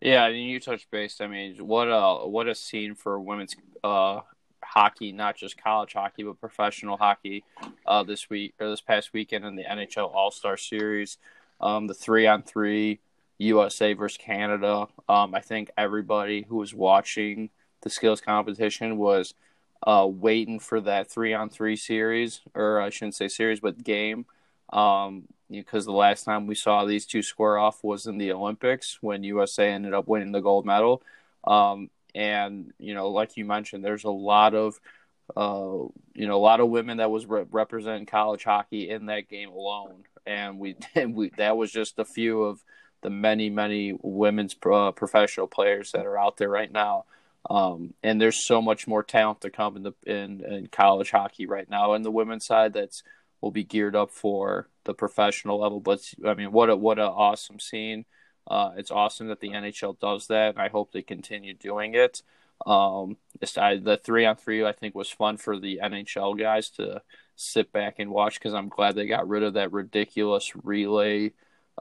[0.00, 1.20] Yeah, I mean, you touched base.
[1.20, 4.20] I mean, what a what a scene for women's uh,
[4.62, 7.42] hockey, not just college hockey, but professional hockey
[7.84, 11.18] uh, this week or this past weekend in the NHL All Star Series.
[11.60, 13.00] Um, the three on three
[13.38, 14.86] USA versus Canada.
[15.08, 17.50] Um, I think everybody who was watching
[17.82, 19.34] the skills competition was
[19.84, 24.26] uh, waiting for that three on three series, or I shouldn't say series, but game.
[24.74, 28.98] Um, because the last time we saw these two square off was in the Olympics
[29.00, 31.02] when USA ended up winning the gold medal.
[31.44, 34.80] Um, and you know, like you mentioned, there's a lot of
[35.36, 39.28] uh, you know a lot of women that was re- representing college hockey in that
[39.28, 42.62] game alone, and we and we that was just a few of
[43.02, 47.04] the many many women's uh, professional players that are out there right now.
[47.50, 51.46] Um, and there's so much more talent to come in the in, in college hockey
[51.46, 53.02] right now, and the women's side that's
[53.44, 55.78] will be geared up for the professional level.
[55.78, 58.06] But I mean, what a what an awesome scene!
[58.48, 62.22] Uh, it's awesome that the NHL does that, I hope they continue doing it.
[62.66, 63.18] Um,
[63.58, 67.02] I, the three on three I think was fun for the NHL guys to
[67.36, 71.32] sit back and watch because I'm glad they got rid of that ridiculous relay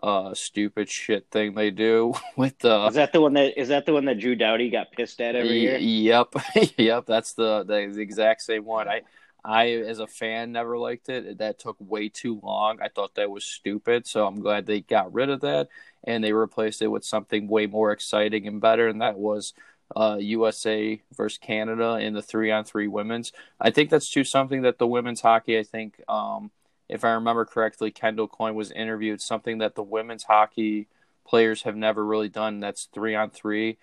[0.02, 3.86] uh stupid shit thing they do with the is that the one that is that
[3.86, 5.78] the one that Drew Doughty got pissed at every year?
[5.78, 6.34] Yep,
[6.78, 8.90] yep, that's the the, the exact same one.
[8.90, 9.04] I
[9.46, 11.38] I, as a fan, never liked it.
[11.40, 12.80] That took way too long.
[12.82, 14.08] I thought that was stupid.
[14.08, 15.68] So I'm glad they got rid of that
[16.04, 18.88] and they replaced it with something way more exciting and better.
[18.88, 19.54] And that was
[19.96, 23.32] uh, USA versus Canada in the three on three women's.
[23.60, 26.52] I think that's too something that the women's hockey, I think, um,
[26.90, 30.88] if I remember correctly, Kendall Coyne was interviewed, something that the women's hockey
[31.26, 32.60] players have never really done.
[32.60, 33.78] That's three on three.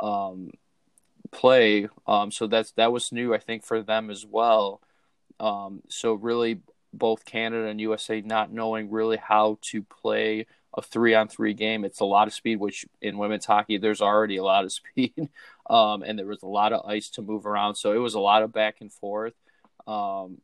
[0.00, 0.50] um,
[1.32, 1.88] play.
[2.06, 4.80] Um, so that's that was new, I think, for them as well.
[5.40, 6.60] Um, so really,
[6.92, 11.84] both Canada and USA not knowing really how to play a three on three game.
[11.84, 15.28] It's a lot of speed, which in women's hockey there's already a lot of speed,
[15.68, 17.76] um, and there was a lot of ice to move around.
[17.76, 19.34] So it was a lot of back and forth.
[19.86, 20.38] Um,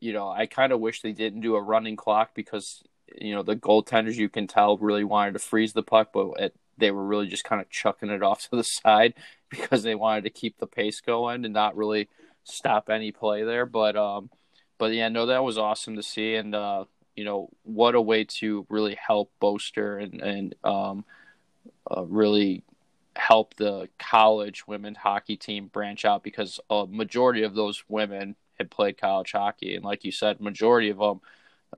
[0.00, 2.82] you know, I kind of wish they didn't do a running clock because
[3.20, 6.54] you know the goaltenders you can tell really wanted to freeze the puck, but it,
[6.78, 9.14] they were really just kind of chucking it off to the side
[9.50, 12.08] because they wanted to keep the pace going and not really
[12.44, 13.66] stop any play there.
[13.66, 14.30] But um,
[14.78, 16.84] but yeah, no, that was awesome to see, and uh,
[17.16, 21.04] you know what a way to really help bolster and and um,
[21.90, 22.62] uh, really
[23.16, 28.70] help the college women's hockey team branch out because a majority of those women had
[28.70, 31.20] played college hockey, and like you said, majority of them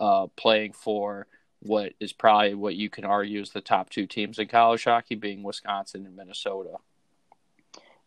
[0.01, 1.27] uh, playing for
[1.61, 5.15] what is probably what you can argue is the top two teams in college hockey,
[5.15, 6.77] being Wisconsin and Minnesota.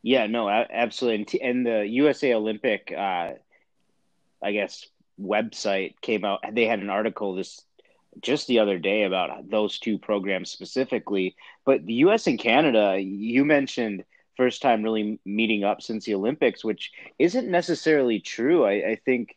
[0.01, 1.41] Yeah, no, absolutely.
[1.41, 3.33] And the USA Olympic, uh,
[4.41, 4.85] I guess,
[5.21, 6.39] website came out.
[6.51, 7.61] They had an article this
[8.21, 11.35] just the other day about those two programs specifically.
[11.65, 12.27] But the U.S.
[12.27, 14.03] and Canada, you mentioned
[14.35, 18.65] first time really meeting up since the Olympics, which isn't necessarily true.
[18.65, 19.35] I, I think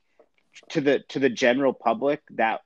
[0.70, 2.60] to the to the general public that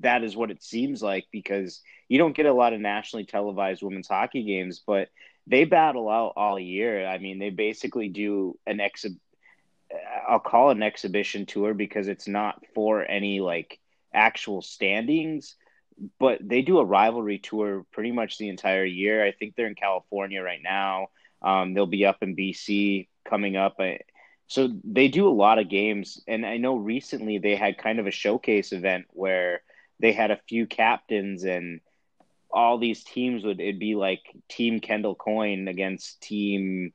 [0.00, 3.82] that is what it seems like because you don't get a lot of nationally televised
[3.82, 5.08] women's hockey games, but
[5.48, 7.06] they battle out all year.
[7.06, 9.16] I mean, they basically do an exhib
[10.28, 13.78] I'll call an exhibition tour because it's not for any like
[14.12, 15.56] actual standings,
[16.18, 19.24] but they do a rivalry tour pretty much the entire year.
[19.24, 21.08] I think they're in California right now.
[21.40, 23.76] Um, they'll be up in BC coming up.
[23.78, 24.00] I,
[24.46, 28.06] so they do a lot of games, and I know recently they had kind of
[28.06, 29.62] a showcase event where
[30.00, 31.80] they had a few captains and
[32.50, 36.92] all these teams would it'd be like Team Kendall Coyne against Team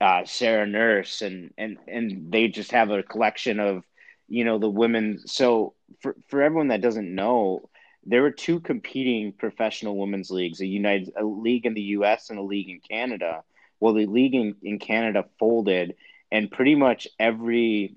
[0.00, 3.84] uh, Sarah Nurse, and and and they just have a collection of
[4.28, 5.20] you know the women.
[5.26, 7.68] So for for everyone that doesn't know,
[8.04, 12.30] there were two competing professional women's leagues: a United a league in the U.S.
[12.30, 13.42] and a league in Canada.
[13.80, 15.94] Well, the league in, in Canada folded,
[16.32, 17.96] and pretty much every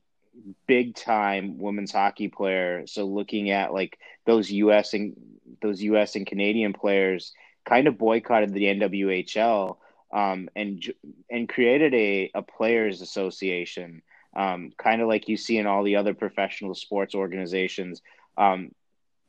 [0.68, 2.86] big time women's hockey player.
[2.88, 4.94] So looking at like those U.S.
[4.94, 5.16] and
[5.62, 6.16] those U.S.
[6.16, 7.34] and Canadian players,
[7.66, 9.78] kind of boycotted the NWHL
[10.12, 10.84] um, and
[11.30, 14.02] and created a, a players association,
[14.36, 18.02] um, kind of like you see in all the other professional sports organizations.
[18.38, 18.72] Um,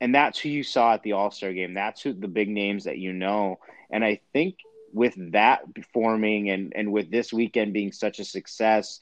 [0.01, 1.75] and that's who you saw at the All Star game.
[1.75, 3.61] That's who the big names that you know.
[3.91, 4.57] And I think
[4.93, 5.63] with that
[5.93, 9.01] forming and and with this weekend being such a success,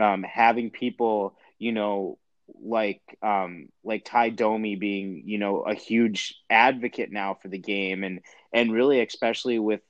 [0.00, 2.18] um, having people, you know,
[2.60, 8.04] like um like Tie Domi being you know a huge advocate now for the game
[8.04, 8.20] and
[8.52, 9.80] and really especially with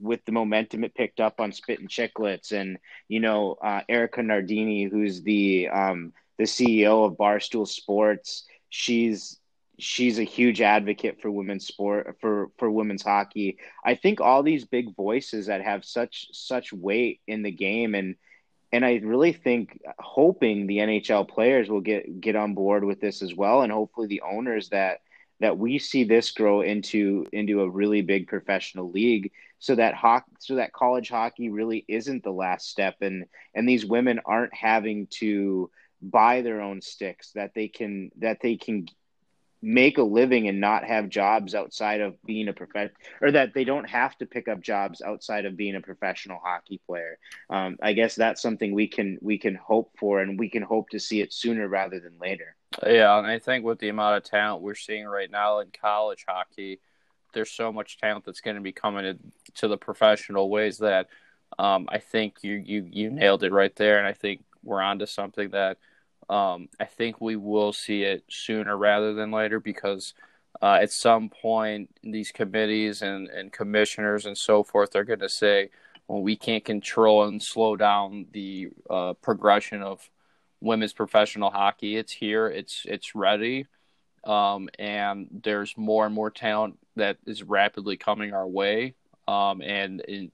[0.00, 4.22] with the momentum it picked up on Spit and Chicklets, and you know uh, Erika
[4.22, 9.38] Nardini, who's the um, the CEO of Barstool Sports, she's
[9.78, 13.58] she's a huge advocate for women's sport for for women's hockey.
[13.84, 18.16] I think all these big voices that have such such weight in the game and
[18.74, 23.22] and I really think hoping the NHL players will get get on board with this
[23.22, 24.98] as well and hopefully the owners that
[25.38, 29.30] that we see this grow into into a really big professional league
[29.60, 33.86] so that hockey so that college hockey really isn't the last step and and these
[33.86, 35.70] women aren't having to
[36.02, 38.86] buy their own sticks that they can that they can
[39.64, 42.90] make a living and not have jobs outside of being a prof
[43.22, 46.80] or that they don't have to pick up jobs outside of being a professional hockey
[46.86, 47.18] player.
[47.48, 50.90] Um, i guess that's something we can we can hope for and we can hope
[50.90, 52.56] to see it sooner rather than later.
[52.86, 56.26] Yeah, and I think with the amount of talent we're seeing right now in college
[56.28, 56.80] hockey,
[57.32, 59.18] there's so much talent that's going to be coming
[59.54, 61.08] to the professional ways that
[61.58, 65.06] um, I think you, you you nailed it right there, and I think we're onto
[65.06, 65.78] something that
[66.28, 70.14] um, I think we will see it sooner rather than later because
[70.62, 75.28] uh, at some point these committees and, and commissioners and so forth are going to
[75.28, 75.70] say,
[76.08, 80.08] well, we can't control and slow down the uh, progression of
[80.60, 81.96] women's professional hockey.
[81.96, 82.48] It's here.
[82.48, 83.66] It's it's ready,
[84.24, 88.94] um, and there's more and more talent that is rapidly coming our way.
[89.26, 90.32] Um, and in,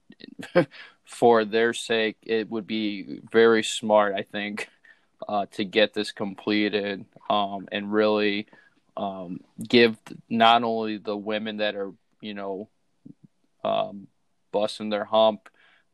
[1.05, 4.67] for their sake, it would be very smart, I think,
[5.27, 8.47] uh, to get this completed um, and really
[8.97, 9.97] um, give
[10.29, 11.91] not only the women that are
[12.21, 12.69] you know
[13.63, 14.07] um,
[14.51, 15.49] busting their hump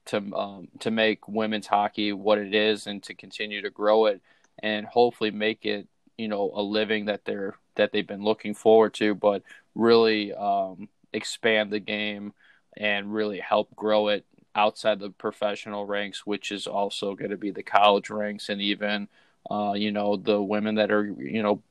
[0.06, 4.22] to um, to make women's hockey what it is and to continue to grow it
[4.60, 5.88] and hopefully make it
[6.18, 9.44] you know a living that they're that they've been looking forward to but
[9.76, 12.34] really um, expand the game
[12.76, 14.26] and really help grow it
[14.58, 19.08] outside the professional ranks, which is also going to be the college ranks and even
[19.50, 21.62] uh, you know the women that are you know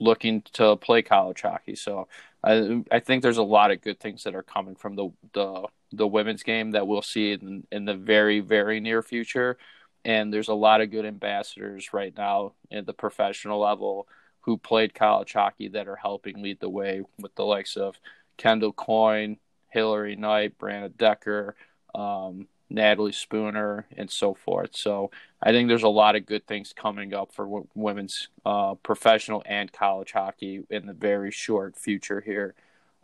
[0.00, 1.76] looking to play college hockey.
[1.76, 2.08] So
[2.44, 5.66] I I think there's a lot of good things that are coming from the the
[5.92, 9.56] the women's game that we'll see in in the very very near future.
[10.04, 14.08] And there's a lot of good ambassadors right now at the professional level
[14.40, 18.00] who played college hockey that are helping lead the way with the likes of
[18.36, 19.38] Kendall Coyne,
[19.68, 21.54] Hilary Knight, Brianna Decker,
[21.94, 24.74] um, Natalie Spooner, and so forth.
[24.74, 25.10] So
[25.42, 29.42] I think there's a lot of good things coming up for w- women's uh, professional
[29.46, 32.54] and college hockey in the very short future here.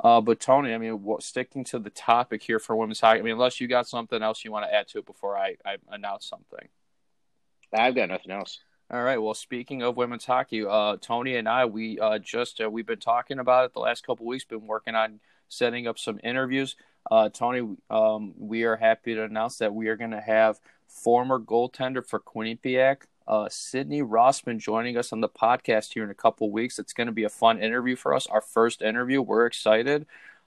[0.03, 3.33] Uh, but Tony, I mean, sticking to the topic here for women's hockey, I mean,
[3.33, 6.25] unless you got something else you want to add to it before I, I announce
[6.27, 6.69] something.
[7.73, 8.61] I've got nothing else.
[8.91, 9.19] All right.
[9.19, 13.01] Well, speaking of women's hockey, uh, Tony and I, we uh, just uh, we've been
[13.01, 14.45] talking about it the last couple weeks.
[14.45, 16.75] Been working on setting up some interviews.
[17.11, 21.39] Uh, Tony, um, we are happy to announce that we are going to have former
[21.39, 26.51] goaltender for Quinnipiac, uh, Sydney Rossman, joining us on the podcast here in a couple
[26.51, 26.79] weeks.
[26.79, 28.27] It's going to be a fun interview for us.
[28.27, 29.23] Our first interview.
[29.23, 30.07] We're excited.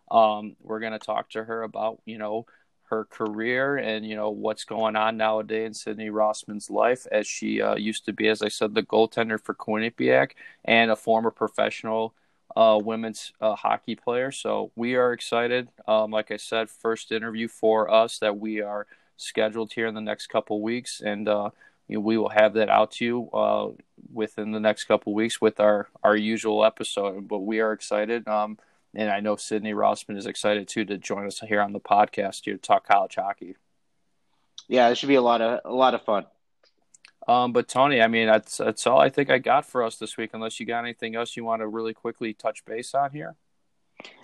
[0.09, 2.45] Um, we're going to talk to her about you know
[2.89, 7.61] her career and you know what's going on nowadays in Sydney Rossman's life, as she
[7.61, 10.31] uh, used to be, as I said, the goaltender for Quinnipiac
[10.65, 12.13] and a former professional
[12.55, 14.31] uh, women's uh, hockey player.
[14.31, 15.69] So we are excited.
[15.87, 18.87] Um, like I said, first interview for us that we are
[19.17, 21.51] scheduled here in the next couple weeks, and uh,
[21.87, 23.69] we will have that out to you uh,
[24.11, 27.27] within the next couple weeks with our our usual episode.
[27.27, 28.27] But we are excited.
[28.27, 28.57] Um,
[28.93, 32.45] and I know Sydney Rossman is excited too to join us here on the podcast
[32.45, 33.55] here to talk college hockey.
[34.67, 36.25] Yeah, it should be a lot of a lot of fun.
[37.27, 40.17] Um, but Tony, I mean, that's that's all I think I got for us this
[40.17, 40.31] week.
[40.33, 43.35] Unless you got anything else you want to really quickly touch base on here.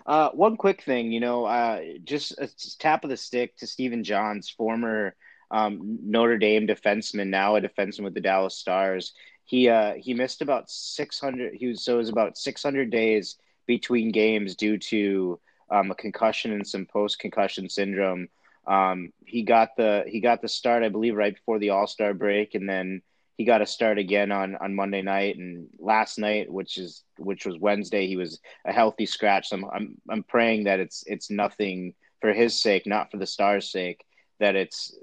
[0.05, 2.49] Uh, one quick thing, you know, uh, just a
[2.79, 5.15] tap of the stick to Stephen Johns, former
[5.51, 9.13] um, Notre Dame defenseman, now a defenseman with the Dallas Stars.
[9.45, 11.53] He uh, he missed about six hundred.
[11.53, 15.95] He was so it was about six hundred days between games due to um, a
[15.95, 18.29] concussion and some post concussion syndrome.
[18.67, 22.13] Um, he got the he got the start, I believe, right before the All Star
[22.13, 23.01] break, and then
[23.37, 27.45] he got a start again on on Monday night and last night, which is which
[27.45, 28.07] was Wednesday.
[28.07, 29.49] He was a healthy scratch.
[29.49, 33.27] So I'm I'm, I'm praying that it's it's nothing for his sake, not for the
[33.27, 34.03] Stars' sake.
[34.39, 34.95] That it's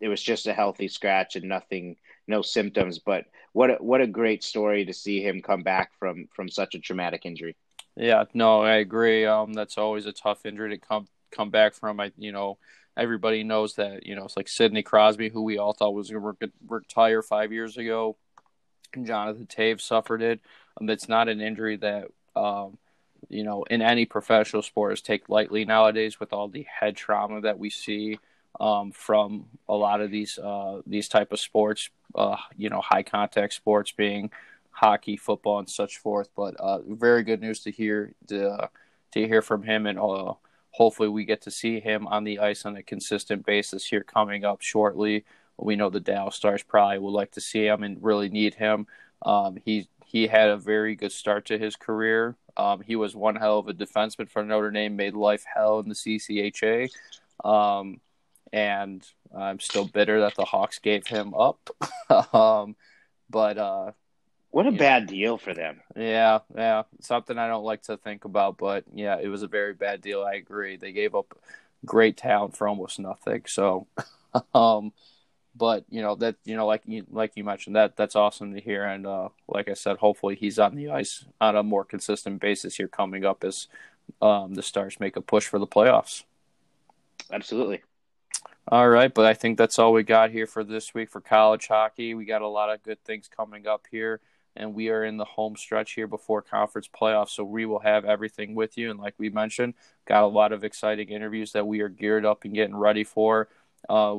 [0.00, 2.98] it was just a healthy scratch and nothing, no symptoms.
[2.98, 6.74] But what a, what a great story to see him come back from from such
[6.74, 7.56] a traumatic injury.
[7.96, 9.26] Yeah, no, I agree.
[9.26, 12.00] Um, that's always a tough injury to come come back from.
[12.00, 12.58] I, you know,
[12.96, 14.06] everybody knows that.
[14.06, 17.52] You know, it's like Sidney Crosby, who we all thought was going to retire five
[17.52, 18.16] years ago.
[19.02, 20.40] Jonathan Toews suffered it.
[20.80, 22.78] Um, it's not an injury that, um,
[23.28, 27.40] you know, in any professional sport is take lightly nowadays with all the head trauma
[27.42, 28.18] that we see
[28.60, 31.90] um, from a lot of these uh, these type of sports.
[32.14, 34.30] Uh, you know, high contact sports being
[34.70, 36.28] hockey, football, and such forth.
[36.36, 38.68] But uh, very good news to hear to,
[39.12, 40.34] to hear from him, and uh,
[40.72, 44.44] hopefully we get to see him on the ice on a consistent basis here coming
[44.44, 45.24] up shortly.
[45.56, 48.86] We know the Dallas Stars probably would like to see him and really need him.
[49.24, 52.36] Um, he he had a very good start to his career.
[52.56, 55.88] Um, he was one hell of a defenseman for Notre Dame, made life hell in
[55.88, 56.90] the CCHA.
[57.44, 58.00] Um,
[58.52, 61.70] and I'm still bitter that the Hawks gave him up.
[62.34, 62.76] um,
[63.30, 63.92] but uh,
[64.52, 65.12] what a bad know.
[65.12, 65.80] deal for them.
[65.96, 66.82] Yeah, yeah.
[67.00, 70.22] Something I don't like to think about, but yeah, it was a very bad deal.
[70.22, 70.76] I agree.
[70.76, 71.36] They gave up
[71.86, 73.44] great talent for almost nothing.
[73.46, 73.86] So,
[74.54, 74.92] um,
[75.56, 78.60] but you know that you know like you like you mentioned that that's awesome to
[78.60, 78.84] hear.
[78.84, 82.76] And uh, like I said, hopefully he's on the ice on a more consistent basis
[82.76, 83.68] here coming up as
[84.20, 86.24] um, the Stars make a push for the playoffs.
[87.32, 87.80] Absolutely.
[88.68, 91.66] All right, but I think that's all we got here for this week for college
[91.68, 92.14] hockey.
[92.14, 94.20] We got a lot of good things coming up here
[94.56, 97.30] and we are in the home stretch here before conference playoffs.
[97.30, 98.90] So we will have everything with you.
[98.90, 99.74] And like we mentioned,
[100.06, 103.48] got a lot of exciting interviews that we are geared up and getting ready for
[103.88, 104.16] uh,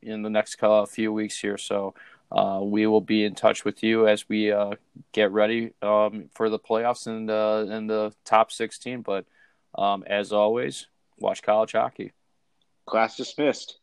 [0.00, 1.58] in the next uh, few weeks here.
[1.58, 1.94] So
[2.30, 4.72] uh, we will be in touch with you as we uh,
[5.12, 9.02] get ready um, for the playoffs and uh, in the top 16.
[9.02, 9.26] But
[9.74, 10.86] um, as always,
[11.18, 12.12] watch college hockey.
[12.86, 13.78] Class dismissed.